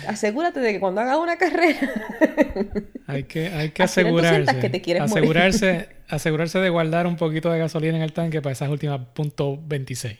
Asegúrate 0.06 0.60
de 0.60 0.72
que 0.72 0.80
cuando 0.80 1.00
hagas 1.00 1.16
una 1.18 1.36
carrera, 1.36 1.78
Hay 3.06 3.24
que, 3.24 3.48
hay 3.48 3.70
que 3.70 3.82
asegurarse. 3.84 4.34
sientas 4.34 4.56
que 4.56 4.68
te 4.70 4.80
quieres 4.82 5.08
morir. 5.08 5.18
asegurarse, 5.18 5.88
asegurarse 6.08 6.58
de 6.58 6.70
guardar 6.70 7.06
un 7.06 7.16
poquito 7.16 7.50
de 7.50 7.58
gasolina 7.58 7.96
en 7.96 8.02
el 8.02 8.12
tanque 8.12 8.42
para 8.42 8.52
esas 8.52 8.68
últimas 8.68 9.00
punto 9.14 9.58
26. 9.66 10.18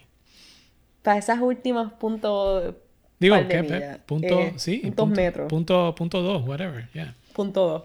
para 1.03 1.19
esas 1.19 1.41
últimas 1.41 1.93
puntos. 1.95 2.75
Digo, 3.19 3.37
¿qué? 3.49 3.99
Punto, 4.07 4.41
eh, 4.41 4.53
sí. 4.57 4.79
puntos 4.79 5.07
punto, 5.07 5.21
metros. 5.21 5.49
Punto, 5.49 5.95
punto 5.95 6.23
2, 6.23 6.47
whatever, 6.47 6.89
yeah. 6.93 7.15
Punto 7.33 7.67
dos. 7.67 7.83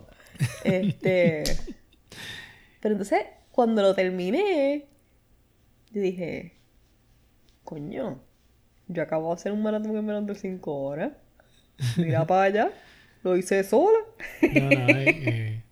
Este. 0.63 1.43
Pero 2.81 2.93
entonces, 2.95 3.19
cuando 3.51 3.81
lo 3.81 3.93
terminé, 3.95 4.85
yo 5.91 6.01
dije, 6.01 6.53
coño, 7.63 8.19
yo 8.87 9.03
acabo 9.03 9.29
de 9.29 9.35
hacer 9.35 9.51
un 9.51 9.61
maratón 9.63 9.95
en 9.95 10.05
menos 10.05 10.25
de 10.25 10.35
5 10.35 10.73
horas. 10.83 11.11
Mira 11.97 12.25
para 12.25 12.43
allá, 12.43 12.69
lo 13.23 13.35
hice 13.37 13.63
sola. 13.63 13.97
No, 14.41 14.69
no, 14.69 14.85
hay, 14.85 15.05
eh, 15.07 15.61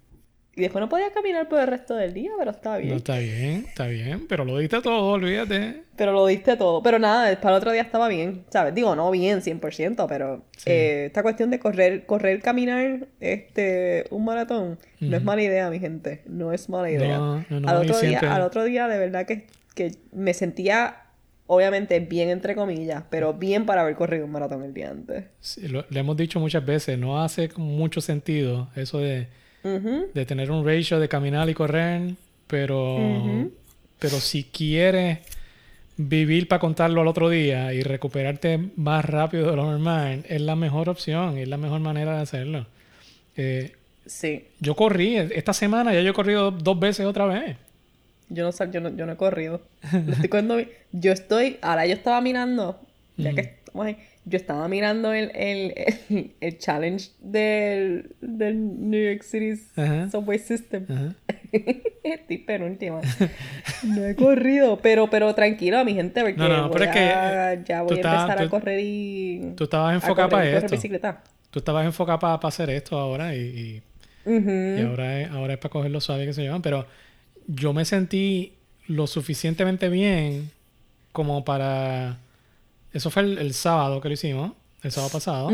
Y 0.55 0.63
después 0.63 0.81
no 0.81 0.89
podía 0.89 1.09
caminar 1.13 1.47
por 1.47 1.61
el 1.61 1.67
resto 1.67 1.95
del 1.95 2.13
día, 2.13 2.31
pero 2.37 2.51
estaba 2.51 2.79
bien. 2.79 2.89
No 2.89 2.97
está 2.97 3.17
bien, 3.17 3.63
está 3.69 3.87
bien, 3.87 4.25
pero 4.27 4.43
lo 4.43 4.57
diste 4.57 4.81
todo, 4.81 5.11
olvídate. 5.13 5.83
Pero 5.95 6.11
lo 6.11 6.25
diste 6.27 6.57
todo. 6.57 6.83
Pero 6.83 6.99
nada, 6.99 7.33
para 7.39 7.55
el 7.55 7.59
otro 7.59 7.71
día 7.71 7.81
estaba 7.81 8.09
bien, 8.09 8.43
¿sabes? 8.49 8.75
Digo, 8.75 8.93
no 8.93 9.09
bien 9.09 9.39
100%, 9.41 10.05
pero 10.09 10.43
Sí. 10.57 10.69
eh, 10.69 11.05
esta 11.05 11.23
cuestión 11.23 11.49
de 11.49 11.59
correr, 11.59 12.05
correr, 12.05 12.41
caminar 12.41 13.07
este, 13.21 14.03
un 14.09 14.25
maratón 14.25 14.77
no 14.99 15.15
es 15.15 15.23
mala 15.23 15.43
idea, 15.43 15.69
mi 15.69 15.79
gente. 15.79 16.23
No 16.25 16.51
es 16.51 16.67
mala 16.67 16.91
idea. 16.91 17.17
No, 17.17 17.45
no, 17.49 17.59
no, 17.61 17.69
al, 17.69 17.77
otro 17.77 17.97
día, 17.97 18.09
siempre- 18.09 18.27
al 18.27 18.41
otro 18.41 18.65
día, 18.65 18.89
de 18.89 18.99
verdad 18.99 19.25
que, 19.25 19.47
que 19.75 19.91
me 20.11 20.33
sentía, 20.33 21.03
obviamente, 21.51 21.99
bien 21.99 22.29
entre 22.29 22.53
comillas, 22.55 23.03
pero 23.09 23.33
bien 23.33 23.65
para 23.65 23.81
haber 23.81 23.95
corrido 23.95 24.25
un 24.25 24.31
maratón 24.31 24.63
el 24.63 24.73
día 24.73 24.91
antes. 24.91 25.25
Sí, 25.41 25.67
lo- 25.67 25.83
le 25.89 25.99
hemos 25.99 26.15
dicho 26.15 26.39
muchas 26.39 26.63
veces, 26.63 26.97
no 26.99 27.21
hace 27.23 27.49
mucho 27.57 28.01
sentido 28.01 28.69
eso 28.75 28.99
de, 28.99 29.27
de 30.13 30.25
tener 30.25 30.51
un 30.51 30.63
ratio 30.65 30.99
de 30.99 31.09
caminar 31.09 31.49
y 31.49 31.53
correr, 31.55 32.11
pero, 32.47 33.49
pero 33.99 34.19
si 34.19 34.43
quieres 34.43 35.19
vivir 35.97 36.47
para 36.47 36.59
contarlo 36.59 37.01
al 37.01 37.07
otro 37.07 37.29
día 37.29 37.73
y 37.73 37.81
recuperarte 37.81 38.57
más 38.75 39.03
rápido 39.03 39.49
de 39.49 39.55
lo 39.57 39.65
normal, 39.69 40.23
es 40.29 40.41
la 40.41 40.55
mejor 40.55 40.87
opción, 40.87 41.37
es 41.37 41.47
la 41.47 41.57
mejor 41.57 41.79
manera 41.81 42.15
de 42.15 42.21
hacerlo. 42.21 42.67
Eh, 43.35 43.73
Sí. 44.05 44.45
yo 44.59 44.75
corrí, 44.75 45.17
esta 45.17 45.53
semana 45.53 45.93
ya 45.93 46.01
yo 46.01 46.11
he 46.11 46.13
corrido 46.13 46.51
dos 46.51 46.79
veces 46.79 47.05
otra 47.05 47.25
vez. 47.25 47.57
Yo 48.29 48.43
no, 48.43 48.51
sal- 48.51 48.71
yo 48.71 48.79
no, 48.81 48.89
yo 48.95 49.05
no 49.05 49.13
he 49.13 49.17
corrido. 49.17 49.61
Estoy 49.83 50.29
cogiendo 50.29 50.55
bien. 50.57 50.69
Yo 50.91 51.11
estoy, 51.11 51.57
ahora 51.61 51.85
yo 51.87 51.93
estaba 51.93 52.21
mirando, 52.21 52.79
ya 53.17 53.33
que 53.33 53.41
estamos 53.41 53.85
ahí, 53.87 53.97
yo 54.25 54.37
estaba 54.37 54.67
mirando 54.67 55.13
el, 55.13 55.31
el, 55.35 55.73
el, 56.09 56.31
el 56.39 56.57
challenge 56.59 57.09
del, 57.19 58.15
del 58.21 58.89
New 58.89 59.03
York 59.11 59.23
City 59.23 59.59
Ajá. 59.75 60.09
Subway 60.11 60.37
System. 60.39 60.85
Ajá. 60.89 61.15
Estoy 62.03 62.37
penúltima. 62.39 63.01
No 63.83 64.05
he 64.05 64.15
corrido, 64.15 64.77
pero, 64.81 65.09
pero 65.09 65.33
tranquilo, 65.33 65.83
mi 65.83 65.93
gente, 65.95 66.21
porque 66.21 66.37
No, 66.37 66.47
no, 66.47 66.71
pero 66.71 66.85
es 66.85 66.91
que, 66.91 66.99
a- 66.99 67.53
eh, 67.53 67.63
ya 67.65 67.81
voy 67.81 67.93
a 67.93 67.95
empezar 67.97 68.39
a 68.41 68.49
correr 68.49 68.79
y... 68.83 69.53
Tú 69.55 69.63
estabas 69.63 69.95
enfocada 69.95 70.29
para 70.29 70.47
esto. 70.49 70.69
bicicleta. 70.69 71.23
Tú 71.49 71.59
estabas 71.59 71.83
enfocada 71.85 72.19
para, 72.19 72.47
hacer 72.47 72.69
esto 72.69 72.97
ahora 72.99 73.35
y, 73.35 73.39
y- 73.39 73.83
Ujú. 74.29 74.49
y 74.51 74.81
ahora, 74.83 75.21
es, 75.21 75.31
ahora 75.31 75.53
es 75.53 75.59
para 75.59 75.71
cogerlo 75.71 75.99
suave 75.99 76.25
que 76.27 76.33
se 76.33 76.43
llaman. 76.43 76.61
Pero 76.61 76.85
yo 77.51 77.73
me 77.73 77.83
sentí 77.83 78.53
lo 78.87 79.07
suficientemente 79.07 79.89
bien 79.89 80.51
como 81.11 81.43
para... 81.43 82.17
Eso 82.93 83.09
fue 83.09 83.23
el, 83.23 83.37
el 83.39 83.53
sábado 83.53 84.01
que 84.01 84.07
lo 84.09 84.13
hicimos, 84.13 84.53
el 84.83 84.91
sábado 84.91 85.11
pasado. 85.11 85.49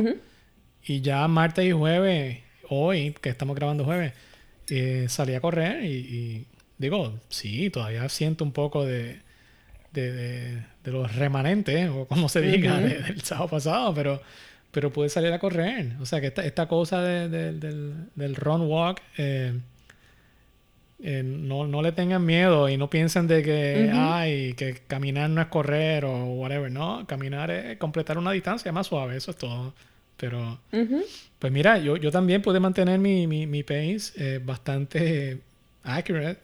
Y 0.86 1.02
ya 1.02 1.28
martes 1.28 1.66
y 1.66 1.72
jueves, 1.72 2.40
hoy, 2.70 3.16
que 3.22 3.30
estamos 3.30 3.56
grabando 3.56 3.84
jueves, 3.86 4.14
eh, 4.70 5.06
salí 5.10 5.34
a 5.34 5.42
correr 5.42 5.84
y, 5.84 5.88
y 5.94 6.46
digo, 6.78 7.20
sí, 7.30 7.70
todavía 7.70 8.08
siento 8.10 8.44
un 8.44 8.52
poco 8.52 8.86
de, 8.86 9.20
de, 9.94 10.12
de- 10.12 10.64
de 10.84 10.92
los 10.92 11.16
remanentes, 11.16 11.90
o 11.90 12.06
como 12.08 12.30
se 12.30 12.42
diga, 12.42 12.80
de- 12.80 13.02
del 13.02 13.22
sábado 13.22 13.48
pasado, 13.50 13.94
pero, 13.96 14.22
pero 14.72 14.92
pude 14.94 15.10
salir 15.10 15.32
a 15.34 15.40
correr. 15.40 15.94
O 16.02 16.06
sea 16.06 16.22
que 16.22 16.28
esta, 16.28 16.46
esta 16.46 16.68
cosa 16.68 17.02
de- 17.02 17.30
de- 17.30 17.54
del, 17.54 17.94
del 18.16 18.36
run 18.36 18.62
walk, 18.62 19.02
eh, 19.18 19.54
eh, 21.02 21.24
no, 21.26 21.68
no 21.68 21.82
le 21.82 21.92
tengan 21.92 22.26
miedo 22.26 22.70
y 22.70 22.78
no 22.78 22.90
piensen 22.90 23.28
de 23.28 23.44
que, 23.44 23.92
ay, 23.94 24.54
que 24.54 24.82
caminar 24.88 25.30
no 25.30 25.42
es 25.42 25.48
correr 25.48 26.06
o 26.06 26.26
whatever. 26.34 26.72
No, 26.72 27.06
caminar 27.08 27.52
es 27.52 27.78
completar 27.78 28.18
una 28.18 28.32
distancia 28.32 28.72
más 28.72 28.88
suave, 28.88 29.18
eso 29.18 29.32
es 29.32 29.38
todo. 29.38 29.74
Pero, 30.18 30.60
Ujú. 30.72 31.02
pues 31.40 31.52
mira, 31.52 31.78
yo, 31.78 31.98
yo 31.98 32.10
también 32.12 32.42
pude 32.42 32.60
mantener 32.62 33.00
mi, 33.00 33.28
mi, 33.28 33.46
mi 33.48 33.64
pace 33.64 34.12
eh, 34.16 34.40
bastante 34.44 35.40
accurate. 35.84 36.40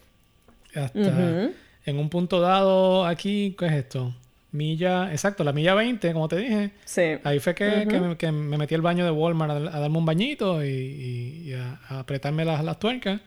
Hasta 0.75 0.99
Ujú. 0.99 1.53
en 1.85 1.97
un 1.97 2.09
punto 2.09 2.39
dado 2.41 3.05
aquí, 3.05 3.55
¿qué 3.57 3.65
es 3.67 3.73
esto? 3.73 4.13
Milla, 4.53 5.11
exacto, 5.11 5.45
la 5.45 5.53
milla 5.53 5.73
20, 5.75 6.11
como 6.11 6.27
te 6.27 6.37
dije. 6.37 6.71
Sí. 6.83 7.01
Ahí 7.23 7.39
fue 7.39 7.55
que, 7.55 7.85
que 7.89 7.95
Ujú. 7.97 8.05
me, 8.07 8.17
que 8.17 8.31
me 8.33 8.57
metí 8.57 8.75
al 8.75 8.81
baño 8.81 9.05
de 9.05 9.11
Walmart 9.11 9.51
a, 9.51 9.77
a 9.77 9.79
darme 9.79 9.97
un 9.97 10.05
bañito 10.05 10.63
y, 10.63 10.67
y- 10.69 11.43
y 11.49 11.53
a, 11.53 11.79
a 11.87 11.99
apretarme 11.99 12.43
las, 12.43 12.61
las 12.63 12.77
tuercas. 12.77 13.21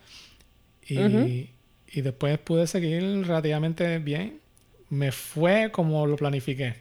Y, 0.88 1.50
y 1.92 2.00
después 2.02 2.38
pude 2.38 2.66
seguir 2.66 3.02
relativamente 3.26 3.98
bien. 3.98 4.38
Me 4.90 5.12
fue 5.12 5.70
como 5.72 6.06
lo 6.06 6.16
planifiqué. 6.16 6.74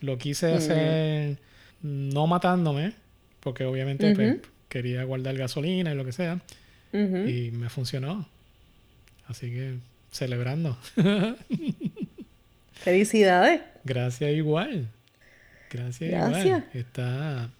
Lo 0.00 0.18
quise 0.18 0.52
hacer 0.54 1.38
no 1.82 2.26
matándome, 2.26 2.92
porque 3.40 3.64
obviamente 3.64 4.14
pues, 4.14 4.36
quería 4.68 5.04
guardar 5.04 5.36
gasolina 5.36 5.92
y 5.92 5.94
lo 5.96 6.04
que 6.04 6.12
sea. 6.12 6.40
Y 6.92 7.50
me 7.52 7.68
funcionó. 7.70 8.26
Así 9.26 9.50
que 9.50 9.74
celebrando. 10.12 10.76
Felicidades. 12.74 13.60
Gracias 13.84 14.32
igual. 14.32 14.88
Gracias, 15.70 16.10
Gracias. 16.10 16.44
igual. 16.46 16.64
Está. 16.74 17.50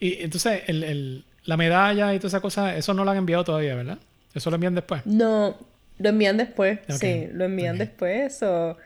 Y 0.00 0.22
entonces, 0.22 0.62
el, 0.66 0.82
el- 0.84 1.24
la 1.44 1.56
medalla 1.56 2.14
y 2.14 2.18
toda 2.18 2.28
esa 2.28 2.40
cosa, 2.40 2.76
eso 2.76 2.92
no 2.94 3.04
lo 3.04 3.10
han 3.10 3.16
enviado 3.16 3.44
todavía, 3.44 3.74
¿verdad? 3.74 3.98
Eso 4.34 4.50
lo 4.50 4.56
envían 4.56 4.74
después. 4.74 5.04
No, 5.06 5.56
lo 5.98 6.08
envían 6.08 6.36
después. 6.36 6.78
Ok, 6.88 6.96
Sí, 7.00 7.26
lo 7.32 7.44
envían 7.44 7.74
ok. 7.76 7.78
después. 7.80 8.42
O 8.42 8.76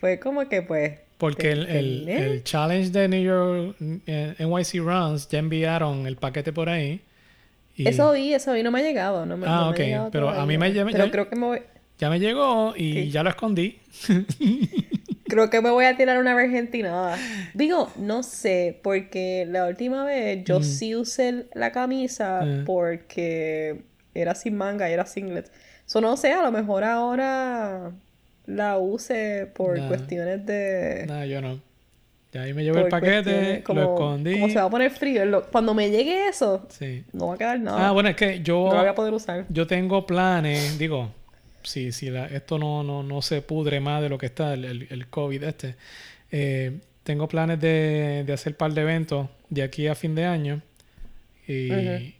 fue 0.00 0.18
como 0.18 0.48
que 0.48 0.62
pues. 0.62 0.98
Porque 1.18 1.52
el, 1.52 2.08
el- 2.08 2.42
challenge 2.44 2.90
de 2.90 3.08
New 3.08 3.22
York 3.22 3.76
eh, 4.06 4.34
NYC 4.38 4.80
Runs 4.80 5.28
ya 5.28 5.38
enviaron 5.38 6.06
el 6.06 6.16
paquete 6.16 6.52
por 6.52 6.68
ahí. 6.68 7.00
y 7.76 7.88
Eso 7.88 8.12
vi, 8.12 8.34
eso 8.34 8.52
vi, 8.52 8.62
no 8.62 8.70
me 8.70 8.80
ha 8.80 8.82
llegado. 8.82 9.24
No 9.24 9.36
me, 9.36 9.46
Ah, 9.46 9.50
no 9.50 9.60
me 9.62 9.66
ha 9.66 9.70
ok, 9.70 9.78
llegado 9.78 10.10
pero 10.10 10.28
a 10.28 10.44
mí 10.46 10.58
me 10.58 10.70
Pero 10.70 10.90
ya- 10.90 11.10
creo 11.10 11.28
que 11.28 11.36
me 11.36 11.46
voy. 11.46 11.62
ya 11.98 12.10
me 12.10 12.18
llegó 12.20 12.74
y 12.76 13.04
Ok. 13.06 13.12
ya 13.12 13.22
lo 13.22 13.30
escondí. 13.30 13.78
Creo 15.26 15.48
que 15.50 15.60
me 15.62 15.70
voy 15.70 15.86
a 15.86 15.96
tirar 15.96 16.18
una 16.18 16.32
argentinada. 16.38 17.16
Digo, 17.54 17.90
no 17.96 18.22
sé, 18.22 18.78
porque 18.82 19.46
la 19.50 19.66
última 19.66 20.04
vez 20.04 20.44
yo 20.44 20.62
sí 20.62 20.94
usé 20.94 21.46
la 21.54 21.72
camisa 21.72 22.42
Mm. 22.44 22.64
porque 22.64 23.80
era 24.14 24.34
sin 24.34 24.56
manga 24.56 24.88
era 24.88 25.06
singlet. 25.06 25.50
Eso 25.86 26.00
no 26.00 26.16
sé, 26.16 26.32
a 26.32 26.42
lo 26.42 26.50
mejor 26.52 26.84
ahora 26.84 27.92
la 28.46 28.78
use 28.78 29.46
por 29.54 29.78
Nah. 29.78 29.88
cuestiones 29.88 30.44
de... 30.46 31.04
Nada, 31.06 31.26
yo 31.26 31.40
no. 31.40 31.60
Ya 32.32 32.42
ahí 32.42 32.52
me 32.52 32.64
llevo 32.64 32.78
el 32.78 32.88
paquete, 32.88 33.62
como, 33.62 33.80
lo 33.80 33.92
escondí. 33.94 34.32
como 34.34 34.48
se 34.48 34.56
va 34.56 34.64
a 34.64 34.70
poner 34.70 34.90
frío. 34.90 35.24
lo- 35.24 35.44
Cuando 35.46 35.72
me 35.72 35.88
llegue 35.90 36.26
eso, 36.28 36.66
Sí. 36.68 37.04
no 37.12 37.28
va 37.28 37.34
a 37.34 37.38
quedar 37.38 37.60
nada. 37.60 37.88
Ah, 37.88 37.92
bueno, 37.92 38.08
es 38.08 38.16
que 38.16 38.40
yo. 38.42 38.64
No 38.68 38.72
lo 38.74 38.80
voy 38.80 38.88
a 38.88 38.94
poder 38.94 39.14
usar. 39.14 39.44
Yo 39.50 39.66
tengo 39.68 40.04
planes, 40.04 40.76
digo, 40.78 41.10
si, 41.62 41.92
si 41.92 42.10
la- 42.10 42.26
esto 42.26 42.58
no, 42.58 42.82
no, 42.82 43.02
no 43.04 43.22
se 43.22 43.40
pudre 43.40 43.78
más 43.78 44.02
de 44.02 44.08
lo 44.08 44.18
que 44.18 44.26
está, 44.26 44.54
el, 44.54 44.64
el, 44.64 44.86
el 44.90 45.06
COVID 45.06 45.44
este, 45.44 45.76
eh, 46.32 46.72
tengo 47.04 47.28
planes 47.28 47.60
de, 47.60 48.24
de 48.26 48.32
hacer 48.32 48.54
un 48.54 48.56
par 48.56 48.72
de 48.72 48.80
eventos 48.80 49.28
de 49.48 49.62
aquí 49.62 49.86
a 49.86 49.94
fin 49.94 50.14
de 50.16 50.24
año. 50.24 50.60
Y 51.46 51.70
Ujú. 51.70 52.13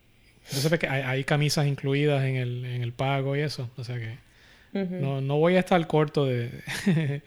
Entonces 0.46 0.68
pues, 0.68 0.80
que 0.80 0.88
hay, 0.88 1.02
hay 1.02 1.24
camisas 1.24 1.66
incluidas 1.66 2.24
en 2.24 2.36
el, 2.36 2.64
en 2.64 2.82
el 2.82 2.92
pago 2.92 3.36
y 3.36 3.40
eso. 3.40 3.70
O 3.76 3.84
sea 3.84 3.96
que 3.98 4.18
Ujú. 4.78 4.94
no, 4.96 5.20
no 5.20 5.36
voy 5.38 5.56
a 5.56 5.60
estar 5.60 5.86
corto 5.86 6.26
de, 6.26 6.50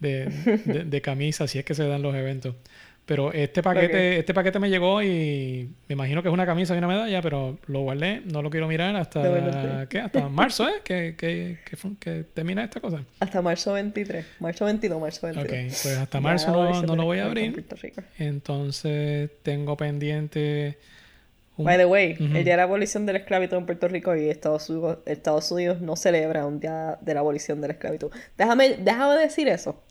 de, 0.00 0.26
de- 0.64 0.84
de 0.84 1.00
camisas 1.00 1.50
si 1.50 1.58
es 1.58 1.64
que 1.64 1.74
se 1.74 1.86
dan 1.86 2.02
los 2.02 2.14
eventos. 2.14 2.54
Pero 3.06 3.32
este 3.32 3.62
paquete, 3.62 4.14
Ok. 4.14 4.18
este 4.18 4.34
paquete 4.34 4.58
me 4.58 4.68
llegó 4.68 5.00
y 5.00 5.70
me 5.86 5.92
imagino 5.92 6.22
que 6.22 6.28
es 6.28 6.34
una 6.34 6.44
camisa 6.44 6.74
y 6.74 6.78
una 6.78 6.88
medalla, 6.88 7.22
pero 7.22 7.56
lo 7.68 7.82
guardé, 7.82 8.20
no 8.24 8.42
lo 8.42 8.50
quiero 8.50 8.66
mirar 8.66 8.96
hasta. 8.96 9.86
¿qué? 9.88 10.00
hasta 10.00 10.28
marzo, 10.28 10.68
¿eh? 10.68 10.80
Que, 10.82 11.14
que, 11.16 11.58
que, 12.00 12.24
termina 12.34 12.64
esta 12.64 12.80
cosa. 12.80 13.04
Hasta 13.20 13.40
marzo 13.42 13.74
23. 13.74 14.26
Marzo 14.40 14.64
22, 14.64 15.00
marzo 15.00 15.26
22. 15.28 15.44
Ok, 15.46 15.82
pues 15.84 15.96
hasta 15.98 16.20
marzo 16.20 16.50
no, 16.52 16.82
no 16.82 16.96
lo 16.96 17.04
voy 17.04 17.20
a 17.20 17.26
abrir. 17.26 17.64
Entonces 18.18 19.30
tengo 19.44 19.76
pendiente 19.76 20.76
By 21.58 21.78
the 21.78 21.86
way, 21.86 22.16
el 22.18 22.44
día 22.44 22.52
de 22.52 22.56
la 22.56 22.62
abolición 22.64 23.06
de 23.06 23.14
la 23.14 23.18
esclavitud 23.20 23.56
en 23.56 23.66
Puerto 23.66 23.88
Rico 23.88 24.14
y 24.14 24.28
Estados 24.28 24.68
Unidos, 24.68 24.98
Estados 25.06 25.50
Unidos 25.50 25.80
no 25.80 25.96
celebra 25.96 26.46
un 26.46 26.60
día 26.60 26.98
de 27.00 27.14
la 27.14 27.20
abolición 27.20 27.60
de 27.60 27.68
la 27.68 27.72
esclavitud. 27.74 28.10
Déjame, 28.36 28.76
déjame 28.76 29.16
decir 29.16 29.48
eso. 29.48 29.82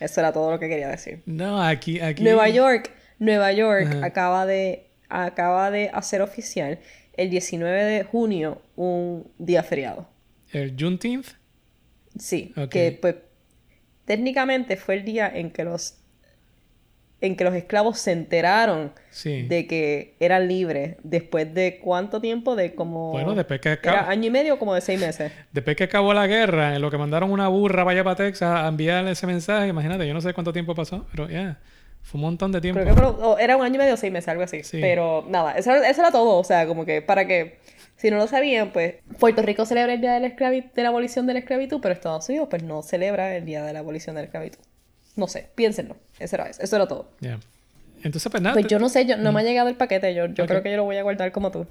Eso 0.00 0.20
era 0.20 0.32
todo 0.32 0.50
lo 0.50 0.58
que 0.58 0.68
quería 0.68 0.88
decir. 0.88 1.22
No, 1.24 1.62
aquí, 1.62 2.00
aquí. 2.00 2.22
Nueva 2.22 2.48
York, 2.48 2.90
Nueva 3.18 3.52
York 3.52 3.88
acaba 4.02 4.44
de 4.44 4.86
acaba 5.08 5.70
de 5.70 5.90
hacer 5.92 6.22
oficial 6.22 6.78
el 7.16 7.30
19 7.30 7.84
de 7.84 8.04
junio 8.04 8.60
un 8.76 9.30
día 9.38 9.62
feriado. 9.62 10.08
El 10.52 10.74
Juneteenth. 10.78 11.28
Sí, 12.18 12.52
que 12.70 12.98
pues 13.00 13.16
técnicamente 14.04 14.76
fue 14.76 14.96
el 14.96 15.04
día 15.04 15.30
en 15.32 15.50
que 15.50 15.64
los 15.64 15.98
en 17.20 17.36
que 17.36 17.44
los 17.44 17.54
esclavos 17.54 17.98
se 17.98 18.12
enteraron 18.12 18.92
Sí. 19.10 19.42
de 19.42 19.66
que 19.66 20.14
eran 20.20 20.46
libres 20.48 20.96
después 21.02 21.52
de 21.54 21.78
cuánto 21.82 22.20
tiempo 22.20 22.54
de 22.56 22.74
como 22.74 23.12
Bueno, 23.12 23.34
después 23.34 23.60
que 23.60 23.68
era 23.70 23.78
acaba, 23.78 24.10
año 24.10 24.26
y 24.26 24.30
medio 24.30 24.58
como 24.58 24.74
de 24.74 24.80
seis 24.80 25.00
meses 25.00 25.32
después 25.52 25.76
que 25.76 25.84
acabó 25.84 26.12
la 26.12 26.26
guerra, 26.26 26.74
en 26.74 26.82
lo 26.82 26.90
que 26.90 26.98
mandaron 26.98 27.30
una 27.30 27.48
burra 27.48 27.84
para 27.84 27.92
allá 27.92 28.04
para 28.04 28.16
Texas 28.16 28.60
a 28.64 28.68
enviarle 28.68 29.12
ese 29.12 29.26
mensaje, 29.26 29.68
imagínate, 29.68 30.06
yo 30.06 30.12
no 30.14 30.20
sé 30.20 30.34
cuánto 30.34 30.52
tiempo 30.52 30.74
pasó, 30.74 31.06
pero 31.12 31.28
ya, 31.30 31.58
fue 32.02 32.18
un 32.18 32.22
montón 32.22 32.52
de 32.52 32.60
tiempo. 32.60 32.80
creo 32.82 33.36
que 33.36 33.42
era 33.42 33.56
un 33.56 33.64
año 33.64 33.76
y 33.76 33.78
medio 33.78 33.96
seis 33.96 34.12
meses 34.12 34.28
algo 34.28 34.42
así 34.42 34.62
Sí. 34.62 34.78
pero 34.80 35.24
nada 35.28 35.52
eso, 35.52 35.72
eso 35.74 36.00
era 36.02 36.10
todo 36.10 36.38
o 36.38 36.44
sea 36.44 36.66
como 36.66 36.84
que 36.84 37.00
para 37.00 37.26
que 37.26 37.58
Si 37.96 38.10
no 38.10 38.16
lo 38.16 38.26
sabían, 38.26 38.70
pues 38.72 38.96
Puerto 39.20 39.40
Rico 39.40 39.64
celebra 39.64 39.94
el 39.94 40.00
Día 40.00 40.14
de 40.14 40.20
la, 40.20 40.26
esclavi- 40.26 40.72
de 40.72 40.82
la 40.82 40.88
abolición 40.88 41.26
de 41.28 41.32
la 41.34 41.38
esclavitud, 41.38 41.78
pero 41.80 41.94
Estados 41.94 42.28
Unidos 42.28 42.48
pues 42.50 42.62
no 42.64 42.82
celebra 42.82 43.34
el 43.36 43.44
Día 43.46 43.62
de 43.64 43.72
la 43.72 43.78
abolición 43.78 44.16
de 44.16 44.22
la 44.22 44.26
esclavitud. 44.26 44.58
No 45.16 45.28
sé, 45.28 45.48
piénsenlo. 45.54 45.96
Eso 46.18 46.36
era 46.36 46.46
eso, 46.48 46.62
eso 46.62 46.76
era 46.76 46.86
todo. 46.88 47.10
Ya. 47.20 47.38
Entonces, 48.02 48.30
pues 48.30 48.42
nada, 48.42 48.54
Pues 48.54 48.66
yo 48.66 48.78
no 48.78 48.88
sé, 48.88 49.06
yo, 49.06 49.16
no 49.16 49.32
me 49.32 49.40
ha 49.40 49.44
llegado 49.44 49.68
el 49.68 49.76
paquete, 49.76 50.14
yo, 50.14 50.26
yo 50.26 50.46
creo 50.46 50.62
que 50.62 50.70
yo 50.70 50.76
lo 50.76 50.84
voy 50.84 50.96
a 50.96 51.02
guardar 51.02 51.32
como 51.32 51.50
tú. 51.50 51.66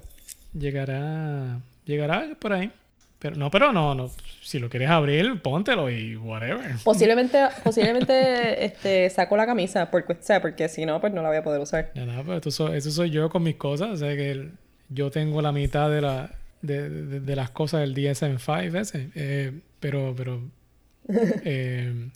llegará, 0.58 1.60
llegará 1.84 2.26
por 2.38 2.52
ahí. 2.52 2.70
Pero 3.18 3.36
no, 3.36 3.50
pero 3.50 3.72
no, 3.72 3.94
no. 3.94 4.10
Si 4.42 4.58
lo 4.58 4.68
quieres 4.68 4.90
abrir, 4.90 5.40
póntelo 5.40 5.88
y 5.90 6.14
whatever. 6.16 6.72
Posiblemente, 6.84 7.38
posiblemente 7.64 8.64
este, 8.66 9.08
saco 9.08 9.36
la 9.36 9.46
camisa, 9.46 9.90
porque, 9.90 10.12
o 10.12 10.16
sea, 10.20 10.42
porque 10.42 10.68
si 10.68 10.84
no, 10.84 11.00
pues 11.00 11.12
no 11.14 11.22
la 11.22 11.28
voy 11.28 11.38
a 11.38 11.42
poder 11.44 11.60
usar. 11.60 11.90
Ya 11.94 12.04
nada, 12.04 12.22
pero 12.26 12.50
soy- 12.50 12.76
eso 12.76 12.90
soy 12.90 13.10
yo 13.10 13.30
con 13.30 13.42
mis 13.42 13.56
cosas. 13.56 13.90
O 13.90 13.96
sea 13.96 14.14
que 14.14 14.30
el- 14.30 14.52
yo 14.90 15.10
tengo 15.10 15.40
la 15.40 15.52
mitad 15.52 15.88
de, 15.90 16.02
la, 16.02 16.32
de, 16.60 16.90
de- 16.90 17.20
de 17.20 17.36
las 17.36 17.48
cosas 17.50 17.80
del 17.80 17.94
DSM-5 17.94 18.78
ese. 18.80 19.10
Eh, 19.14 19.52
pero, 19.80 20.14
pero... 20.16 20.42
eh, 21.08 22.10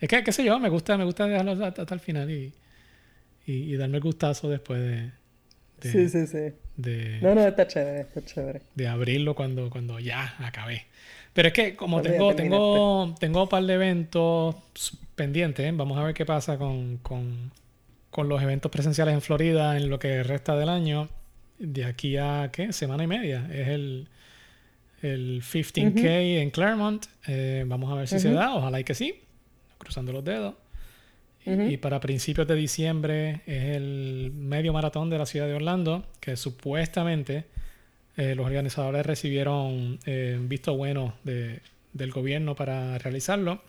es 0.00 0.08
que, 0.08 0.24
qué 0.24 0.32
sé 0.32 0.44
yo, 0.44 0.58
me 0.58 0.68
gusta, 0.68 0.96
me 0.96 1.04
gusta 1.04 1.26
dejarlo 1.26 1.52
hasta, 1.52 1.82
hasta 1.82 1.94
el 1.94 2.00
final 2.00 2.30
y, 2.30 2.52
y, 3.46 3.52
y 3.52 3.76
darme 3.76 3.98
el 3.98 4.02
gustazo 4.02 4.48
después 4.48 4.80
de... 4.80 4.96
de- 5.80 5.92
Sí, 5.92 6.08
sí, 6.08 6.26
sí. 6.26 6.52
de- 6.76 7.18
No, 7.22 7.34
no, 7.34 7.46
está 7.46 7.66
chévere, 7.66 8.00
está 8.00 8.24
chévere. 8.24 8.62
de 8.74 8.88
abrirlo 8.88 9.34
cuando, 9.34 9.70
cuando 9.70 9.98
ya 10.00 10.34
acabé. 10.38 10.86
Pero 11.32 11.48
es 11.48 11.54
que 11.54 11.76
como 11.76 12.02
tengo, 12.02 12.34
tengo, 12.34 13.14
tengo 13.20 13.42
un 13.44 13.48
par 13.48 13.62
de 13.62 13.74
eventos 13.74 14.56
pendientes, 15.14 15.64
¿eh? 15.64 15.72
vamos 15.72 15.96
a 15.98 16.02
ver 16.02 16.12
qué 16.14 16.26
pasa 16.26 16.58
con, 16.58 16.96
con, 16.98 17.52
con 18.10 18.28
los 18.28 18.42
eventos 18.42 18.70
presenciales 18.72 19.14
en 19.14 19.20
Florida 19.20 19.76
en 19.76 19.88
lo 19.90 19.98
que 19.98 20.22
resta 20.24 20.56
del 20.56 20.68
año. 20.68 21.08
De 21.58 21.84
aquí 21.84 22.16
a, 22.16 22.48
¿qué? 22.52 22.72
Semana 22.72 23.04
y 23.04 23.06
media. 23.06 23.46
Es 23.52 23.68
el, 23.68 24.08
el 25.02 25.42
15K 25.42 26.40
en 26.42 26.50
Claremont. 26.50 27.06
Eh, 27.26 27.64
vamos 27.66 27.92
a 27.92 27.94
ver 27.96 28.08
si 28.08 28.18
se 28.18 28.32
da. 28.32 28.54
Ojalá 28.54 28.80
y 28.80 28.84
que 28.84 28.94
sí. 28.94 29.20
Cruzando 29.80 30.12
los 30.12 30.24
dedos. 30.24 30.54
Y 31.70 31.78
para 31.78 31.98
principios 32.00 32.46
de 32.46 32.54
diciembre 32.54 33.40
es 33.46 33.76
el 33.76 34.30
medio 34.36 34.72
maratón 34.74 35.08
de 35.10 35.16
la 35.18 35.24
ciudad 35.26 35.46
de 35.46 35.54
Orlando, 35.54 36.04
que 36.20 36.36
supuestamente 36.36 37.46
eh, 38.18 38.34
los 38.34 38.44
organizadores 38.46 39.06
recibieron 39.06 39.98
eh, 40.04 40.38
visto 40.42 40.76
bueno 40.76 41.14
de- 41.24 41.60
del 41.94 42.10
gobierno 42.12 42.54
para 42.54 42.98
realizarlo. 42.98 43.62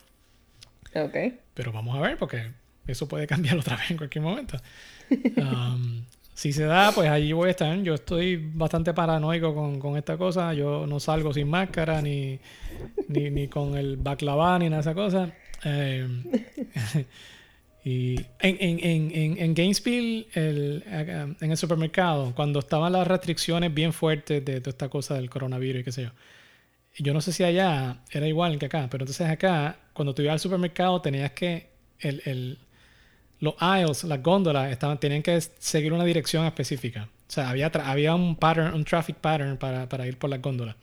Ok. 0.94 1.16
Pero 1.54 1.72
vamos 1.72 1.96
a 1.96 2.00
ver, 2.02 2.18
porque 2.18 2.42
eso 2.86 3.08
puede 3.08 3.26
cambiar 3.32 3.56
otra 3.58 3.76
vez 3.76 3.90
en 3.90 3.96
cualquier 3.96 4.22
momento. 4.22 4.58
Um, 5.36 6.04
si 6.34 6.52
se 6.52 6.64
da, 6.64 6.92
pues 6.92 7.08
allí 7.08 7.32
voy 7.32 7.48
a 7.48 7.50
estar. 7.52 7.76
Yo 7.82 7.94
estoy 7.94 8.36
bastante 8.36 8.92
paranoico 8.92 9.54
con, 9.54 9.78
con 9.80 9.96
esta 9.96 10.18
cosa. 10.18 10.52
Yo 10.54 10.86
no 10.86 11.00
salgo 11.00 11.32
sin 11.32 11.48
máscara, 11.48 12.02
ni, 12.02 12.38
ni, 13.08 13.30
ni 13.30 13.48
con 13.48 13.76
el 13.78 13.96
baklava, 13.96 14.58
ni 14.58 14.66
nada 14.68 14.82
de 14.82 14.90
esa 14.90 14.94
cosa. 14.94 15.32
Eh, 15.64 16.06
y 17.84 18.16
en, 18.40 18.56
en, 18.60 18.80
en, 19.14 19.38
en, 19.38 19.54
Gainesville, 19.54 20.28
el- 20.34 20.84
acá, 20.88 21.28
en 21.40 21.50
el 21.50 21.56
supermercado, 21.56 22.34
cuando 22.34 22.60
estaban 22.60 22.92
las 22.92 23.06
restricciones 23.06 23.72
bien 23.74 23.92
fuertes 23.92 24.44
de 24.44 24.60
toda 24.60 24.70
esta 24.70 24.88
cosa 24.88 25.14
del 25.14 25.30
coronavirus 25.30 25.80
y 25.80 25.84
qué 25.84 25.92
sé 25.92 26.02
yo, 26.04 26.10
yo 26.98 27.14
no 27.14 27.20
sé 27.22 27.32
si 27.32 27.44
allá 27.44 28.02
era 28.10 28.28
igual 28.28 28.58
que 28.58 28.66
acá, 28.66 28.88
pero 28.90 29.04
entonces 29.04 29.28
acá, 29.28 29.78
cuando 29.94 30.14
tú 30.14 30.22
ibas 30.22 30.34
al 30.34 30.40
supermercado, 30.40 31.00
tenías 31.02 31.32
que. 31.32 31.68
El, 32.00 32.22
el- 32.26 32.58
los 33.40 33.54
aisles, 33.58 34.04
las 34.04 34.22
góndolas, 34.22 34.72
estaban, 34.72 34.98
tenían 35.00 35.22
que 35.22 35.40
seguir 35.40 35.92
una 35.92 36.04
dirección 36.04 36.46
específica. 36.46 37.08
O 37.28 37.32
sea, 37.32 37.50
había, 37.50 37.66
había 37.68 38.14
un 38.14 38.36
pattern, 38.36 38.74
un 38.74 38.84
traffic 38.84 39.16
pattern 39.16 39.58
para, 39.58 39.88
para 39.88 40.06
ir 40.06 40.18
por 40.18 40.30
las 40.30 40.42
góndolas. 40.42 40.76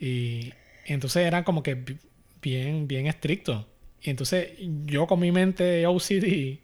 Y, 0.00 0.52
y 0.86 0.92
entonces 0.92 1.26
era 1.26 1.44
como 1.44 1.62
que 1.62 1.74
bi- 1.76 1.98
bien, 2.42 2.88
bien 2.88 3.06
estricto. 3.06 3.66
Y 4.02 4.10
entonces 4.10 4.48
yo 4.86 5.06
con 5.06 5.20
mi 5.20 5.30
mente 5.32 5.86
OCD, 5.86 6.58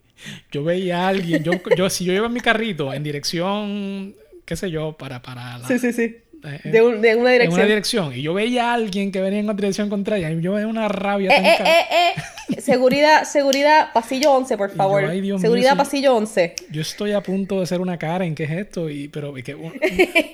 yo 0.50 0.64
veía 0.64 1.04
a 1.04 1.08
alguien, 1.08 1.42
yo, 1.44 1.52
yo, 1.76 1.90
si 1.90 2.04
yo 2.06 2.24
en 2.24 2.32
mi 2.32 2.40
carrito 2.40 2.92
en 2.94 3.02
dirección, 3.02 4.14
qué 4.44 4.56
sé 4.56 4.70
yo, 4.70 4.92
para, 4.92 5.20
para 5.20 5.58
la, 5.58 5.68
Sí, 5.68 5.78
sí, 5.78 5.92
sí. 5.92 6.16
eh, 6.44 6.60
De, 6.64 6.80
un- 6.82 7.02
de 7.02 7.14
una 7.16 7.30
en 7.30 7.32
dirección. 7.34 7.54
una 7.60 7.64
dirección 7.68 8.14
y 8.16 8.22
yo 8.22 8.32
veía 8.32 8.70
a 8.70 8.74
alguien 8.74 9.12
que 9.12 9.20
venía 9.20 9.40
en 9.40 9.46
otra 9.50 9.62
dirección 9.66 9.90
contraria 9.90 10.30
y 10.32 10.40
yo 10.40 10.52
veía 10.52 10.66
una 10.66 10.88
rabia 10.88 11.30
Eh, 11.36 11.56
tan 11.58 11.66
eh, 11.66 11.70
eh, 11.70 12.12
eh. 12.16 12.60
Seguridad, 12.60 13.24
seguridad, 13.24 13.92
pasillo 13.92 14.32
11, 14.32 14.56
por 14.56 14.70
favor. 14.70 15.04
ay, 15.04 15.20
Dios 15.20 15.38
mío, 15.40 15.46
seguridad, 15.46 15.76
pasillo 15.76 16.14
11. 16.16 16.54
yo 16.70 16.80
estoy 16.80 17.12
a 17.12 17.20
punto 17.20 17.60
de 17.60 17.66
ser 17.66 17.80
una 17.80 17.98
Karen 17.98 18.34
¿qué 18.34 18.44
es 18.44 18.50
esto? 18.52 18.88
y 18.88 19.08
pero 19.08 19.36
y 19.36 19.42
que 19.42 19.54
un- 19.54 19.74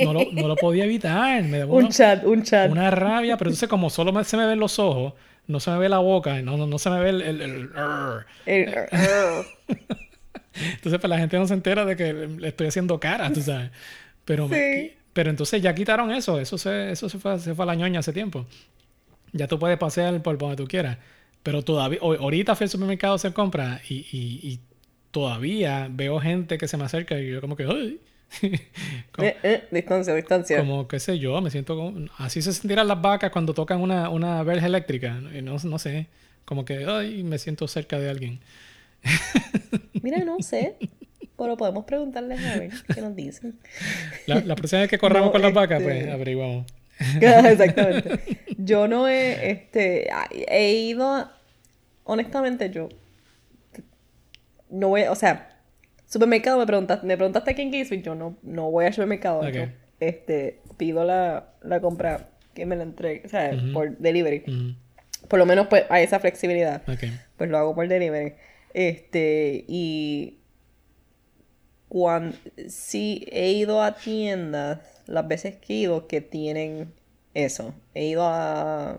no, 0.04 0.12
lo, 0.12 0.30
no 0.32 0.46
lo 0.46 0.54
podía 0.56 0.84
evitar 0.84 1.42
me 1.42 1.64
Un 1.64 1.70
una, 1.84 1.88
chat, 1.88 2.24
un 2.24 2.42
chat. 2.42 2.70
una 2.70 2.90
rabia 2.90 3.36
pero 3.36 3.48
entonces 3.50 3.68
como 3.68 3.88
solo 3.90 4.22
se 4.24 4.36
me 4.36 4.46
ven 4.46 4.60
los 4.60 4.78
ojos 4.78 5.14
no 5.46 5.60
se 5.60 5.70
me 5.70 5.78
ve 5.78 5.88
la 5.88 5.98
boca 5.98 6.40
no, 6.42 6.56
no, 6.56 6.66
no 6.66 6.78
se 6.78 6.90
me 6.90 7.00
ve 7.00 7.10
el, 7.10 7.22
el- 7.22 7.40
el-. 7.42 7.70
El- 8.46 8.68
entonces 10.74 11.00
pues 11.00 11.08
la 11.10 11.18
gente 11.18 11.38
no 11.38 11.46
se 11.46 11.54
entera 11.54 11.84
de 11.84 11.96
que 11.96 12.12
le 12.12 12.48
estoy 12.48 12.66
haciendo 12.68 12.98
cara 13.00 13.32
tú 13.32 13.40
sabes 13.40 13.70
pero 14.24 14.48
me- 14.48 14.56
Sí. 14.56 14.92
pero 15.12 15.30
entonces 15.30 15.62
ya 15.62 15.74
quitaron 15.74 16.10
eso 16.12 16.38
eso 16.40 16.58
se 16.58 16.92
eso 16.92 17.08
se 17.08 17.18
fue, 17.18 17.38
se 17.38 17.54
fue 17.54 17.64
a 17.64 17.66
la 17.66 17.74
ñoña 17.74 18.00
hace 18.00 18.12
tiempo 18.12 18.46
ya 19.32 19.48
tú 19.48 19.58
puedes 19.58 19.78
pasear 19.78 20.20
por 20.22 20.36
donde 20.36 20.56
tú 20.56 20.66
quieras. 20.68 20.98
Pero 21.42 21.62
todavía, 21.62 21.98
ahorita 22.02 22.54
fui 22.54 22.66
al 22.66 22.68
supermercado 22.68 23.14
a 23.14 23.16
hacer 23.16 23.32
compras 23.32 23.80
y, 23.90 24.06
y, 24.12 24.40
y 24.46 24.60
todavía 25.10 25.88
veo 25.90 26.20
gente 26.20 26.58
que 26.58 26.68
se 26.68 26.76
me 26.76 26.84
acerca 26.84 27.18
y 27.18 27.30
yo 27.30 27.40
como 27.40 27.56
que, 27.56 27.64
¡ay! 27.64 27.98
como, 29.12 29.28
Eh, 29.28 29.36
eh, 29.42 29.64
distancia, 29.70 30.14
distancia. 30.14 30.58
como, 30.58 30.88
qué 30.88 30.98
sé 31.00 31.18
yo, 31.18 31.40
me 31.40 31.50
siento 31.50 31.76
como... 31.76 32.06
Así 32.18 32.42
se 32.42 32.52
sentirán 32.52 32.88
las 32.88 33.00
vacas 33.02 33.30
cuando 33.30 33.54
tocan 33.54 33.80
una, 33.80 34.08
una 34.08 34.42
verja 34.42 34.66
eléctrica. 34.66 35.14
No, 35.14 35.56
no 35.62 35.78
sé, 35.78 36.06
como 36.44 36.64
que, 36.64 36.84
¡ay! 36.88 37.22
Me 37.22 37.38
siento 37.38 37.68
cerca 37.68 37.98
de 37.98 38.08
alguien. 38.10 38.40
Mira, 40.02 40.18
no 40.24 40.38
sé. 40.40 40.76
Pero 41.36 41.56
podemos 41.56 41.84
preguntarles 41.84 42.44
a 42.44 42.58
ver 42.58 42.70
qué 42.94 43.00
nos 43.00 43.16
dicen. 43.16 43.58
La, 44.26 44.40
la 44.40 44.54
próxima 44.54 44.82
vez 44.82 44.90
que 44.90 44.98
corramos 44.98 45.26
No, 45.28 45.32
con 45.32 45.42
las 45.42 45.52
vacas, 45.52 45.82
pues 45.82 45.96
este- 45.96 46.12
averiguamos. 46.12 46.66
Exactamente. 47.20 48.20
Yo 48.58 48.86
no 48.86 49.08
he, 49.08 49.50
este, 49.50 50.08
he 50.48 50.72
ido, 50.72 51.10
a- 51.10 51.36
honestamente, 52.04 52.70
yo 52.70 52.88
no 54.70 54.88
voy, 54.88 55.02
o 55.02 55.14
sea, 55.16 55.51
supermercado 56.12 56.58
me 56.58 56.66
preguntaste, 56.66 57.06
me 57.06 57.16
preguntaste 57.16 57.50
aquí 57.50 57.62
en 57.62 57.70
Gainesville, 57.70 58.02
yo 58.02 58.14
no, 58.14 58.36
no 58.42 58.70
voy 58.70 58.84
al 58.84 58.92
supermercado, 58.92 59.48
yo, 59.48 59.64
este, 59.98 60.60
pido 60.76 61.04
la, 61.04 61.54
la 61.62 61.80
compra 61.80 62.28
que 62.54 62.66
me 62.66 62.76
la 62.76 62.82
entregue, 62.82 63.22
o 63.24 63.28
sea, 63.28 63.52
por 63.72 63.96
delivery. 63.96 64.76
Por 65.28 65.38
lo 65.38 65.46
menos 65.46 65.68
pues 65.68 65.84
hay 65.88 66.04
esa 66.04 66.20
flexibilidad. 66.20 66.82
Pues 67.36 67.50
lo 67.50 67.56
hago 67.56 67.74
por 67.74 67.88
delivery. 67.88 68.34
Este, 68.74 69.64
y 69.68 70.38
cuando 71.88 72.36
sí 72.68 73.26
he 73.30 73.52
ido 73.52 73.82
a 73.82 73.94
tiendas, 73.94 74.80
las 75.06 75.26
veces 75.26 75.56
que 75.56 75.74
he 75.74 75.76
ido, 75.78 76.06
que 76.06 76.20
tienen 76.20 76.92
eso. 77.32 77.74
He 77.94 78.06
ido 78.06 78.24
a, 78.24 78.92
a 78.92 78.98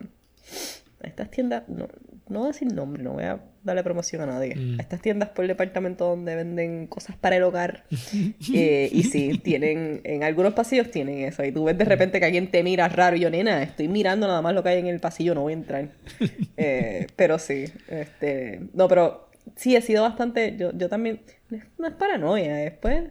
estas 1.04 1.30
tiendas, 1.30 1.68
no, 1.68 1.88
no 2.28 2.40
voy 2.40 2.50
a 2.50 2.52
decir 2.54 2.74
nombre, 2.74 3.04
no 3.04 3.14
voy 3.14 3.26
a 3.26 3.40
darle 3.64 3.84
promoción 3.84 4.22
a 4.22 4.26
nadie. 4.26 4.56
Mm. 4.56 4.80
A 4.80 4.82
estas 4.82 5.02
tiendas 5.02 5.30
por 5.30 5.48
departamento 5.48 6.06
donde 6.06 6.36
venden 6.36 6.88
cosas 6.88 7.16
para 7.16 7.38
el 7.38 7.44
hogar. 7.44 7.86
Eh, 8.54 8.90
y 8.92 9.04
sí, 9.04 9.38
tienen, 9.44 10.02
en 10.04 10.24
algunos 10.24 10.54
pasillos 10.54 10.92
tienen 10.92 11.20
eso. 11.20 11.44
Y 11.44 11.52
tú 11.52 11.66
ves 11.66 11.78
de 11.78 11.86
repente 11.86 12.20
que 12.20 12.26
alguien 12.26 12.52
te 12.52 12.64
mira 12.64 12.88
raro 12.90 13.16
y 13.16 13.22
yo, 13.22 13.30
nena, 13.30 13.64
estoy 13.64 13.88
mirando 13.88 14.28
nada 14.28 14.42
más 14.42 14.54
lo 14.54 14.64
que 14.64 14.70
hay 14.70 14.80
en 14.80 14.88
el 14.88 15.00
pasillo, 15.00 15.34
no 15.34 15.42
voy 15.42 15.54
a 15.54 15.56
entrar. 15.56 15.90
Eh, 16.56 17.08
pero 17.16 17.40
sí, 17.40 17.66
este, 17.88 18.62
no, 18.74 18.88
pero 18.88 19.30
sí, 19.56 19.76
he 19.76 19.82
sido 19.82 20.04
bastante, 20.04 20.56
yo, 20.56 20.72
yo 20.72 20.88
también, 20.88 21.22
no 21.50 21.58
es, 21.58 21.64
no 21.80 21.88
es 21.88 21.94
paranoia, 21.96 22.64
es 22.64 22.74
pues, 22.74 23.06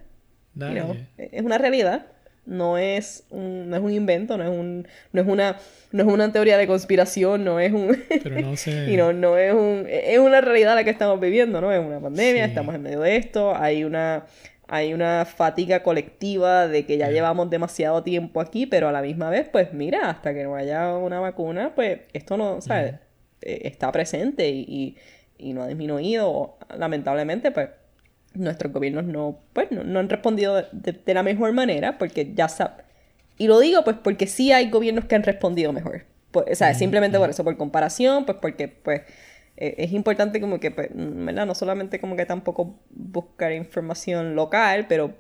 you 0.55 0.69
know, 0.69 0.97
es 1.19 1.43
una 1.43 1.59
realidad. 1.59 2.07
No 2.45 2.76
es 2.76 3.24
un, 3.30 3.70
no 3.70 3.76
es 3.76 3.82
un 3.82 3.93
invento, 3.93 4.36
no 4.36 4.43
es 4.45 4.51
un, 4.51 4.88
no 5.12 5.20
es 5.22 5.28
una, 5.28 5.57
no 5.93 6.03
es 6.03 6.09
una 6.09 6.32
teoría 6.32 6.59
de 6.59 6.66
conspiración, 6.66 7.45
no 7.45 7.61
es 7.61 7.72
un, 7.72 7.97
Pero 8.22 8.40
no 8.40 8.57
sé. 8.57 8.90
y 8.90 8.97
no, 8.97 9.12
no 9.12 9.38
es 9.38 9.55
un, 9.55 9.86
es 9.88 10.18
una 10.18 10.40
realidad 10.40 10.74
la 10.74 10.82
que 10.82 10.90
estamos 10.90 11.20
viviendo, 11.20 11.61
¿no? 11.61 11.72
Es 11.72 11.78
una 11.80 12.01
pandemia, 12.01 12.45
Sí. 12.45 12.49
estamos 12.51 12.74
en 12.74 12.82
medio 12.82 13.01
de 13.01 13.14
esto, 13.16 13.55
hay 13.55 13.84
una, 13.84 14.24
hay 14.66 14.93
una 14.93 15.24
fatiga 15.24 15.84
colectiva 15.84 16.66
de 16.66 16.84
que 16.84 16.97
ya 16.99 17.11
llevamos 17.11 17.49
demasiado 17.49 18.03
tiempo 18.03 18.40
aquí, 18.40 18.66
pero 18.66 18.88
a 18.88 18.93
la 18.93 19.03
misma 19.03 19.30
vez, 19.30 19.49
pues 19.49 19.72
mira, 19.72 20.11
hasta 20.11 20.34
que 20.34 20.43
no 20.43 20.57
haya 20.57 20.97
una 20.97 21.20
vacuna, 21.20 21.72
pues 21.76 22.01
esto 22.12 22.36
no, 22.36 22.61
¿sabes? 22.61 22.95
Eh, 23.43 23.61
Está 23.64 23.93
presente 23.93 24.49
y, 24.49 24.64
y, 24.68 24.97
y 25.38 25.53
no 25.53 25.62
ha 25.62 25.68
disminuido. 25.68 26.57
Lamentablemente, 26.76 27.51
pues 27.53 27.68
nuestros 28.35 28.72
gobiernos 28.72 29.05
no, 29.05 29.39
pues, 29.53 29.70
no, 29.70 29.85
no 29.85 30.01
han 30.01 30.09
respondido 30.09 30.57
de, 30.57 30.66
de- 30.72 30.93
de 31.05 31.14
la 31.14 31.22
mejor 31.22 31.53
manera, 31.53 31.99
porque 31.99 32.33
ya 32.35 32.49
saben. 32.49 32.85
Y 33.39 33.49
lo 33.49 33.59
digo 33.61 33.83
pues 33.85 33.97
porque 34.03 34.26
sí 34.26 34.53
hay 34.53 34.70
gobiernos 34.70 35.07
que 35.07 35.14
han 35.14 35.22
respondido 35.24 35.72
mejor. 35.72 36.05
Pues, 36.30 36.47
o 36.51 36.55
sea, 36.55 36.74
simplemente 36.74 37.18
por 37.18 37.30
eso, 37.30 37.45
por 37.45 37.57
comparación, 37.57 38.24
pues 38.24 38.39
porque 38.41 38.68
pues 38.68 39.03
eh, 39.57 39.74
es 39.78 39.93
importante 39.93 40.41
como 40.41 40.61
que, 40.61 40.70
pues, 40.70 40.89
¿verdad? 40.95 41.47
No 41.47 41.55
solamente 41.55 42.01
como 42.01 42.16
que 42.16 42.26
tampoco 42.26 42.78
buscar 42.91 43.53
información 43.53 44.35
local, 44.35 44.87
pero 44.89 45.14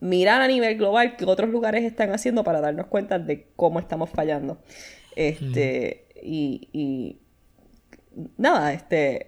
mirar 0.00 0.42
a 0.42 0.48
nivel 0.48 0.76
global 0.76 1.16
qué 1.16 1.24
otros 1.26 1.50
lugares 1.50 1.84
están 1.84 2.12
haciendo 2.12 2.44
para 2.44 2.60
darnos 2.60 2.86
cuenta 2.88 3.18
de 3.18 3.46
cómo 3.56 3.80
estamos 3.80 4.10
fallando. 4.10 4.58
Este, 5.16 6.08
y, 6.22 6.68
y 6.72 7.20
nada, 8.36 8.72
este, 8.72 9.26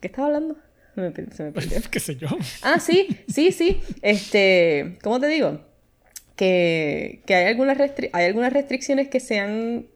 ¿qué 0.00 0.08
estaba 0.08 0.28
hablando? 0.28 0.56
Se 1.00 1.06
me, 1.06 1.10
per- 1.12 1.32
se 1.34 1.42
me 1.44 1.52
perdió. 1.52 1.80
¿Qué 1.90 1.98
sé 1.98 2.16
yo? 2.16 2.28
Ah, 2.62 2.78
sí, 2.78 3.08
sí, 3.26 3.52
sí. 3.52 3.80
Este, 4.02 4.98
¿cómo 5.02 5.18
te 5.18 5.28
digo? 5.28 5.60
Que, 6.36 7.22
que 7.26 7.34
hay, 7.34 7.46
algunas 7.46 7.78
hay 8.12 8.24
algunas 8.26 8.52
restricciones 8.52 9.08
que 9.08 9.18
sean... 9.20 9.86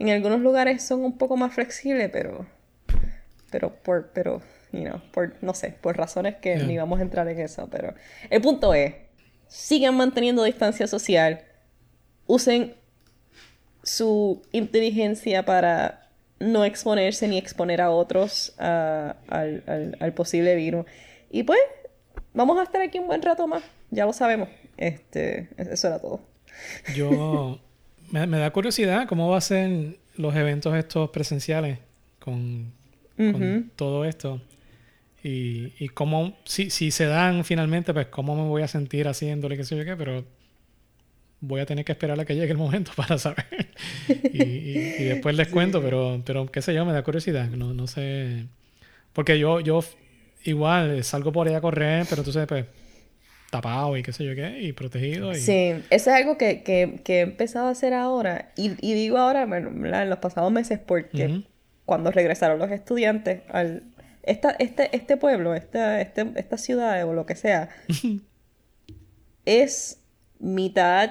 En 0.00 0.08
algunos 0.08 0.40
lugares 0.40 0.82
son 0.82 1.04
un 1.04 1.16
poco 1.16 1.36
más 1.36 1.54
flexibles, 1.54 2.10
pero... 2.10 2.44
Pero 3.52 3.72
por... 3.82 4.10
Pero, 4.12 4.42
you 4.72 4.80
know, 4.82 5.00
por... 5.12 5.36
No 5.40 5.54
sé, 5.54 5.70
por 5.80 5.96
razones 5.96 6.34
que 6.36 6.56
Yeah. 6.56 6.66
ni 6.66 6.76
vamos 6.76 6.98
a 6.98 7.02
entrar 7.02 7.28
en 7.28 7.38
eso, 7.38 7.68
pero... 7.70 7.94
El 8.30 8.40
punto 8.42 8.74
es... 8.74 8.94
Sigan 9.46 9.96
manteniendo 9.96 10.42
distancia 10.42 10.88
social. 10.88 11.44
Usen 12.26 12.74
su 13.84 14.42
inteligencia 14.50 15.44
para 15.44 16.03
no 16.44 16.64
exponerse 16.64 17.26
ni 17.28 17.38
exponer 17.38 17.80
a 17.80 17.90
otros 17.90 18.54
a- 18.58 19.16
al, 19.28 19.62
al- 19.66 19.96
al 20.00 20.12
posible 20.14 20.54
virus. 20.56 20.86
Y 21.30 21.42
pues, 21.42 21.58
vamos 22.32 22.58
a 22.58 22.62
estar 22.64 22.80
aquí 22.80 22.98
un 22.98 23.06
buen 23.06 23.22
rato 23.22 23.46
más. 23.46 23.62
Ya 23.90 24.06
lo 24.06 24.12
sabemos. 24.12 24.48
Este, 24.76 25.48
eso 25.56 25.88
era 25.88 25.98
todo. 26.00 26.20
Yo... 26.96 27.60
Me, 28.10 28.26
me 28.26 28.38
da 28.38 28.50
curiosidad 28.52 29.08
cómo 29.08 29.30
va 29.30 29.38
a 29.38 29.40
ser 29.40 29.96
los 30.16 30.36
eventos 30.36 30.76
estos 30.76 31.10
presenciales 31.10 31.78
con, 32.20 32.70
todo 33.76 34.04
esto. 34.04 34.40
Y, 35.22 35.72
y 35.78 35.88
cómo, 35.88 36.36
si, 36.44 36.68
si 36.70 36.90
se 36.90 37.06
dan 37.06 37.44
finalmente, 37.44 37.94
pues 37.94 38.06
cómo 38.08 38.36
me 38.36 38.46
voy 38.48 38.62
a 38.62 38.68
sentir 38.68 39.08
haciéndole, 39.08 39.56
qué 39.56 39.64
sé 39.64 39.74
yo 39.76 39.84
qué, 39.84 39.96
pero 39.96 40.24
voy 41.46 41.60
a 41.60 41.66
tener 41.66 41.84
que 41.84 41.92
esperar 41.92 42.18
a 42.20 42.24
que 42.24 42.34
llegue 42.34 42.52
el 42.52 42.58
momento 42.58 42.92
para 42.96 43.18
saber. 43.18 43.46
y, 44.08 44.42
y- 44.42 44.94
y 44.98 45.04
después 45.04 45.36
les 45.36 45.48
cuento, 45.48 45.82
pero, 45.82 46.22
pero 46.24 46.46
qué 46.46 46.62
sé 46.62 46.74
yo, 46.74 46.84
me 46.84 46.92
da 46.92 47.02
curiosidad. 47.02 47.48
No, 47.48 47.72
no 47.74 47.86
sé. 47.86 48.46
Porque 49.12 49.38
yo, 49.38 49.60
yo 49.60 49.80
igual 50.44 51.02
salgo 51.04 51.32
por 51.32 51.48
ahí 51.48 51.54
a 51.54 51.60
correr, 51.60 52.06
pero 52.08 52.20
entonces, 52.22 52.46
pues, 52.46 52.66
tapado 53.50 53.96
y 53.96 54.02
qué 54.02 54.12
sé 54.12 54.24
yo 54.24 54.34
qué, 54.34 54.60
y 54.60 54.72
protegido. 54.72 55.30
Y... 55.32 55.36
Sí, 55.36 55.52
eso 55.90 56.10
es 56.10 56.16
algo 56.16 56.36
que, 56.36 56.62
que- 56.62 57.00
que 57.04 57.18
he 57.18 57.20
empezado 57.20 57.68
a 57.68 57.70
hacer 57.70 57.94
ahora. 57.94 58.50
Y, 58.56 58.72
y 58.80 58.94
digo 58.94 59.18
ahora, 59.18 59.42
en 59.44 60.10
los 60.10 60.18
pasados 60.18 60.50
meses, 60.50 60.80
porque 60.84 61.42
cuando 61.84 62.10
regresaron 62.10 62.58
los 62.58 62.70
estudiantes 62.70 63.42
al... 63.50 63.84
Esta, 64.26 64.52
este, 64.52 64.88
este 64.96 65.18
pueblo, 65.18 65.54
esta, 65.54 66.00
este, 66.00 66.26
esta 66.36 66.56
ciudad 66.56 67.04
o 67.06 67.12
lo 67.12 67.26
que 67.26 67.36
sea, 67.36 67.68
es 69.44 70.00
mitad 70.38 71.10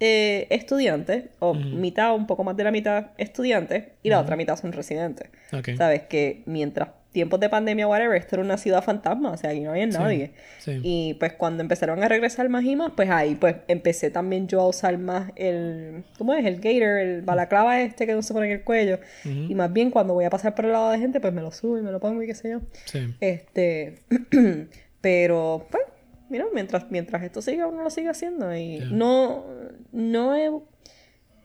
eh, 0.00 0.46
estudiantes, 0.50 1.24
o 1.38 1.54
mitad, 1.54 2.14
un 2.14 2.26
poco 2.26 2.44
más 2.44 2.56
de 2.56 2.64
la 2.64 2.70
mitad 2.70 3.06
estudiantes, 3.18 3.84
y 4.02 4.10
la 4.10 4.20
otra 4.20 4.36
mitad 4.36 4.56
son 4.56 4.72
residentes. 4.72 5.28
Sabes 5.76 6.02
que 6.02 6.42
mientras 6.46 6.88
tiempos 7.16 7.40
de 7.40 7.48
pandemia, 7.48 7.88
whatever, 7.88 8.14
esto 8.14 8.36
era 8.36 8.44
una 8.44 8.58
ciudad 8.58 8.84
fantasma, 8.84 9.30
o 9.30 9.36
sea, 9.38 9.48
aquí 9.48 9.60
no 9.60 9.70
había 9.70 9.86
nadie. 9.86 10.32
sí. 10.58 10.80
Y 10.82 11.14
pues 11.14 11.32
cuando 11.32 11.62
empezaron 11.62 12.02
a 12.02 12.08
regresar 12.08 12.50
más 12.50 12.62
y 12.64 12.76
más, 12.76 12.92
pues 12.94 13.08
ahí 13.08 13.36
pues 13.36 13.56
empecé 13.68 14.10
también 14.10 14.48
yo 14.48 14.60
a 14.60 14.68
usar 14.68 14.98
más 14.98 15.32
el, 15.34 16.04
¿cómo 16.18 16.34
es? 16.34 16.44
El 16.44 16.56
gator, 16.56 16.98
el 16.98 17.22
balaclava 17.22 17.80
este 17.80 18.06
que 18.06 18.12
no 18.12 18.20
se 18.20 18.34
pone 18.34 18.48
en 18.48 18.52
el 18.52 18.64
cuello. 18.64 19.00
Y 19.24 19.54
más 19.54 19.72
bien 19.72 19.90
cuando 19.90 20.12
voy 20.12 20.26
a 20.26 20.30
pasar 20.30 20.54
por 20.54 20.66
el 20.66 20.72
lado 20.72 20.90
de 20.90 20.98
gente, 20.98 21.18
pues 21.18 21.32
me 21.32 21.40
lo 21.40 21.50
subo 21.52 21.78
y 21.78 21.80
me 21.80 21.90
lo 21.90 22.00
pongo 22.00 22.22
y 22.22 22.26
qué 22.26 22.34
sé 22.34 22.50
yo. 22.50 22.60
Sí. 22.84 23.14
Este, 23.20 23.94
pero, 25.00 25.66
pues, 25.70 25.84
mira, 26.28 26.46
mientras, 26.52 26.90
mientras 26.90 27.22
esto 27.22 27.42
siga, 27.42 27.66
uno 27.66 27.82
lo 27.82 27.90
sigue 27.90 28.08
haciendo. 28.10 28.54
Y 28.56 28.78
no, 28.90 29.44
no 29.92 30.36
he- 30.36 30.60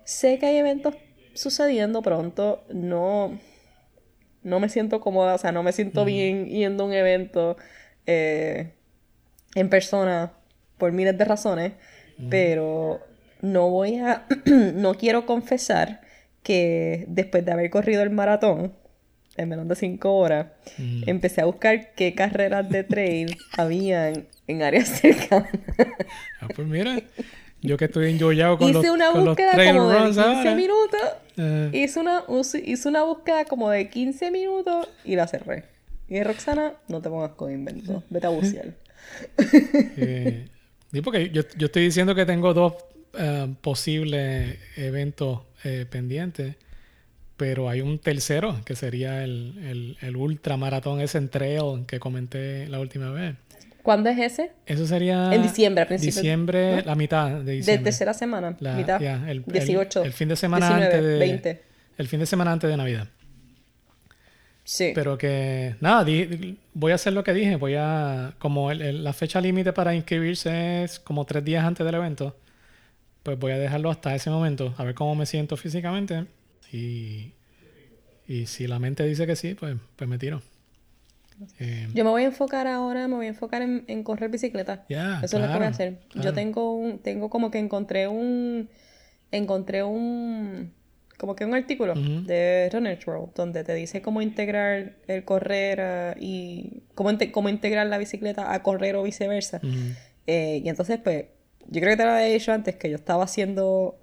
sé 0.05 0.39
que 0.39 0.45
hay 0.47 0.57
eventos 0.57 0.95
sucediendo 1.33 2.01
pronto, 2.01 2.63
no, 2.73 3.39
no 4.43 4.59
me 4.59 4.69
siento 4.69 4.99
cómoda, 4.99 5.35
o 5.35 5.37
sea, 5.37 5.51
no 5.51 5.63
me 5.63 5.71
siento 5.71 6.03
bien 6.05 6.45
yendo 6.47 6.83
a 6.83 6.87
un 6.87 6.93
evento 6.93 7.57
eh, 8.05 8.73
en 9.55 9.69
persona 9.69 10.33
por 10.77 10.91
miles 10.91 11.17
de 11.17 11.25
razones, 11.25 11.73
pero 12.29 12.99
no 13.41 13.69
voy 13.69 13.97
a, 13.97 14.25
no 14.45 14.95
quiero 14.95 15.25
confesar 15.25 16.01
que 16.43 17.05
después 17.07 17.45
de 17.45 17.51
haber 17.51 17.69
corrido 17.69 18.01
el 18.03 18.09
maratón, 18.09 18.73
en 19.37 19.49
menos 19.49 19.67
de 19.67 19.75
cinco 19.75 20.15
horas, 20.17 20.47
Mm. 20.77 21.03
empecé 21.07 21.41
a 21.41 21.45
buscar 21.45 21.93
qué 21.95 22.13
carreras 22.13 22.69
de 22.69 22.83
trail 22.83 23.37
habían 23.57 24.27
en 24.47 24.61
áreas 24.63 24.87
cercanas. 24.89 25.49
Ah, 26.39 26.47
pues 26.55 26.67
mira, 26.67 27.01
yo 27.61 27.77
que 27.77 27.85
estoy 27.85 28.11
enjollado 28.11 28.57
con, 28.57 28.69
Hice 28.69 28.81
los, 28.81 28.89
una 28.89 29.07
con 29.11 29.19
los 29.19 29.27
búsqueda 29.29 29.51
trail 29.53 29.77
como 29.77 29.89
de 29.89 29.99
runs 29.99 30.15
15 30.17 30.21
ahora. 30.21 30.55
minutos. 30.55 31.01
Eh, 31.37 31.69
Hice 31.73 31.99
una, 31.99 32.23
hice 32.65 32.87
una 32.89 33.03
búsqueda 33.03 33.45
como 33.45 33.69
de 33.69 33.89
15 33.89 34.31
minutos 34.31 34.87
y 35.05 35.15
la 35.15 35.27
cerré. 35.27 35.63
Y 36.09 36.21
Roxana, 36.23 36.73
no 36.89 37.01
te 37.01 37.09
pongas 37.09 37.31
con 37.31 37.51
inventos. 37.51 38.03
Vete 38.09 38.27
a 38.27 38.31
bucear. 38.31 38.73
eh, 39.97 40.47
sí, 40.91 41.01
porque 41.01 41.29
yo, 41.29 41.43
yo 41.57 41.67
estoy 41.67 41.83
diciendo 41.83 42.13
que 42.15 42.25
tengo 42.25 42.53
dos 42.53 42.73
eh, 43.17 43.47
posibles 43.61 44.57
eventos 44.75 45.41
eh, 45.63 45.85
pendientes, 45.89 46.55
pero 47.41 47.69
hay 47.69 47.81
un 47.81 47.97
tercero 47.97 48.61
que 48.65 48.75
sería 48.75 49.23
el, 49.23 49.55
el, 49.63 49.97
el 50.01 50.15
ultramaratón 50.15 51.01
ese 51.01 51.17
en 51.17 51.27
trail 51.27 51.85
que 51.87 51.99
comenté 51.99 52.67
la 52.67 52.79
última 52.79 53.09
vez. 53.09 53.33
¿Cuándo 53.81 54.11
es 54.11 54.19
ese? 54.19 54.51
Eso 54.67 54.85
sería 54.85 55.33
En 55.33 55.41
diciembre, 55.41 55.81
a 55.81 55.87
principios, 55.87 56.17
diciembre, 56.17 56.75
¿no? 56.75 56.81
la 56.83 56.93
mitad 56.93 57.29
de 57.31 57.43
De 57.43 57.51
diciembre. 57.53 57.83
tercera 57.85 58.13
semana. 58.13 58.55
La- 58.59 58.75
mitad. 58.75 59.01
el, 59.01 59.27
el- 59.27 59.43
18. 59.43 60.03
el 60.03 60.13
fin 60.13 60.27
de 60.29 60.35
semana 60.35 60.67
19, 60.67 60.85
antes 60.85 61.03
de 61.03 61.17
20. 61.17 61.61
el 61.97 62.07
fin 62.07 62.19
de 62.19 62.25
semana 62.27 62.51
antes 62.51 62.69
de 62.69 62.77
Navidad. 62.77 63.07
Sí. 64.63 64.91
Pero 64.93 65.17
que, 65.17 65.75
nada, 65.79 66.03
di- 66.03 66.59
voy 66.75 66.91
a 66.91 66.95
hacer 66.95 67.13
lo 67.13 67.23
que 67.23 67.33
dije. 67.33 67.55
Voy 67.55 67.73
a, 67.75 68.35
como 68.37 68.69
el- 68.69 68.83
el- 68.83 69.03
la 69.03 69.13
fecha 69.13 69.41
límite 69.41 69.73
para 69.73 69.95
inscribirse 69.95 70.83
es 70.83 70.99
como 70.99 71.25
tres 71.25 71.43
días 71.43 71.65
antes 71.65 71.83
del 71.83 71.95
evento, 71.95 72.37
pues 73.23 73.39
voy 73.39 73.53
a 73.53 73.57
dejarlo 73.57 73.89
hasta 73.89 74.13
ese 74.13 74.29
momento, 74.29 74.75
a 74.77 74.83
ver 74.83 74.93
cómo 74.93 75.15
me 75.15 75.25
siento 75.25 75.57
físicamente. 75.57 76.25
Y, 76.71 77.33
y 78.27 78.45
si 78.45 78.67
la 78.67 78.79
mente 78.79 79.05
dice 79.05 79.27
que 79.27 79.35
sí, 79.35 79.55
pues, 79.55 79.75
pues 79.95 80.09
me 80.09 80.17
tiro. 80.17 80.41
Eh, 81.59 81.87
Yo 81.93 82.03
me 82.03 82.11
voy 82.11 82.23
a 82.23 82.27
enfocar 82.27 82.67
ahora, 82.67 83.07
me 83.07 83.15
voy 83.15 83.25
a 83.25 83.29
enfocar 83.29 83.61
en, 83.61 83.83
en 83.87 84.03
correr 84.03 84.29
bicicleta. 84.29 84.85
Eso 84.87 85.03
es 85.23 85.33
lo 85.33 85.39
que 85.39 85.45
voy 85.47 85.47
a 85.47 85.57
claro, 85.57 85.65
hacer. 85.65 85.99
Yo 86.15 86.33
tengo 86.33 86.75
un, 86.75 86.99
tengo 86.99 87.29
como 87.29 87.49
que 87.49 87.59
encontré 87.59 88.07
un, 88.07 88.69
encontré 89.31 89.83
un, 89.83 90.71
como 91.17 91.35
que 91.35 91.45
un 91.45 91.53
artículo 91.53 91.93
de 91.95 92.69
Runner's 92.71 93.05
World 93.07 93.33
donde 93.35 93.63
te 93.63 93.73
dice 93.73 94.01
cómo 94.01 94.21
integrar 94.21 94.97
el 95.07 95.23
correr 95.23 95.81
ah, 95.81 96.15
y 96.19 96.83
cómo, 96.95 97.11
cómo 97.31 97.49
integrar 97.49 97.87
la 97.87 97.97
bicicleta 97.97 98.53
a 98.53 98.63
correr 98.63 98.95
o 98.95 99.03
viceversa. 99.03 99.61
Eh, 100.27 100.61
y 100.63 100.69
entonces, 100.69 100.99
pues, 101.03 101.25
yo 101.67 101.81
creo 101.81 101.91
que 101.91 101.97
te 101.97 102.05
lo 102.05 102.11
había 102.11 102.25
dicho 102.27 102.51
antes 102.51 102.75
que 102.75 102.89
yo 102.89 102.95
estaba 102.95 103.23
haciendo, 103.23 103.97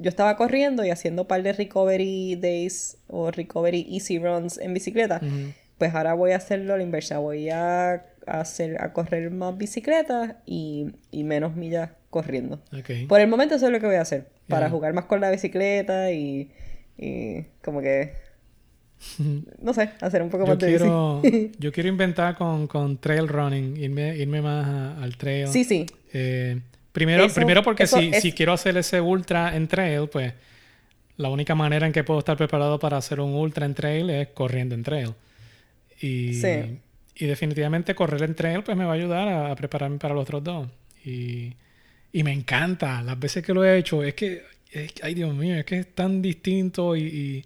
yo 0.00 0.08
estaba 0.08 0.36
corriendo 0.36 0.84
y 0.84 0.90
haciendo 0.90 1.22
un 1.22 1.28
par 1.28 1.42
de 1.42 1.52
recovery 1.52 2.36
days 2.36 2.96
o 3.08 3.30
recovery 3.30 3.86
easy 3.90 4.18
runs 4.18 4.58
en 4.58 4.72
bicicleta. 4.74 5.20
Pues 5.78 5.94
ahora 5.94 6.14
voy 6.14 6.32
a 6.32 6.36
hacerlo 6.36 6.74
a 6.74 6.76
la 6.76 6.82
inversa. 6.82 7.18
Voy 7.18 7.48
a 7.50 8.04
hacer, 8.26 8.82
a 8.82 8.92
correr 8.92 9.30
más 9.30 9.56
bicicleta 9.56 10.40
y, 10.46 10.92
y 11.10 11.24
menos 11.24 11.56
millas 11.56 11.90
corriendo. 12.10 12.60
Por 13.08 13.20
el 13.20 13.28
momento 13.28 13.54
eso 13.54 13.66
es 13.66 13.72
lo 13.72 13.80
que 13.80 13.86
voy 13.86 13.96
a 13.96 14.02
hacer. 14.02 14.28
Para 14.48 14.68
jugar 14.68 14.92
más 14.94 15.04
con 15.04 15.20
la 15.20 15.30
bicicleta 15.30 16.10
y, 16.12 16.50
y 16.98 17.42
como 17.62 17.80
que, 17.80 18.12
no 19.62 19.72
sé, 19.72 19.90
hacer 20.00 20.22
un 20.22 20.28
poco 20.28 20.44
Yo 20.44 20.50
más 20.50 20.58
de 20.58 20.66
quiero, 20.66 21.20
bici. 21.22 21.52
yo 21.58 21.72
quiero 21.72 21.88
inventar 21.88 22.36
con, 22.36 22.66
con 22.66 22.98
trail 22.98 23.28
running, 23.28 23.76
irme, 23.76 24.16
irme 24.16 24.42
más 24.42 24.66
a- 24.66 25.02
al 25.02 25.16
trail. 25.16 25.48
sí, 25.48 25.64
sí. 25.64 25.86
Eh, 26.12 26.60
primero, 26.92 27.24
Eso- 27.24 27.34
primero 27.34 27.62
porque 27.62 27.84
eso 27.84 27.98
si, 27.98 28.08
es- 28.12 28.22
si 28.22 28.32
quiero 28.32 28.52
hacer 28.52 28.76
ese 28.76 29.00
ultra 29.00 29.54
en 29.56 29.68
trail, 29.68 30.08
pues 30.08 30.32
la 31.16 31.28
única 31.28 31.54
manera 31.54 31.86
en 31.86 31.92
que 31.92 32.02
puedo 32.04 32.18
estar 32.20 32.36
preparado 32.36 32.78
para 32.78 32.96
hacer 32.96 33.20
un 33.20 33.34
ultra 33.34 33.66
en 33.66 33.74
trail 33.74 34.08
es 34.10 34.28
corriendo 34.28 34.74
en 34.74 34.82
trail. 34.82 35.10
Y, 36.00 36.34
Sí. 36.34 36.78
y 37.16 37.26
definitivamente 37.26 37.94
correr 37.94 38.22
en 38.22 38.34
trail 38.34 38.62
pues 38.62 38.76
me 38.76 38.84
va 38.84 38.92
a 38.92 38.94
ayudar 38.94 39.28
a, 39.28 39.50
a 39.52 39.56
prepararme 39.56 39.98
para 39.98 40.14
los 40.14 40.22
otros 40.22 40.42
dos. 40.42 40.68
Y, 41.04 41.52
y 42.12 42.22
me 42.22 42.32
encanta. 42.32 43.02
Las 43.02 43.18
veces 43.18 43.44
que 43.44 43.52
lo 43.54 43.64
he 43.64 43.76
hecho 43.78 44.02
es 44.02 44.14
que, 44.14 44.42
es 44.72 44.92
ay 45.02 45.14
Dios 45.14 45.34
mío, 45.34 45.56
es 45.56 45.64
que 45.64 45.80
es 45.80 45.94
tan 45.94 46.22
distinto 46.22 46.96
y, 46.96 47.02
y 47.02 47.44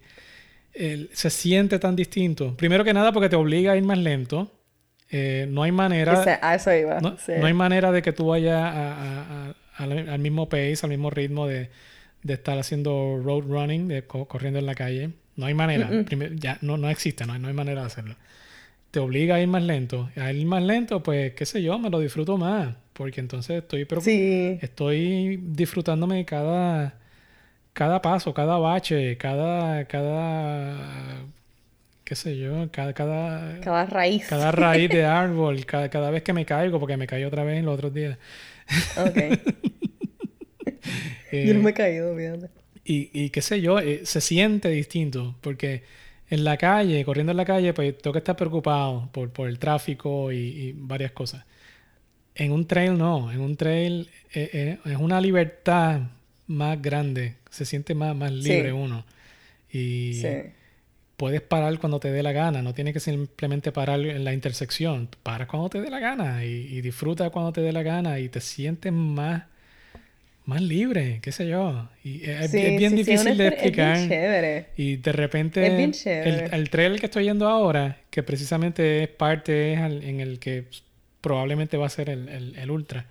el- 0.73 1.09
se 1.13 1.29
siente 1.29 1.77
tan 1.79 1.95
distinto. 1.95 2.55
Primero 2.55 2.83
que 2.85 2.93
nada 2.93 3.11
porque 3.11 3.27
te 3.29 3.35
obliga 3.35 3.73
a 3.73 3.77
ir 3.77 3.83
más 3.83 3.97
lento. 3.97 4.51
Eh, 5.11 5.45
no 5.49 5.63
hay 5.63 5.71
manera... 5.71 6.13
Ese- 6.21 6.39
a 6.41 6.55
eso 6.55 6.73
iba. 6.73 6.99
No, 6.99 7.17
sí. 7.17 7.33
no 7.39 7.45
hay 7.45 7.53
manera 7.53 7.91
de 7.91 8.01
que 8.01 8.11
tú 8.11 8.27
vayas 8.27 8.55
a- 8.55 8.93
a- 8.93 9.49
a- 9.49 9.83
al, 10.13 10.19
mismo 10.19 10.49
pace, 10.49 10.77
al 10.83 10.89
mismo 10.89 11.09
ritmo 11.09 11.47
de, 11.47 11.69
de 12.23 12.33
estar 12.33 12.57
haciendo 12.57 13.21
road 13.23 13.43
running, 13.47 13.87
de 13.87 14.03
co- 14.03 14.25
corriendo 14.27 14.59
en 14.59 14.65
la 14.65 14.75
calle. 14.75 15.11
No 15.35 15.45
hay 15.45 15.53
manera. 15.53 15.89
Primer- 16.05 16.35
ya 16.39 16.57
no, 16.61 16.77
no 16.77 16.89
existe, 16.89 17.25
no 17.25 17.33
hay, 17.33 17.39
no 17.39 17.47
hay 17.49 17.53
manera 17.53 17.81
de 17.81 17.87
hacerlo. 17.87 18.15
te 18.91 18.99
obliga 19.01 19.35
a 19.35 19.41
ir 19.41 19.47
más 19.49 19.61
lento. 19.61 20.09
A 20.15 20.31
ir 20.31 20.45
más 20.45 20.63
lento, 20.63 21.03
pues, 21.03 21.33
qué 21.33 21.45
sé 21.45 21.61
yo, 21.61 21.77
me 21.77 21.89
lo 21.89 21.99
disfruto 21.99 22.37
más. 22.37 22.75
Porque 22.93 23.19
entonces 23.19 23.57
estoy, 23.61 23.85
Sí. 23.99 24.57
estoy 24.61 25.35
disfrutándome 25.43 26.15
de 26.15 26.23
cada, 26.25 26.93
cada 27.73 28.01
paso, 28.01 28.33
cada 28.33 28.57
bache, 28.57 29.17
cada, 29.17 29.83
cada, 29.85 30.77
qué 32.05 32.15
sé 32.15 32.37
yo, 32.37 32.69
cada, 32.71 32.93
cada, 32.93 33.59
Cada 33.61 33.85
raíz. 33.87 34.25
cada 34.27 34.51
raíz 34.51 34.89
de 34.89 35.03
árbol, 35.23 35.65
cada, 35.65 35.89
cada 35.89 36.09
vez 36.11 36.23
que 36.23 36.31
me 36.33 36.45
caigo, 36.45 36.79
porque 36.79 36.95
me 36.97 37.07
caí 37.07 37.23
otra 37.25 37.43
vez 37.43 37.63
los 37.63 37.73
otros 37.75 37.93
días. 37.93 38.17
Ok. 38.97 39.17
Eh, 41.31 41.45
Yo 41.47 41.53
no 41.53 41.61
me 41.61 41.71
he 41.71 41.73
caído, 41.73 42.15
fíjate. 42.15 42.49
y, 42.85 43.09
y 43.13 43.29
qué 43.29 43.41
sé 43.41 43.61
yo, 43.61 43.79
eh, 43.79 44.01
se 44.05 44.21
siente 44.21 44.69
distinto, 44.69 45.35
porque 45.41 45.83
en 46.29 46.43
la 46.43 46.57
calle, 46.57 47.03
corriendo 47.05 47.31
en 47.31 47.37
la 47.37 47.45
calle, 47.45 47.73
pues 47.73 47.97
tengo 47.97 48.13
que 48.13 48.19
estar 48.19 48.35
preocupado 48.35 49.09
por, 49.11 49.31
por 49.31 49.47
el 49.49 49.59
tráfico 49.59 50.31
y, 50.31 50.37
y 50.37 50.73
varias 50.75 51.11
cosas. 51.11 51.43
En 52.35 52.51
un 52.51 52.67
trail 52.67 52.97
no, 52.97 53.31
en 53.31 53.39
un 53.41 53.55
trail 53.55 54.09
eh, 54.33 54.49
eh, 54.53 54.77
es 54.85 54.97
una 54.97 55.21
libertad 55.21 56.01
más 56.47 56.81
grande, 56.81 57.35
se 57.49 57.65
siente 57.65 57.95
más, 57.95 58.15
más 58.15 58.31
libre 58.31 58.69
Sí. 58.69 58.71
uno. 58.71 59.05
Y 59.71 60.13
Sí. 60.15 60.27
Puedes 61.17 61.41
parar 61.41 61.79
cuando 61.79 61.99
te 61.99 62.11
dé 62.11 62.23
la 62.23 62.31
gana, 62.33 62.61
no 62.61 62.73
tienes 62.73 62.93
que 62.93 62.99
simplemente 62.99 63.71
parar 63.71 63.99
en 64.01 64.23
la 64.23 64.33
intersección, 64.33 65.09
paras 65.23 65.47
cuando 65.47 65.69
te 65.69 65.81
dé 65.81 65.89
la 65.89 65.99
gana 65.99 66.43
y, 66.45 66.49
y 66.77 66.81
disfruta 66.81 67.29
cuando 67.29 67.53
te 67.53 67.61
dé 67.61 67.71
la 67.71 67.83
gana 67.83 68.19
y 68.19 68.29
te 68.29 68.41
sientes 68.41 68.91
más, 68.93 69.43
más 70.45 70.61
libre, 70.61 71.19
qué 71.21 71.31
sé 71.31 71.47
yo. 71.47 71.89
Y 72.03 72.29
es, 72.29 72.51
Sí, 72.51 72.59
es 72.59 72.77
bien 72.77 72.91
sí, 72.91 72.97
difícil 72.97 73.37
de 73.37 73.47
exper- 73.47 73.47
Es 73.47 73.53
explicar. 73.53 73.97
bien 73.97 74.09
chévere. 74.09 74.65
Y 74.77 74.95
de 74.97 75.11
repente, 75.11 75.65
Es 75.65 75.77
bien 75.77 75.89
el, 75.89 75.93
chévere. 75.93 76.55
el 76.55 76.69
trail 76.69 76.99
que 76.99 77.05
estoy 77.07 77.23
yendo 77.25 77.47
ahora, 77.47 77.97
que 78.09 78.21
precisamente 78.23 79.03
es 79.03 79.09
parte 79.09 79.73
en 79.73 80.19
el 80.19 80.39
que 80.39 80.65
probablemente 81.21 81.77
va 81.77 81.87
a 81.87 81.89
ser 81.89 82.09
el, 82.09 82.29
el- 82.29 82.55
el 82.57 82.71
ultra, 82.71 83.05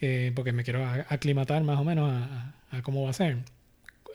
eh, 0.00 0.32
porque 0.34 0.52
me 0.52 0.64
quiero 0.64 0.84
aclimatar 1.08 1.62
más 1.64 1.78
o 1.80 1.84
menos 1.84 2.12
a, 2.12 2.82
cómo 2.82 3.04
va 3.04 3.10
a 3.10 3.14
ser. 3.14 3.38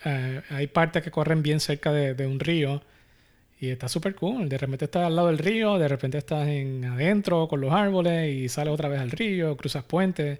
Eh, 0.05 0.41
hay 0.49 0.68
partes 0.68 1.03
que 1.03 1.12
corren 1.12 1.41
bien 1.43 1.60
cerca 1.60 1.91
de, 1.91 2.14
de 2.14 2.28
un 2.28 2.39
río 2.39 2.82
y 3.60 3.70
está 3.72 3.88
súper 3.89 4.16
cool. 4.16 4.47
De 4.49 4.57
repente 4.57 4.86
estás 4.86 5.05
al 5.05 5.16
lado 5.16 5.28
del 5.28 5.38
río, 5.38 5.78
de 5.78 5.88
repente 5.88 6.18
estás 6.18 6.47
en 6.47 6.86
adentro 6.86 7.47
con 7.47 7.60
los 7.62 7.72
árboles 7.74 8.34
y 8.34 8.47
sales 8.49 8.74
otra 8.74 8.88
vez 8.89 8.99
al 8.99 9.12
río, 9.12 9.55
cruzas 9.57 9.84
puentes. 9.84 10.39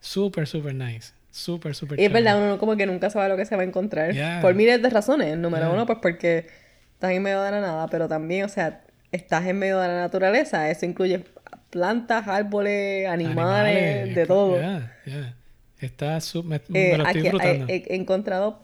Súper, 0.00 0.46
súper 0.46 0.74
nice. 0.74 1.12
Súper, 1.30 1.74
súper 1.74 2.00
Y 2.00 2.04
es 2.06 2.12
verdad, 2.12 2.42
uno 2.42 2.58
como 2.58 2.76
que 2.76 2.86
nunca 2.86 3.10
sabe 3.10 3.28
lo 3.28 3.36
que 3.36 3.44
se 3.44 3.54
va 3.54 3.62
a 3.62 3.64
encontrar. 3.64 4.12
Yeah. 4.12 4.40
Por 4.40 4.54
miles 4.54 4.82
de 4.82 4.90
razones. 4.90 5.36
Número 5.36 5.64
Yeah. 5.66 5.74
uno, 5.74 5.86
pues 5.86 5.98
porque 6.02 6.46
estás 6.94 7.12
en 7.12 7.22
medio 7.22 7.42
de 7.42 7.50
la 7.52 7.60
nada, 7.60 7.86
pero 7.88 8.08
también, 8.08 8.44
o 8.44 8.48
sea, 8.48 8.80
estás 9.12 9.46
en 9.46 9.58
medio 9.58 9.78
de 9.78 9.86
la 9.88 10.00
naturaleza. 10.00 10.68
Eso 10.70 10.84
incluye 10.86 11.24
plantas, 11.70 12.26
árboles, 12.26 13.06
animales, 13.08 14.14
de 14.14 14.26
todo. 14.26 14.56
yeah, 14.58 14.96
yeah. 15.04 15.34
Está 15.80 16.20
su- 16.20 16.42
me, 16.42 16.56
Eh, 16.56 16.60
me 16.72 16.98
lo 16.98 17.04
estoy 17.04 17.10
aquí 17.10 17.20
disfrutando. 17.20 17.66
He, 17.68 17.84
he 17.88 17.94
encontrado. 17.94 18.62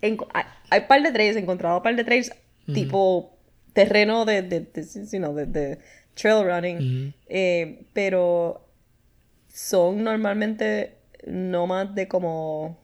en- 0.00 0.18
hay, 0.32 0.44
hay 0.70 0.80
par 0.82 1.02
de 1.02 1.10
trails, 1.10 1.36
he 1.36 1.40
encontrado 1.40 1.82
par 1.82 1.96
de 1.96 2.04
trails 2.04 2.30
tipo 2.74 3.36
terreno 3.72 4.24
de, 4.24 4.42
de, 4.42 4.60
de, 4.60 5.46
de- 5.46 5.78
trail 6.14 6.44
running. 6.44 7.14
Eh, 7.28 7.86
pero 7.92 8.66
son 9.48 10.02
normalmente 10.04 10.96
no 11.26 11.66
más 11.66 11.94
de 11.94 12.08
como. 12.08 12.78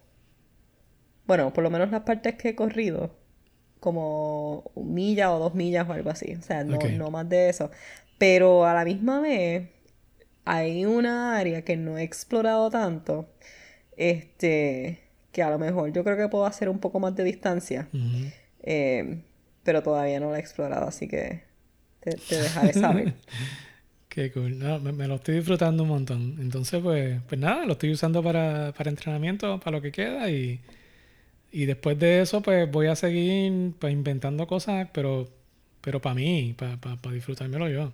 Bueno, 1.26 1.52
por 1.52 1.64
lo 1.64 1.70
menos 1.70 1.90
las 1.90 2.02
partes 2.02 2.34
que 2.34 2.50
he 2.50 2.54
corrido. 2.54 3.16
Como 3.80 4.70
un 4.74 4.94
milla 4.94 5.32
o 5.34 5.38
dos 5.38 5.54
millas 5.54 5.88
o 5.88 5.92
algo 5.92 6.10
así. 6.10 6.34
O 6.34 6.42
sea, 6.42 6.64
no, 6.64 6.78
no 6.96 7.10
más 7.10 7.28
de 7.28 7.48
eso. 7.50 7.70
Pero 8.18 8.64
a 8.64 8.72
la 8.72 8.84
misma 8.84 9.20
vez 9.20 9.68
hay 10.44 10.84
una 10.86 11.36
área 11.36 11.62
que 11.62 11.76
no 11.76 11.98
he 11.98 12.02
explorado 12.02 12.70
tanto. 12.70 13.28
Este. 13.96 15.00
Que 15.32 15.42
a 15.42 15.50
lo 15.50 15.58
mejor 15.58 15.92
yo 15.92 16.04
creo 16.04 16.16
que 16.16 16.28
puedo 16.28 16.46
hacer 16.46 16.68
un 16.68 16.78
poco 16.78 17.00
más 17.00 17.14
de 17.16 17.24
distancia. 17.24 17.88
Eh, 18.62 19.22
pero 19.64 19.82
todavía 19.82 20.20
no 20.20 20.30
la 20.30 20.38
he 20.38 20.40
explorado, 20.40 20.86
así 20.86 21.08
que 21.08 21.42
te, 22.00 22.12
te 22.12 22.36
dejaré 22.36 22.72
saber. 22.74 23.14
Qué 24.14 24.30
cool. 24.30 24.60
No, 24.60 24.78
me, 24.78 25.08
lo 25.08 25.16
estoy 25.16 25.34
disfrutando 25.34 25.82
un 25.82 25.88
montón. 25.88 26.36
Entonces, 26.38 26.80
pues, 26.80 27.20
pues 27.28 27.40
nada, 27.40 27.66
lo 27.66 27.72
estoy 27.72 27.90
usando 27.90 28.22
para, 28.22 28.72
para 28.72 28.88
entrenamiento, 28.88 29.58
para 29.58 29.78
lo 29.78 29.82
que 29.82 29.90
queda. 29.90 30.30
Y, 30.30 30.60
y 31.50 31.64
después 31.66 31.98
de 31.98 32.20
eso, 32.20 32.40
pues 32.40 32.70
voy 32.70 32.86
a 32.86 32.94
seguir 32.94 33.72
pues, 33.80 33.92
inventando 33.92 34.46
cosas, 34.46 34.88
pero, 34.92 35.28
pero 35.80 36.00
para 36.00 36.14
mí, 36.14 36.54
para, 36.56 36.76
para, 36.76 36.96
para 36.96 37.14
disfrutármelo 37.14 37.68
yo. 37.68 37.92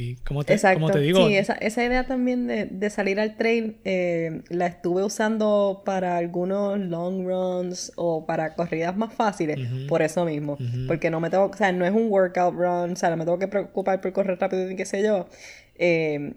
Y 0.00 0.14
como 0.16 0.44
te, 0.44 0.52
Exacto. 0.52 0.78
como 0.78 0.92
te 0.92 1.00
digo, 1.00 1.26
Sí, 1.26 1.36
esa, 1.36 1.54
esa 1.54 1.82
idea 1.84 2.06
también 2.06 2.46
de, 2.46 2.66
de 2.66 2.88
salir 2.88 3.18
al 3.18 3.36
trail 3.36 3.78
eh, 3.84 4.42
la 4.48 4.68
estuve 4.68 5.02
usando 5.02 5.82
para 5.84 6.16
algunos 6.16 6.78
long 6.78 7.26
runs 7.26 7.92
o 7.96 8.24
para 8.24 8.54
corridas 8.54 8.96
más 8.96 9.12
fáciles, 9.12 9.58
por 9.88 10.02
eso 10.02 10.24
mismo. 10.24 10.56
Porque 10.86 11.10
no 11.10 11.18
me 11.18 11.30
tengo, 11.30 11.46
o 11.46 11.56
sea, 11.56 11.72
no 11.72 11.84
es 11.84 11.90
un 11.92 12.12
workout 12.12 12.54
run, 12.54 12.92
o 12.92 12.96
sea, 12.96 13.10
no 13.10 13.16
me 13.16 13.24
tengo 13.24 13.40
que 13.40 13.48
preocupar 13.48 14.00
por 14.00 14.12
correr 14.12 14.38
rápido 14.38 14.70
y 14.70 14.76
qué 14.76 14.86
sé 14.86 15.02
yo. 15.02 15.26
eh, 15.74 16.34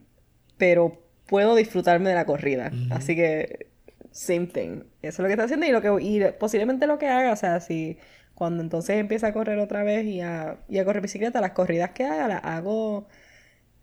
pero 0.57 1.01
puedo 1.27 1.55
disfrutarme 1.55 2.09
de 2.09 2.15
la 2.15 2.25
corrida. 2.25 2.71
Así 2.89 3.15
que, 3.15 3.67
same 4.11 4.47
thing. 4.47 4.83
Eso 5.01 5.07
es 5.07 5.19
lo 5.19 5.25
que 5.25 5.31
está 5.33 5.43
haciendo 5.45 5.65
y 5.67 5.71
lo 5.71 5.81
que 5.81 6.03
y 6.03 6.19
posiblemente 6.39 6.87
lo 6.87 6.97
que 6.97 7.07
haga, 7.07 7.31
o 7.31 7.35
sea, 7.35 7.59
si 7.61 7.97
cuando 8.33 8.63
entonces 8.63 8.97
empiece 8.97 9.25
a 9.27 9.33
correr 9.33 9.59
otra 9.59 9.83
vez 9.83 10.05
y 10.05 10.21
a, 10.21 10.57
y 10.67 10.79
a 10.79 10.85
correr 10.85 11.01
bicicleta, 11.01 11.41
las 11.41 11.51
corridas 11.51 11.91
que 11.91 12.05
haga 12.05 12.27
las 12.27 12.43
hago 12.43 13.07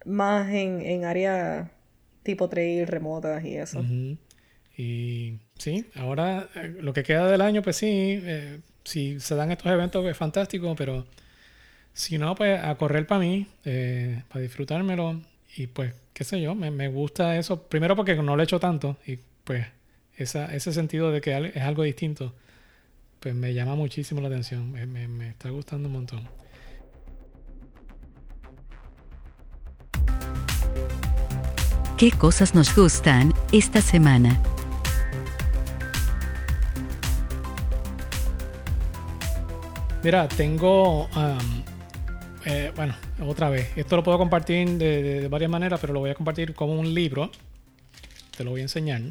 más 0.09 0.49
en, 0.51 0.81
en 0.81 1.05
áreas 1.05 1.71
tipo 2.23 2.49
trail 2.49 2.87
remotas 2.87 3.45
y 3.45 3.57
eso. 3.57 3.85
Y 4.77 5.39
sí, 5.59 5.87
ahora 5.97 6.49
eh, 6.55 6.77
lo 6.81 6.93
que 6.93 7.03
queda 7.03 7.27
del 7.31 7.41
año, 7.41 7.63
pues 7.63 7.77
sí, 7.77 7.87
eh, 7.91 8.61
si 8.85 9.19
se 9.21 9.35
dan 9.35 9.51
estos 9.51 9.71
eventos 9.73 10.05
es 10.07 10.17
fantástico, 10.17 10.75
pero 10.77 11.07
si 11.93 12.17
no, 12.19 12.35
pues 12.35 12.63
a 12.63 12.75
correr 12.77 13.07
para 13.07 13.21
mí, 13.21 13.47
eh, 13.65 14.23
para 14.29 14.41
disfrutármelo 14.43 15.21
y 15.57 15.67
pues, 15.67 15.95
qué 16.13 16.23
sé 16.25 16.41
yo, 16.41 16.55
me, 16.55 16.71
me 16.71 16.89
gusta 16.89 17.37
eso, 17.39 17.63
primero 17.63 17.97
porque 17.97 18.15
no 18.15 18.37
lo 18.37 18.43
he 18.43 18.45
hecho 18.45 18.61
tanto 18.61 18.97
y 19.07 19.19
pues 19.45 19.67
esa, 20.17 20.55
ese 20.55 20.73
sentido 20.73 21.11
de 21.11 21.21
que 21.21 21.53
es 21.55 21.63
algo 21.63 21.83
distinto, 21.83 22.35
pues 23.21 23.35
me 23.35 23.55
llama 23.55 23.75
muchísimo 23.75 24.21
la 24.21 24.29
atención, 24.29 24.71
me- 24.71 24.87
me 24.87 25.29
está 25.31 25.51
gustando 25.51 25.89
un 25.89 25.95
montón. 25.95 26.21
¿Qué 31.99 32.11
cosas 32.13 32.55
nos 32.55 32.75
gustan 32.75 33.35
esta 33.53 33.81
semana? 33.81 34.41
Mira, 40.03 40.29
tengo, 40.29 41.09
am, 41.13 41.63
eh, 42.45 42.73
bueno, 42.77 42.95
otra 43.27 43.51
vez, 43.51 43.77
esto 43.77 43.97
lo 43.97 44.03
puedo 44.05 44.17
compartir 44.17 44.69
de, 44.79 45.03
de- 45.03 45.21
de 45.23 45.29
varias 45.29 45.51
maneras, 45.51 45.81
pero 45.81 45.93
lo 45.93 46.01
voy 46.01 46.11
a 46.11 46.15
compartir 46.15 46.55
como 46.55 46.75
un 46.79 46.95
libro. 46.95 47.31
Te 48.37 48.45
lo 48.45 48.51
voy 48.51 48.61
a 48.61 48.65
enseñar. 48.65 49.03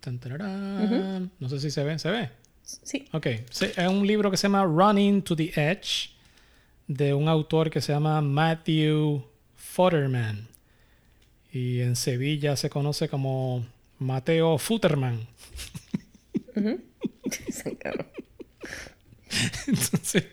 Tan, 0.00 0.18
tararán. 0.18 1.30
No 1.38 1.48
sé 1.48 1.60
si 1.60 1.70
se 1.70 1.84
ve, 1.84 1.96
¿se 1.98 2.10
ve? 2.10 2.28
Sí. 2.64 3.06
Ok, 3.12 3.26
sí, 3.50 3.66
es 3.76 3.88
un 3.88 4.04
libro 4.06 4.30
que 4.30 4.36
se 4.36 4.44
llama 4.44 4.64
Running 4.64 5.22
to 5.22 5.36
the 5.36 5.52
Edge 5.54 6.10
de 6.88 7.14
un 7.14 7.28
autor 7.28 7.70
que 7.70 7.80
se 7.80 7.92
llama 7.92 8.20
Matthew 8.20 9.24
Futterman. 9.54 10.48
Y 11.52 11.80
en 11.80 11.96
Sevilla 11.96 12.56
se 12.56 12.70
conoce 12.70 13.08
como 13.08 13.64
Mateo 13.98 14.58
Futterman. 14.58 15.26
Entonces, 19.66 20.24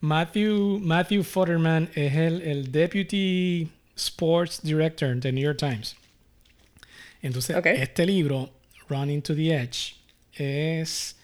Matthew, 0.00 0.80
Matthew 0.80 1.22
Futterman 1.22 1.88
es 1.94 2.14
el, 2.14 2.42
el 2.42 2.72
Deputy 2.72 3.68
Sports 3.96 4.60
Director 4.62 5.16
de 5.16 5.32
New 5.32 5.44
York 5.44 5.58
Times. 5.58 5.96
Entonces, 7.22 7.56
este 7.64 8.04
libro, 8.04 8.50
Running 8.88 9.22
to 9.22 9.34
the 9.34 9.54
Edge, 9.54 9.94
es 10.34 11.16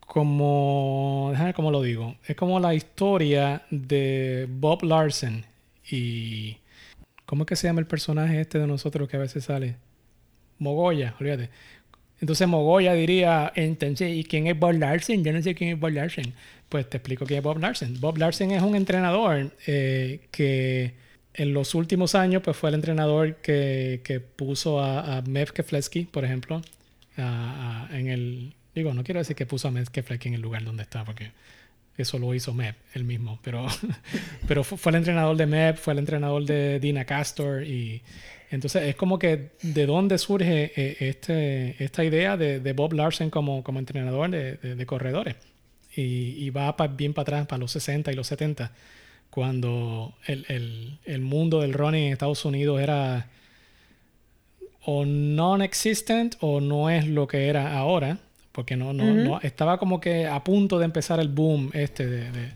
como, 0.00 1.28
déjame 1.32 1.54
cómo 1.54 1.70
lo 1.70 1.82
digo, 1.82 2.16
es 2.26 2.36
como 2.36 2.60
la 2.60 2.74
historia 2.74 3.62
de 3.70 4.46
Bob 4.50 4.82
Larson 4.82 5.46
y, 5.90 6.58
¿cómo 7.30 7.44
es 7.44 7.46
que 7.46 7.54
se 7.54 7.68
llama 7.68 7.78
el 7.78 7.86
personaje 7.86 8.40
este 8.40 8.58
de 8.58 8.66
nosotros 8.66 9.08
que 9.08 9.16
a 9.16 9.20
veces 9.20 9.44
sale? 9.44 9.76
Mogoya, 10.58 11.14
olvídate. 11.20 11.48
Entonces 12.20 12.48
Mogoya 12.48 12.92
diría, 12.94 13.52
entonces, 13.54 14.10
¿y 14.16 14.24
quién 14.24 14.48
es 14.48 14.58
Bob 14.58 14.72
Larson? 14.72 15.22
Yo 15.22 15.32
no 15.32 15.40
sé 15.40 15.54
quién 15.54 15.70
es 15.70 15.78
Bob 15.78 15.92
Larson. 15.92 16.34
Pues 16.68 16.90
te 16.90 16.96
explico 16.96 17.26
quién 17.26 17.38
es 17.38 17.44
Bob 17.44 17.60
Larson. 17.60 18.00
Bob 18.00 18.18
Larson 18.18 18.50
es 18.50 18.60
un 18.60 18.74
entrenador 18.74 19.52
eh, 19.68 20.26
que 20.32 20.94
en 21.34 21.54
los 21.54 21.76
últimos 21.76 22.16
años 22.16 22.42
pues 22.42 22.56
fue 22.56 22.70
el 22.70 22.74
entrenador 22.74 23.36
que, 23.36 24.00
que 24.02 24.18
puso 24.18 24.80
a, 24.80 25.18
a 25.18 25.22
Mev 25.22 25.52
Keflezky, 25.52 26.06
por 26.06 26.24
ejemplo, 26.24 26.60
en 27.16 28.08
el... 28.08 28.54
Digo, 28.74 28.92
no 28.92 29.04
quiero 29.04 29.20
decir 29.20 29.36
que 29.36 29.46
puso 29.46 29.68
a 29.68 29.70
Mev 29.70 29.88
Keflezky 29.92 30.30
en 30.30 30.34
el 30.34 30.40
lugar 30.40 30.64
donde 30.64 30.82
está, 30.82 31.04
porque 31.04 31.30
Eso 31.96 32.18
lo 32.18 32.34
hizo 32.34 32.54
Mep, 32.54 32.76
él 32.94 33.04
mismo. 33.04 33.38
Pero, 33.42 33.66
pero 34.48 34.64
fu- 34.64 34.76
fue 34.76 34.90
el 34.90 34.96
entrenador 34.96 35.36
de 35.36 35.46
Mep, 35.46 35.76
fue 35.76 35.92
el 35.92 35.98
entrenador 35.98 36.44
de 36.44 36.80
Dina 36.80 37.04
Castor. 37.04 37.62
Y 37.64 38.02
entonces 38.50 38.84
es 38.84 38.96
como 38.96 39.18
que 39.18 39.50
de 39.62 39.86
dónde 39.86 40.16
surge 40.18 40.72
eh, 40.76 40.96
este, 41.00 41.82
esta 41.82 42.02
idea 42.04 42.36
de, 42.36 42.72
Bob 42.72 42.94
Larsen 42.94 43.28
como, 43.30 43.62
como 43.62 43.78
entrenador 43.78 44.30
de, 44.30 44.86
corredores. 44.86 45.36
Y, 45.94 46.48
va 46.50 46.72
bien 46.96 47.12
para 47.12 47.22
atrás, 47.22 47.46
para 47.46 47.58
los 47.60 47.72
60 47.72 48.12
y 48.12 48.14
los 48.14 48.28
70, 48.28 48.72
cuando 49.28 50.14
el, 50.26 50.46
el- 50.48 50.98
el 51.04 51.20
mundo 51.20 51.60
del 51.60 51.72
running 51.74 52.04
en 52.06 52.12
Estados 52.12 52.44
Unidos 52.44 52.80
era 52.80 53.28
o 54.84 55.04
non-existent 55.04 56.36
o 56.40 56.60
no 56.60 56.88
es 56.90 57.06
lo 57.06 57.26
que 57.26 57.48
era 57.48 57.76
ahora, 57.76 58.18
porque 58.52 58.76
no, 58.76 58.92
no, 58.92 59.04
no- 59.24 59.40
estaba 59.40 59.78
como 59.78 60.00
que 60.00 60.26
a 60.26 60.42
punto 60.44 60.78
de 60.78 60.84
empezar 60.84 61.20
el 61.20 61.28
boom 61.28 61.70
este 61.72 62.06
de- 62.06 62.30
de- 62.32 62.52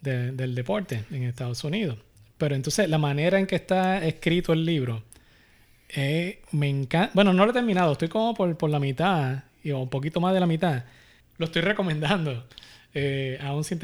de- 0.00 0.32
del 0.32 0.54
deporte 0.54 1.04
en 1.10 1.22
Estados 1.24 1.62
Unidos. 1.64 1.98
Pero 2.38 2.54
entonces 2.54 2.88
la 2.88 2.98
manera 2.98 3.38
en 3.38 3.46
que 3.46 3.56
está 3.56 4.04
escrito 4.04 4.52
el 4.52 4.64
libro, 4.64 5.02
eh, 5.88 6.40
me 6.52 6.68
encanta. 6.68 7.10
Bueno, 7.14 7.32
no 7.32 7.44
lo 7.44 7.50
he 7.50 7.54
terminado, 7.54 7.92
estoy 7.92 8.08
como 8.08 8.34
por, 8.34 8.56
por 8.56 8.70
la 8.70 8.78
mitad, 8.78 9.44
y, 9.62 9.70
o 9.70 9.78
un 9.80 9.88
poquito 9.88 10.20
más 10.20 10.34
de 10.34 10.40
la 10.40 10.46
mitad. 10.46 10.84
Lo 11.38 11.46
estoy 11.46 11.62
recomendando, 11.62 12.44
eh, 12.94 13.38
aún, 13.42 13.62
sin 13.64 13.78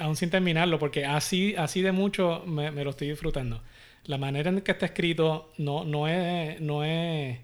aún 0.00 0.16
sin 0.16 0.30
terminarlo, 0.30 0.78
porque 0.78 1.04
así, 1.04 1.54
así 1.56 1.80
de 1.82 1.92
mucho 1.92 2.42
me, 2.46 2.70
me 2.70 2.84
lo 2.84 2.90
estoy 2.90 3.08
disfrutando. 3.10 3.62
La 4.04 4.18
manera 4.18 4.50
en 4.50 4.60
que 4.62 4.72
está 4.72 4.86
escrito 4.86 5.52
no, 5.58 5.84
no 5.84 6.08
es. 6.08 6.60
No 6.60 6.84
es 6.84 7.38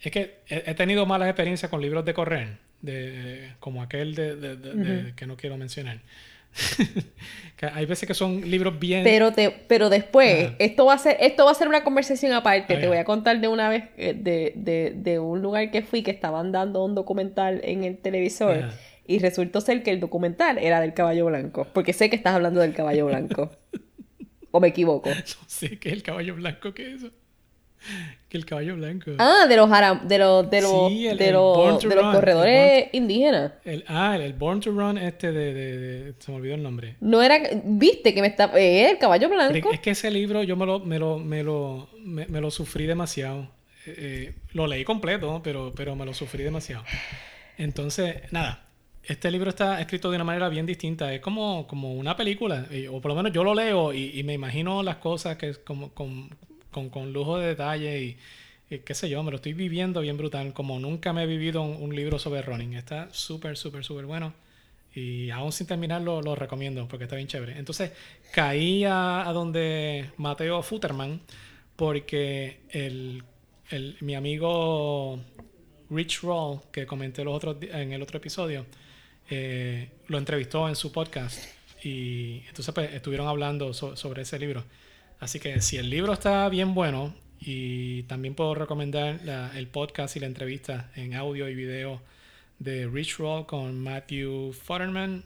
es 0.00 0.12
que 0.12 0.40
he 0.48 0.74
tenido 0.74 1.06
malas 1.06 1.28
experiencias 1.28 1.70
con 1.70 1.80
libros 1.80 2.04
de 2.04 2.12
correr, 2.12 2.58
de, 2.82 3.52
como 3.60 3.82
aquel 3.82 4.14
de, 4.14 4.36
de- 4.36 5.12
que 5.14 5.26
no 5.26 5.36
quiero 5.36 5.56
mencionar. 5.56 6.00
Que 7.56 7.66
hay 7.66 7.86
veces 7.86 8.06
que 8.06 8.12
son 8.12 8.50
libros 8.50 8.78
bien... 8.78 9.02
Pero 9.02 9.32
te, 9.32 9.50
pero 9.50 9.88
después, 9.88 10.44
Ajá. 10.48 10.56
esto 10.58 10.84
va 10.84 10.92
a 10.92 10.98
ser, 10.98 11.16
esto 11.20 11.46
va 11.46 11.52
a 11.52 11.54
ser 11.54 11.68
una 11.68 11.82
conversación 11.84 12.32
aparte. 12.32 12.76
Te 12.76 12.86
voy 12.86 12.98
a 12.98 13.04
contar 13.04 13.40
de 13.40 13.48
una 13.48 13.70
vez 13.70 13.84
eh, 13.96 14.12
de, 14.14 14.52
de, 14.56 14.92
de 14.94 15.18
un 15.18 15.40
lugar 15.40 15.70
que 15.70 15.80
fui 15.80 16.02
que 16.02 16.10
estaban 16.10 16.52
dando 16.52 16.84
un 16.84 16.94
documental 16.94 17.62
en 17.64 17.84
el 17.84 17.96
televisor. 17.96 18.58
Ajá. 18.58 18.74
Y 19.06 19.20
resultó 19.20 19.62
ser 19.62 19.82
que 19.82 19.90
el 19.90 20.00
documental 20.00 20.58
era 20.58 20.80
del 20.82 20.92
caballo 20.92 21.24
blanco. 21.26 21.66
Porque 21.72 21.94
sé 21.94 22.10
que 22.10 22.16
estás 22.16 22.34
hablando 22.34 22.60
del 22.60 22.74
caballo 22.74 23.06
blanco. 23.06 23.50
¿O 24.50 24.60
me 24.60 24.68
equivoco? 24.68 25.08
No 25.08 25.16
sé 25.46 25.78
qué 25.78 25.88
es 25.88 25.94
el 25.94 26.02
caballo 26.02 26.34
blanco, 26.34 26.74
¿qué 26.74 26.88
es 26.88 27.04
eso? 27.04 27.10
Que 28.28 28.36
el 28.38 28.44
caballo 28.44 28.74
blanco. 28.74 29.12
Ah, 29.18 29.46
de 29.48 29.56
los 29.56 29.70
de 29.70 30.18
los, 30.18 30.50
de 30.50 30.60
los, 30.60 30.88
Sí, 30.92 31.06
el- 31.06 31.16
de 31.16 31.28
el 31.28 31.34
los, 31.34 31.80
de 31.80 31.94
los 31.94 32.12
corredores 32.14 32.88
indígenas. 32.92 33.52
El, 33.64 33.84
ah, 33.86 34.16
el, 34.16 34.22
el 34.22 34.32
Born 34.32 34.58
to 34.60 34.72
Run 34.72 34.98
este 34.98 35.30
de, 35.30 35.54
de- 35.54 35.78
de- 35.78 36.14
Se 36.18 36.32
me 36.32 36.38
olvidó 36.38 36.56
el 36.56 36.62
nombre. 36.64 36.96
No 37.00 37.22
era, 37.22 37.38
viste 37.64 38.12
que 38.14 38.20
me 38.22 38.26
está, 38.26 38.50
eh, 38.58 38.90
el 38.90 38.98
caballo 38.98 39.28
blanco. 39.28 39.70
Es 39.72 39.78
que 39.78 39.90
ese 39.90 40.10
libro 40.10 40.42
yo 40.42 40.56
me 40.56 40.66
lo, 40.66 40.80
me 40.80 40.98
lo, 40.98 41.18
me 41.20 41.44
lo, 41.44 41.88
me, 42.00 42.26
me 42.26 42.40
lo 42.40 42.50
sufrí 42.50 42.86
demasiado. 42.86 43.42
Eh, 43.86 43.94
eh, 43.96 44.34
lo 44.54 44.66
leí 44.66 44.82
completo, 44.82 45.40
pero, 45.44 45.72
pero 45.76 45.94
me 45.94 46.04
lo 46.04 46.12
sufrí 46.12 46.42
demasiado. 46.42 46.82
Entonces, 47.58 48.16
nada. 48.32 48.64
Este 49.04 49.30
libro 49.30 49.50
está 49.50 49.80
escrito 49.80 50.10
de 50.10 50.16
una 50.16 50.24
manera 50.24 50.48
bien 50.48 50.66
distinta. 50.66 51.14
Es 51.14 51.20
como, 51.20 51.66
como 51.68 51.94
una 51.94 52.16
película. 52.16 52.66
o 52.90 53.00
por 53.00 53.10
lo 53.10 53.14
menos 53.14 53.30
yo 53.32 53.44
lo 53.44 53.54
leo 53.54 53.92
y, 53.94 54.18
y 54.18 54.24
me 54.24 54.32
imagino 54.34 54.82
las 54.82 54.96
cosas 54.96 55.36
que 55.36 55.50
es 55.50 55.58
como 55.58 55.90
con, 56.90 57.12
lujo 57.12 57.38
de 57.38 57.48
detalle 57.48 58.02
y, 58.70 58.78
qué 58.78 58.94
sé 58.94 59.08
yo, 59.08 59.22
me 59.22 59.30
lo 59.30 59.36
estoy 59.36 59.52
viviendo 59.54 60.00
bien 60.00 60.16
brutal. 60.16 60.52
Como 60.52 60.78
nunca 60.78 61.12
me 61.12 61.22
he 61.22 61.26
vivido 61.26 61.62
un, 61.62 61.94
libro 61.94 62.18
sobre 62.18 62.42
running. 62.42 62.74
Está 62.74 63.08
súper, 63.12 63.56
súper, 63.56 63.84
súper 63.84 64.06
bueno. 64.06 64.34
Y 64.94 65.30
aún 65.30 65.52
sin 65.52 65.66
terminarlo, 65.66 66.22
lo 66.22 66.34
recomiendo 66.34 66.86
porque 66.88 67.04
está 67.04 67.16
bien 67.16 67.28
chévere. 67.28 67.58
Entonces, 67.58 67.92
caí 68.32 68.84
a, 68.84 69.30
donde 69.32 70.10
Mateo 70.16 70.62
Futterman 70.62 71.20
porque 71.76 72.60
el, 72.70 73.22
mi 74.00 74.14
amigo 74.14 75.20
Rich 75.90 76.22
Roll, 76.22 76.60
que 76.72 76.86
comenté 76.86 77.24
los 77.24 77.34
otros, 77.34 77.56
en 77.60 77.92
el 77.92 78.02
otro 78.02 78.18
episodio, 78.18 78.66
eh, 79.28 79.90
lo 80.08 80.18
entrevistó 80.18 80.68
en 80.68 80.76
su 80.76 80.92
podcast 80.92 81.56
y 81.82 82.42
entonces 82.48 82.74
pues, 82.74 82.92
estuvieron 82.92 83.28
hablando 83.28 83.72
so- 83.72 83.96
sobre 83.96 84.22
ese 84.22 84.38
libro. 84.38 84.64
Así 85.20 85.40
que 85.40 85.60
si 85.60 85.76
el 85.78 85.90
libro 85.90 86.12
está 86.12 86.48
bien 86.48 86.74
bueno 86.74 87.14
y 87.40 88.02
también 88.04 88.34
puedo 88.34 88.54
recomendar 88.54 89.20
la- 89.24 89.50
el 89.56 89.66
podcast 89.66 90.16
y 90.16 90.20
la 90.20 90.26
entrevista 90.26 90.90
en 90.96 91.14
audio 91.14 91.48
y 91.48 91.54
video 91.54 92.00
de 92.58 92.86
Rich 92.86 93.18
Roll 93.18 93.46
con 93.46 93.78
Matthew 93.80 94.52
Futterman. 94.52 95.24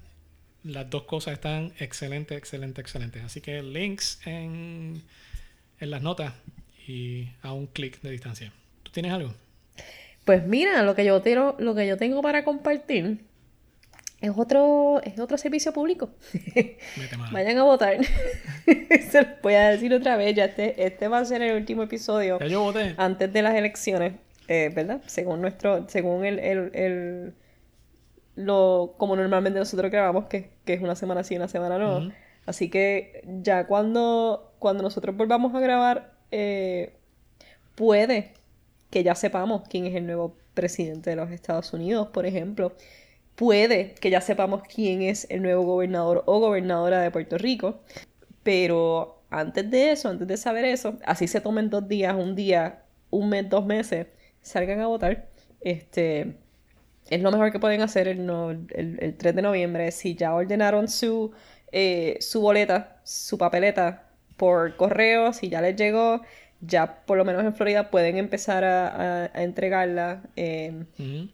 Las 0.62 0.90
dos 0.90 1.04
cosas 1.04 1.34
están 1.34 1.72
excelentes, 1.78 2.36
excelentes, 2.36 2.82
excelentes. 2.82 3.22
Así 3.24 3.40
que 3.40 3.62
links 3.62 4.20
en, 4.26 5.02
en 5.80 5.90
las 5.90 6.02
notas 6.02 6.34
y 6.86 7.28
a 7.42 7.52
un 7.52 7.66
clic 7.66 8.00
de 8.02 8.10
distancia. 8.10 8.52
¿Tú 8.82 8.90
tienes 8.92 9.12
algo? 9.12 9.32
Pues 10.24 10.46
mira, 10.46 10.82
lo 10.82 10.94
que 10.94 11.04
yo 11.04 11.20
tengo, 11.22 11.56
lo 11.58 11.74
que 11.74 11.86
yo 11.86 11.96
tengo 11.96 12.20
para 12.22 12.44
compartir 12.44 13.18
es 14.20 14.30
otro, 14.36 15.00
es 15.02 15.18
otro 15.18 15.38
servicio 15.38 15.72
público. 15.72 16.10
Vayan 17.32 17.58
a 17.58 17.62
votar. 17.64 17.96
Se 19.10 19.22
los 19.22 19.40
voy 19.42 19.54
a 19.54 19.70
decir 19.70 19.92
otra 19.94 20.16
vez, 20.16 20.34
ya 20.34 20.44
este, 20.46 20.84
este 20.84 21.08
va 21.08 21.18
a 21.18 21.24
ser 21.24 21.42
el 21.42 21.56
último 21.56 21.82
episodio 21.82 22.38
Ya 22.40 22.46
yo 22.46 22.62
voté. 22.62 22.94
antes 22.98 23.32
de 23.32 23.42
las 23.42 23.54
elecciones, 23.54 24.14
eh, 24.48 24.70
¿verdad? 24.74 25.00
Según 25.06 25.40
nuestro, 25.40 25.88
según 25.88 26.24
el, 26.24 26.38
el, 26.38 26.70
el- 26.74 27.34
lo, 28.36 28.94
como 28.96 29.16
normalmente 29.16 29.58
nosotros 29.58 29.90
grabamos, 29.90 30.26
que, 30.26 30.50
que 30.64 30.74
es 30.74 30.80
una 30.80 30.94
semana 30.96 31.24
sí, 31.24 31.36
una 31.36 31.48
semana 31.48 31.78
no. 31.78 32.10
Así 32.46 32.70
que 32.70 33.22
ya 33.42 33.66
cuando, 33.66 34.54
cuando 34.58 34.82
nosotros 34.82 35.16
volvamos 35.16 35.54
a 35.54 35.60
grabar, 35.60 36.12
eh, 36.30 36.94
puede 37.74 38.32
que 38.90 39.02
ya 39.02 39.14
sepamos 39.14 39.62
quién 39.68 39.86
es 39.86 39.94
el 39.94 40.06
nuevo 40.06 40.36
presidente 40.54 41.10
de 41.10 41.16
los 41.16 41.30
Estados 41.30 41.72
Unidos, 41.72 42.08
por 42.08 42.24
ejemplo. 42.26 42.72
Puede 43.40 43.94
que 43.94 44.10
ya 44.10 44.20
sepamos 44.20 44.62
quién 44.64 45.00
es 45.00 45.26
el 45.30 45.40
nuevo 45.40 45.62
gobernador 45.62 46.22
o 46.26 46.40
gobernadora 46.40 47.00
de 47.00 47.10
Puerto 47.10 47.38
Rico. 47.38 47.80
Pero 48.42 49.22
antes 49.30 49.70
de 49.70 49.92
eso, 49.92 50.10
antes 50.10 50.28
de 50.28 50.36
saber 50.36 50.66
eso, 50.66 50.98
así 51.06 51.26
se 51.26 51.40
tomen 51.40 51.70
dos 51.70 51.88
días, 51.88 52.14
un 52.14 52.34
día, 52.36 52.82
un 53.08 53.30
mes, 53.30 53.48
dos 53.48 53.64
meses, 53.64 54.08
salgan 54.42 54.80
a 54.80 54.88
votar. 54.88 55.30
Este, 55.62 56.36
es 57.08 57.22
lo 57.22 57.30
mejor 57.30 57.50
que 57.50 57.58
pueden 57.58 57.80
hacer 57.80 58.08
el, 58.08 58.28
el- 58.74 58.98
el 59.00 59.16
3 59.16 59.34
de 59.34 59.40
noviembre. 59.42 59.90
Si 59.90 60.14
ya 60.16 60.34
ordenaron 60.34 60.86
su, 60.88 61.32
eh, 61.72 62.18
su 62.20 62.42
boleta, 62.42 63.00
su 63.04 63.38
papeleta 63.38 64.10
por 64.36 64.76
correo, 64.76 65.32
si 65.32 65.48
ya 65.48 65.62
les 65.62 65.76
llegó, 65.76 66.20
ya 66.60 67.04
por 67.06 67.16
lo 67.16 67.24
menos 67.24 67.42
en 67.44 67.54
Florida 67.54 67.90
pueden 67.90 68.18
empezar 68.18 68.64
a, 68.64 69.24
a- 69.34 69.42
entregarla. 69.42 70.24
Ujú. 70.98 71.28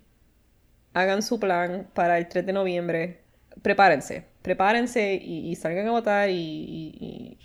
Hagan 0.96 1.22
su 1.22 1.38
plan 1.38 1.88
para 1.92 2.16
el 2.16 2.26
3 2.26 2.46
de 2.46 2.52
noviembre. 2.54 3.20
Prepárense, 3.60 4.24
prepárense 4.42 5.14
y, 5.14 5.54
salgan 5.56 5.88
a 5.88 5.90
votar 5.90 6.30
y 6.30 7.38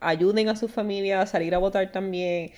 ayuden 0.00 0.48
a 0.48 0.56
su 0.56 0.66
familia 0.66 1.20
a 1.20 1.26
salir 1.26 1.54
a 1.54 1.58
votar 1.58 1.92
también 1.92 2.50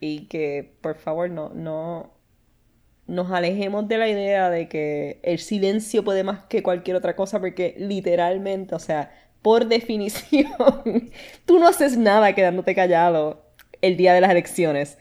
y 0.00 0.26
que 0.26 0.74
por 0.80 0.96
favor 0.96 1.30
no, 1.30 1.50
no 1.50 2.12
nos 3.06 3.30
alejemos 3.30 3.86
de 3.86 3.98
la 3.98 4.08
idea 4.08 4.50
de 4.50 4.68
que 4.68 5.20
el 5.22 5.38
silencio 5.38 6.02
puede 6.04 6.24
más 6.24 6.44
que 6.46 6.62
cualquier 6.62 6.96
otra 6.96 7.14
cosa 7.14 7.38
porque 7.38 7.76
literalmente, 7.78 8.74
o 8.74 8.80
sea, 8.80 9.12
por 9.42 9.66
definición, 9.68 10.50
tú 11.44 11.60
no 11.60 11.68
haces 11.68 11.96
nada 11.96 12.34
quedándote 12.34 12.74
callado 12.74 13.44
el 13.80 13.96
día 13.96 14.12
de 14.12 14.20
las 14.22 14.30
elecciones. 14.30 14.98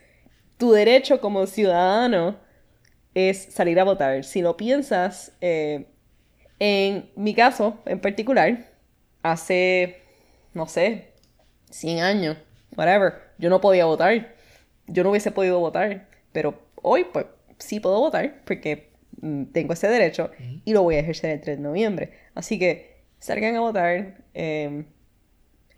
Tu 0.57 0.71
derecho 0.71 1.19
como 1.19 1.47
ciudadano 1.47 2.44
es 3.15 3.39
salir 3.53 3.79
a 3.81 3.85
votar. 3.85 4.25
Si 4.25 4.41
lo 4.43 4.57
piensas, 4.57 5.33
eh, 5.41 5.87
en 6.59 7.11
mi 7.15 7.35
caso 7.35 7.79
en 7.85 7.99
particular, 8.01 8.71
hace, 9.23 10.01
no 10.53 10.67
sé, 10.67 11.13
100 11.71 11.99
años, 12.01 12.37
whatever, 12.77 13.13
yo 13.39 13.49
no 13.49 13.61
podía 13.61 13.85
votar. 13.85 14.35
Yo 14.87 15.03
no 15.03 15.11
hubiese 15.11 15.31
podido 15.31 15.59
votar, 15.59 16.09
pero 16.33 16.59
hoy 16.81 17.05
pues 17.13 17.27
sí 17.59 17.79
puedo 17.79 17.99
votar 17.99 18.43
porque 18.45 18.91
mm, 19.21 19.45
tengo 19.45 19.73
ese 19.73 19.87
derecho 19.89 20.31
y 20.65 20.73
lo 20.73 20.83
voy 20.83 20.95
a 20.95 20.99
ejercer 20.99 21.31
el 21.31 21.41
3 21.41 21.57
de 21.57 21.63
noviembre. 21.63 22.11
Así 22.35 22.59
que 22.59 23.03
salgan 23.19 23.55
a 23.57 23.61
votar. 23.61 24.23
eh, 24.35 24.85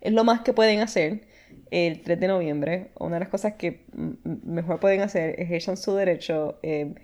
es 0.00 0.12
lo 0.12 0.24
más 0.24 0.42
que 0.42 0.52
pueden 0.52 0.80
hacer 0.80 1.22
el 1.70 2.02
3 2.02 2.20
de 2.20 2.28
noviembre. 2.28 2.90
Una 2.98 3.16
de 3.16 3.20
las 3.20 3.28
cosas 3.30 3.54
que 3.54 3.84
mm, 3.92 4.08
mm, 4.24 4.40
mejor 4.44 4.80
pueden 4.80 5.00
hacer, 5.02 5.40
ejerzan 5.40 5.76
su 5.76 5.94
derecho. 5.94 6.58
eh, 6.62 6.94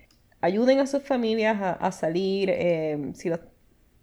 ayuden 0.45 0.79
a 0.79 0.87
sus 0.87 1.03
familias 1.03 1.57
a, 1.61 1.91
salir, 1.91 2.51
eh, 2.51 3.13
si 3.15 3.31
lo- 3.31 3.41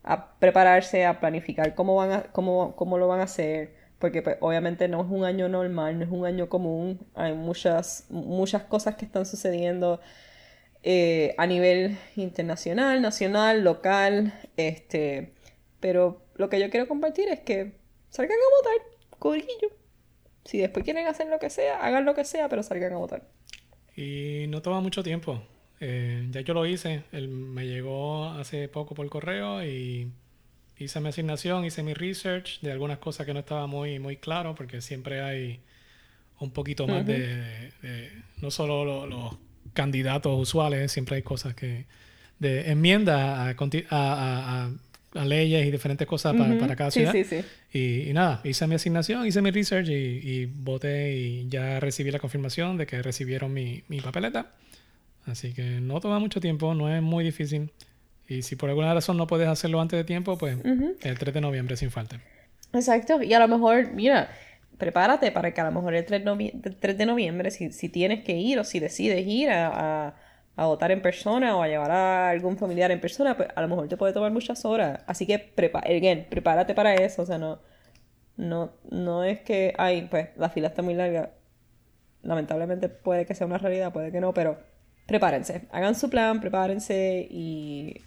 a 0.03 0.39
prepararse, 0.39 1.05
a 1.05 1.19
planificar 1.19 1.75
cómo, 1.75 1.95
van 1.95 2.11
a, 2.11 2.23
cómo, 2.31 2.75
cómo 2.75 2.97
lo 2.97 3.07
van 3.07 3.19
a 3.19 3.23
hacer. 3.23 3.75
Porque 3.99 4.23
pues, 4.23 4.37
obviamente 4.39 4.87
no 4.87 5.01
es 5.01 5.07
un 5.11 5.23
año 5.23 5.47
normal, 5.49 5.99
no 5.99 6.05
es 6.05 6.11
un 6.11 6.25
año 6.25 6.49
común. 6.49 6.99
Hay 7.13 7.33
muchas, 7.33 8.05
muchas 8.09 8.63
cosas 8.63 8.95
que 8.95 9.05
están 9.05 9.27
sucediendo 9.27 9.99
eh, 10.81 11.35
a 11.37 11.45
nivel 11.45 11.99
internacional, 12.15 13.03
nacional, 13.03 13.63
local. 13.63 14.33
Este, 14.57 15.33
pero 15.79 16.23
lo 16.33 16.49
que 16.49 16.59
yo 16.59 16.71
quiero 16.71 16.87
compartir 16.87 17.29
es 17.29 17.41
que 17.41 17.73
salgan 18.09 18.37
a 18.37 18.57
votar, 18.57 19.19
corillo. 19.19 19.69
Si 20.43 20.57
después 20.57 20.83
quieren 20.83 21.05
hacer 21.05 21.27
lo 21.27 21.37
que 21.37 21.51
sea, 21.51 21.85
hagan 21.85 22.05
lo 22.05 22.15
que 22.15 22.25
sea, 22.25 22.49
pero 22.49 22.63
salgan 22.63 22.93
a 22.93 22.97
votar. 22.97 23.21
Y 23.95 24.45
no 24.47 24.63
toma 24.63 24.81
mucho 24.81 25.03
tiempo. 25.03 25.39
Eh, 25.83 26.27
ya 26.31 26.41
yo 26.41 26.53
lo 26.53 26.65
hice. 26.65 27.03
Él 27.11 27.27
me 27.27 27.65
llegó 27.67 28.29
hace 28.29 28.67
poco 28.69 28.93
por 28.95 29.09
correo 29.09 29.63
y 29.65 30.07
hice 30.77 30.99
mi 31.01 31.09
asignación, 31.09 31.65
hice 31.65 31.81
mi 31.83 31.93
research 31.93 32.61
de 32.61 32.71
algunas 32.71 32.99
cosas 32.99 33.25
que 33.25 33.33
no 33.33 33.39
estaba 33.39 33.65
muy, 33.67 33.99
muy 33.99 34.17
claro, 34.17 34.53
porque 34.55 34.79
siempre 34.81 35.21
hay 35.21 35.59
un 36.39 36.51
poquito 36.51 36.87
más 36.87 37.05
de, 37.05 37.71
de- 37.81 38.11
no 38.41 38.49
solo 38.51 38.85
lo- 38.85 39.05
los 39.07 39.37
candidatos 39.73 40.39
usuales, 40.39 40.91
siempre 40.91 41.17
hay 41.17 41.21
cosas 41.23 41.53
que 41.55 41.85
de 42.39 42.71
enmiendas 42.71 43.19
a, 43.19 43.49
a- 43.49 43.53
a- 43.91 44.71
a- 45.19 45.25
leyes 45.25 45.67
y 45.67 45.71
diferentes 45.71 46.07
cosas 46.07 46.35
para, 46.35 46.57
para 46.57 46.75
cada 46.75 46.89
Sí, 46.91 46.99
ciudad. 46.99 47.11
sí, 47.11 47.23
sí. 47.23 47.43
Y, 47.73 48.09
y 48.09 48.13
nada, 48.13 48.41
hice 48.43 48.65
mi 48.67 48.75
asignación, 48.75 49.25
hice 49.27 49.41
mi 49.41 49.51
research 49.51 49.89
y, 49.89 49.93
y 49.93 50.45
voté 50.45 51.15
y 51.15 51.47
ya 51.49 51.79
recibí 51.79 52.09
la 52.11 52.19
confirmación 52.19 52.77
de 52.77 52.87
que 52.87 53.01
recibieron 53.03 53.53
mi, 53.53 53.83
mi 53.87 53.99
papeleta. 54.01 54.51
Así 55.25 55.53
que 55.53 55.79
no 55.81 55.99
toma 55.99 56.19
mucho 56.19 56.39
tiempo, 56.39 56.73
no 56.73 56.93
es 56.93 57.01
muy 57.01 57.23
difícil. 57.23 57.71
Y 58.27 58.41
si 58.43 58.55
por 58.55 58.69
alguna 58.69 58.93
razón 58.93 59.17
no 59.17 59.27
puedes 59.27 59.47
hacerlo 59.47 59.81
antes 59.81 59.97
de 59.97 60.03
tiempo, 60.03 60.37
pues 60.37 60.57
el 61.01 61.17
3 61.19 61.33
de 61.33 61.41
noviembre 61.41 61.75
sin 61.77 61.91
falta. 61.91 62.19
Exacto, 62.73 63.21
y 63.21 63.33
a 63.33 63.39
lo 63.39 63.47
mejor, 63.47 63.91
mira, 63.91 64.29
prepárate 64.77 65.31
para 65.31 65.53
que 65.53 65.59
a 65.61 65.65
lo 65.65 65.71
mejor 65.71 65.93
el 65.95 66.05
3, 66.05 66.23
novie- 66.23 66.53
el 66.63 66.75
3 66.77 66.97
de 66.97 67.05
noviembre, 67.05 67.51
si, 67.51 67.71
si 67.71 67.89
tienes 67.89 68.23
que 68.23 68.37
ir 68.37 68.57
o 68.59 68.63
si 68.63 68.79
decides 68.79 69.27
ir 69.27 69.49
a, 69.49 69.67
a- 70.07 70.15
a 70.55 70.65
votar 70.65 70.91
en 70.91 71.01
persona 71.01 71.55
o 71.55 71.61
a 71.63 71.67
llevar 71.67 71.91
a 71.91 72.29
algún 72.29 72.57
familiar 72.57 72.91
en 72.91 72.99
persona, 73.01 73.35
pues 73.37 73.49
a 73.55 73.61
lo 73.61 73.67
mejor 73.67 73.87
te 73.87 73.97
puede 73.97 74.13
tomar 74.13 74.31
muchas 74.31 74.63
horas. 74.65 75.03
Así 75.07 75.25
que, 75.27 75.39
prepa 75.39 75.79
again, 75.79 76.25
prepárate 76.29 76.73
para 76.73 76.93
eso, 76.95 77.21
o 77.23 77.25
sea, 77.25 77.37
no, 77.37 77.59
no, 78.37 78.71
no 78.89 79.23
es 79.23 79.39
que, 79.41 79.73
ay, 79.77 80.07
pues 80.09 80.29
la 80.37 80.49
fila 80.49 80.67
está 80.69 80.81
muy 80.81 80.93
larga. 80.93 81.31
Lamentablemente 82.23 82.89
puede 82.89 83.25
que 83.25 83.33
sea 83.35 83.47
una 83.47 83.57
realidad, 83.57 83.91
puede 83.91 84.11
que 84.11 84.21
no, 84.21 84.33
pero 84.33 84.59
prepárense, 85.11 85.67
hagan 85.73 85.93
su 85.93 86.09
plan, 86.09 86.39
prepárense 86.39 87.27
y 87.29 87.99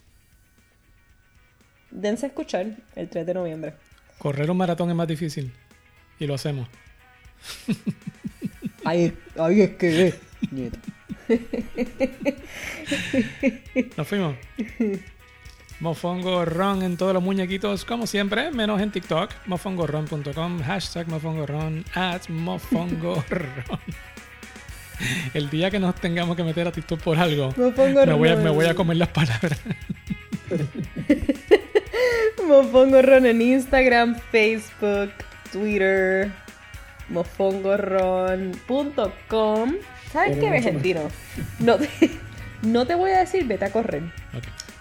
dense 1.91 2.25
a 2.25 2.29
escuchar 2.31 2.65
el 2.97 3.11
3 3.11 3.27
de 3.27 3.35
noviembre. 3.35 3.75
Correr 4.17 4.51
un 4.51 4.57
maratón 4.57 4.89
es 4.89 4.97
más 4.97 5.07
difícil. 5.07 5.53
Y 6.19 6.27
lo 6.27 6.33
hacemos. 6.33 6.67
Ahí, 8.87 9.17
ahí 9.39 9.63
es 9.63 9.71
que 9.77 10.09
es. 10.09 10.19
Nieto. 10.51 10.79
Nos 13.97 14.07
fuimos. 14.07 14.37
Mofongo 15.81 16.45
Ron 16.45 16.83
en 16.83 16.99
todos 16.99 17.15
los 17.15 17.23
muñequitos, 17.23 17.87
como 17.87 18.07
siempre, 18.07 18.51
menos 18.51 18.83
en 18.83 18.91
TikTok. 18.91 19.31
Mofongoron.com, 19.47 20.63
hashtag 20.63 21.09
mofongoron, 21.09 21.83
at 21.95 22.29
mofongoron. 22.29 23.25
El 25.35 25.51
día 25.51 25.71
que 25.71 25.79
nos 25.79 25.95
tengamos 25.95 26.37
que 26.37 26.45
meter 26.45 26.67
a 26.69 26.73
TikTok 26.73 27.01
por 27.01 27.19
algo, 27.19 27.53
me 27.57 27.71
voy, 27.71 27.97
a, 28.29 28.35
Ron. 28.35 28.45
me 28.45 28.51
voy 28.51 28.67
a 28.67 28.75
comer 28.75 28.97
las 28.97 29.09
palabras. 29.09 29.61
Mofongo 32.47 33.03
Ron 33.03 33.27
en 33.27 33.43
Instagram, 33.43 34.17
Facebook, 34.31 35.13
Twitter, 35.51 36.31
mofongoron.com. 37.09 39.75
¿Sabes 40.13 40.39
qué, 40.39 40.49
Argentino? 40.49 41.09
No 41.59 41.77
te, 41.77 41.89
no 42.63 42.87
te 42.87 42.95
voy 42.95 43.11
a 43.11 43.21
decir 43.21 43.47
vete 43.47 43.65
a 43.65 43.73
correr. 43.73 44.03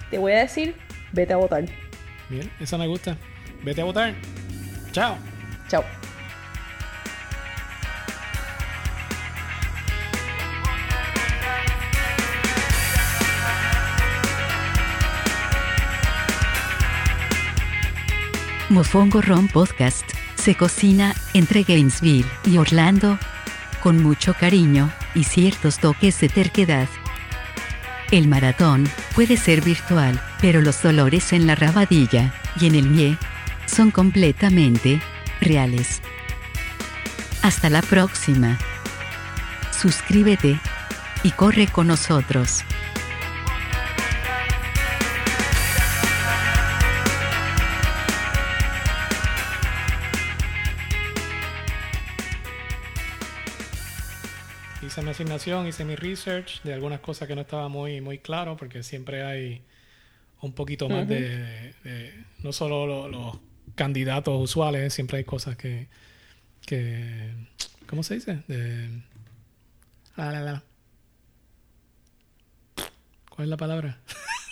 Te 0.10 0.18
voy 0.18 0.34
a 0.34 0.40
decir 0.40 0.76
vete 1.12 1.34
a 1.34 1.38
votar. 1.38 1.66
bien, 2.30 2.50
esa 2.60 2.78
me 2.78 2.88
gusta. 2.88 3.18
Vete 3.64 3.82
a 3.82 3.86
votar. 3.86 4.14
Chao. 4.92 5.18
Chao. 5.70 5.84
Mofongo 18.74 19.22
Ron 19.22 19.48
Podcast 19.50 20.04
se 20.34 20.56
cocina 20.56 21.14
entre 21.36 21.62
Gainesville 21.62 22.26
y 22.44 22.58
Orlando 22.58 23.20
con 23.84 24.02
mucho 24.02 24.34
cariño 24.34 24.92
y 25.14 25.26
ciertos 25.26 25.78
toques 25.78 26.20
de 26.20 26.28
terquedad. 26.28 26.90
El 28.10 28.28
maratón 28.28 28.90
puede 29.14 29.38
ser 29.38 29.62
virtual, 29.62 30.20
pero 30.42 30.60
los 30.62 30.82
dolores 30.82 31.34
en 31.34 31.46
la 31.46 31.54
rabadilla 31.54 32.34
y 32.60 32.66
en 32.66 32.74
el 32.74 32.90
pie 32.90 33.18
son 33.68 33.92
completamente 33.92 35.00
reales. 35.40 36.02
Hasta 37.44 37.70
la 37.70 37.84
próxima. 37.84 38.58
Suscríbete 39.70 40.60
y 41.22 41.30
corre 41.30 41.68
con 41.68 41.86
nosotros. 41.86 42.64
Hice 54.94 55.02
mi 55.02 55.10
asignación, 55.10 55.66
hice 55.66 55.86
mi 55.86 55.96
research 55.96 56.62
de 56.62 56.72
algunas 56.72 57.00
cosas 57.00 57.28
que 57.28 57.34
no 57.34 57.42
estaba 57.42 57.68
muy, 57.68 58.00
muy 58.00 58.20
claro, 58.20 58.56
porque 58.56 58.84
siempre 58.84 59.24
hay 59.24 59.64
un 60.40 60.54
poquito 60.54 60.88
más 60.88 61.08
de, 61.08 61.20
de- 61.30 61.74
de- 61.84 62.24
no 62.44 62.54
solo 62.54 62.86
lo- 62.86 63.08
los 63.08 63.40
candidatos 63.74 64.40
usuales, 64.40 64.94
siempre 64.94 65.18
hay 65.18 65.24
cosas 65.24 65.58
que, 65.58 65.88
que 66.68 67.34
¿cómo 67.88 68.04
se 68.04 68.14
dice? 68.14 68.44
De, 68.48 68.88
la, 70.16 70.32
la, 70.32 70.42
la. 70.42 70.64
¿Cuál 73.30 73.46
es 73.46 73.50
la 73.50 73.58
palabra? 73.58 73.98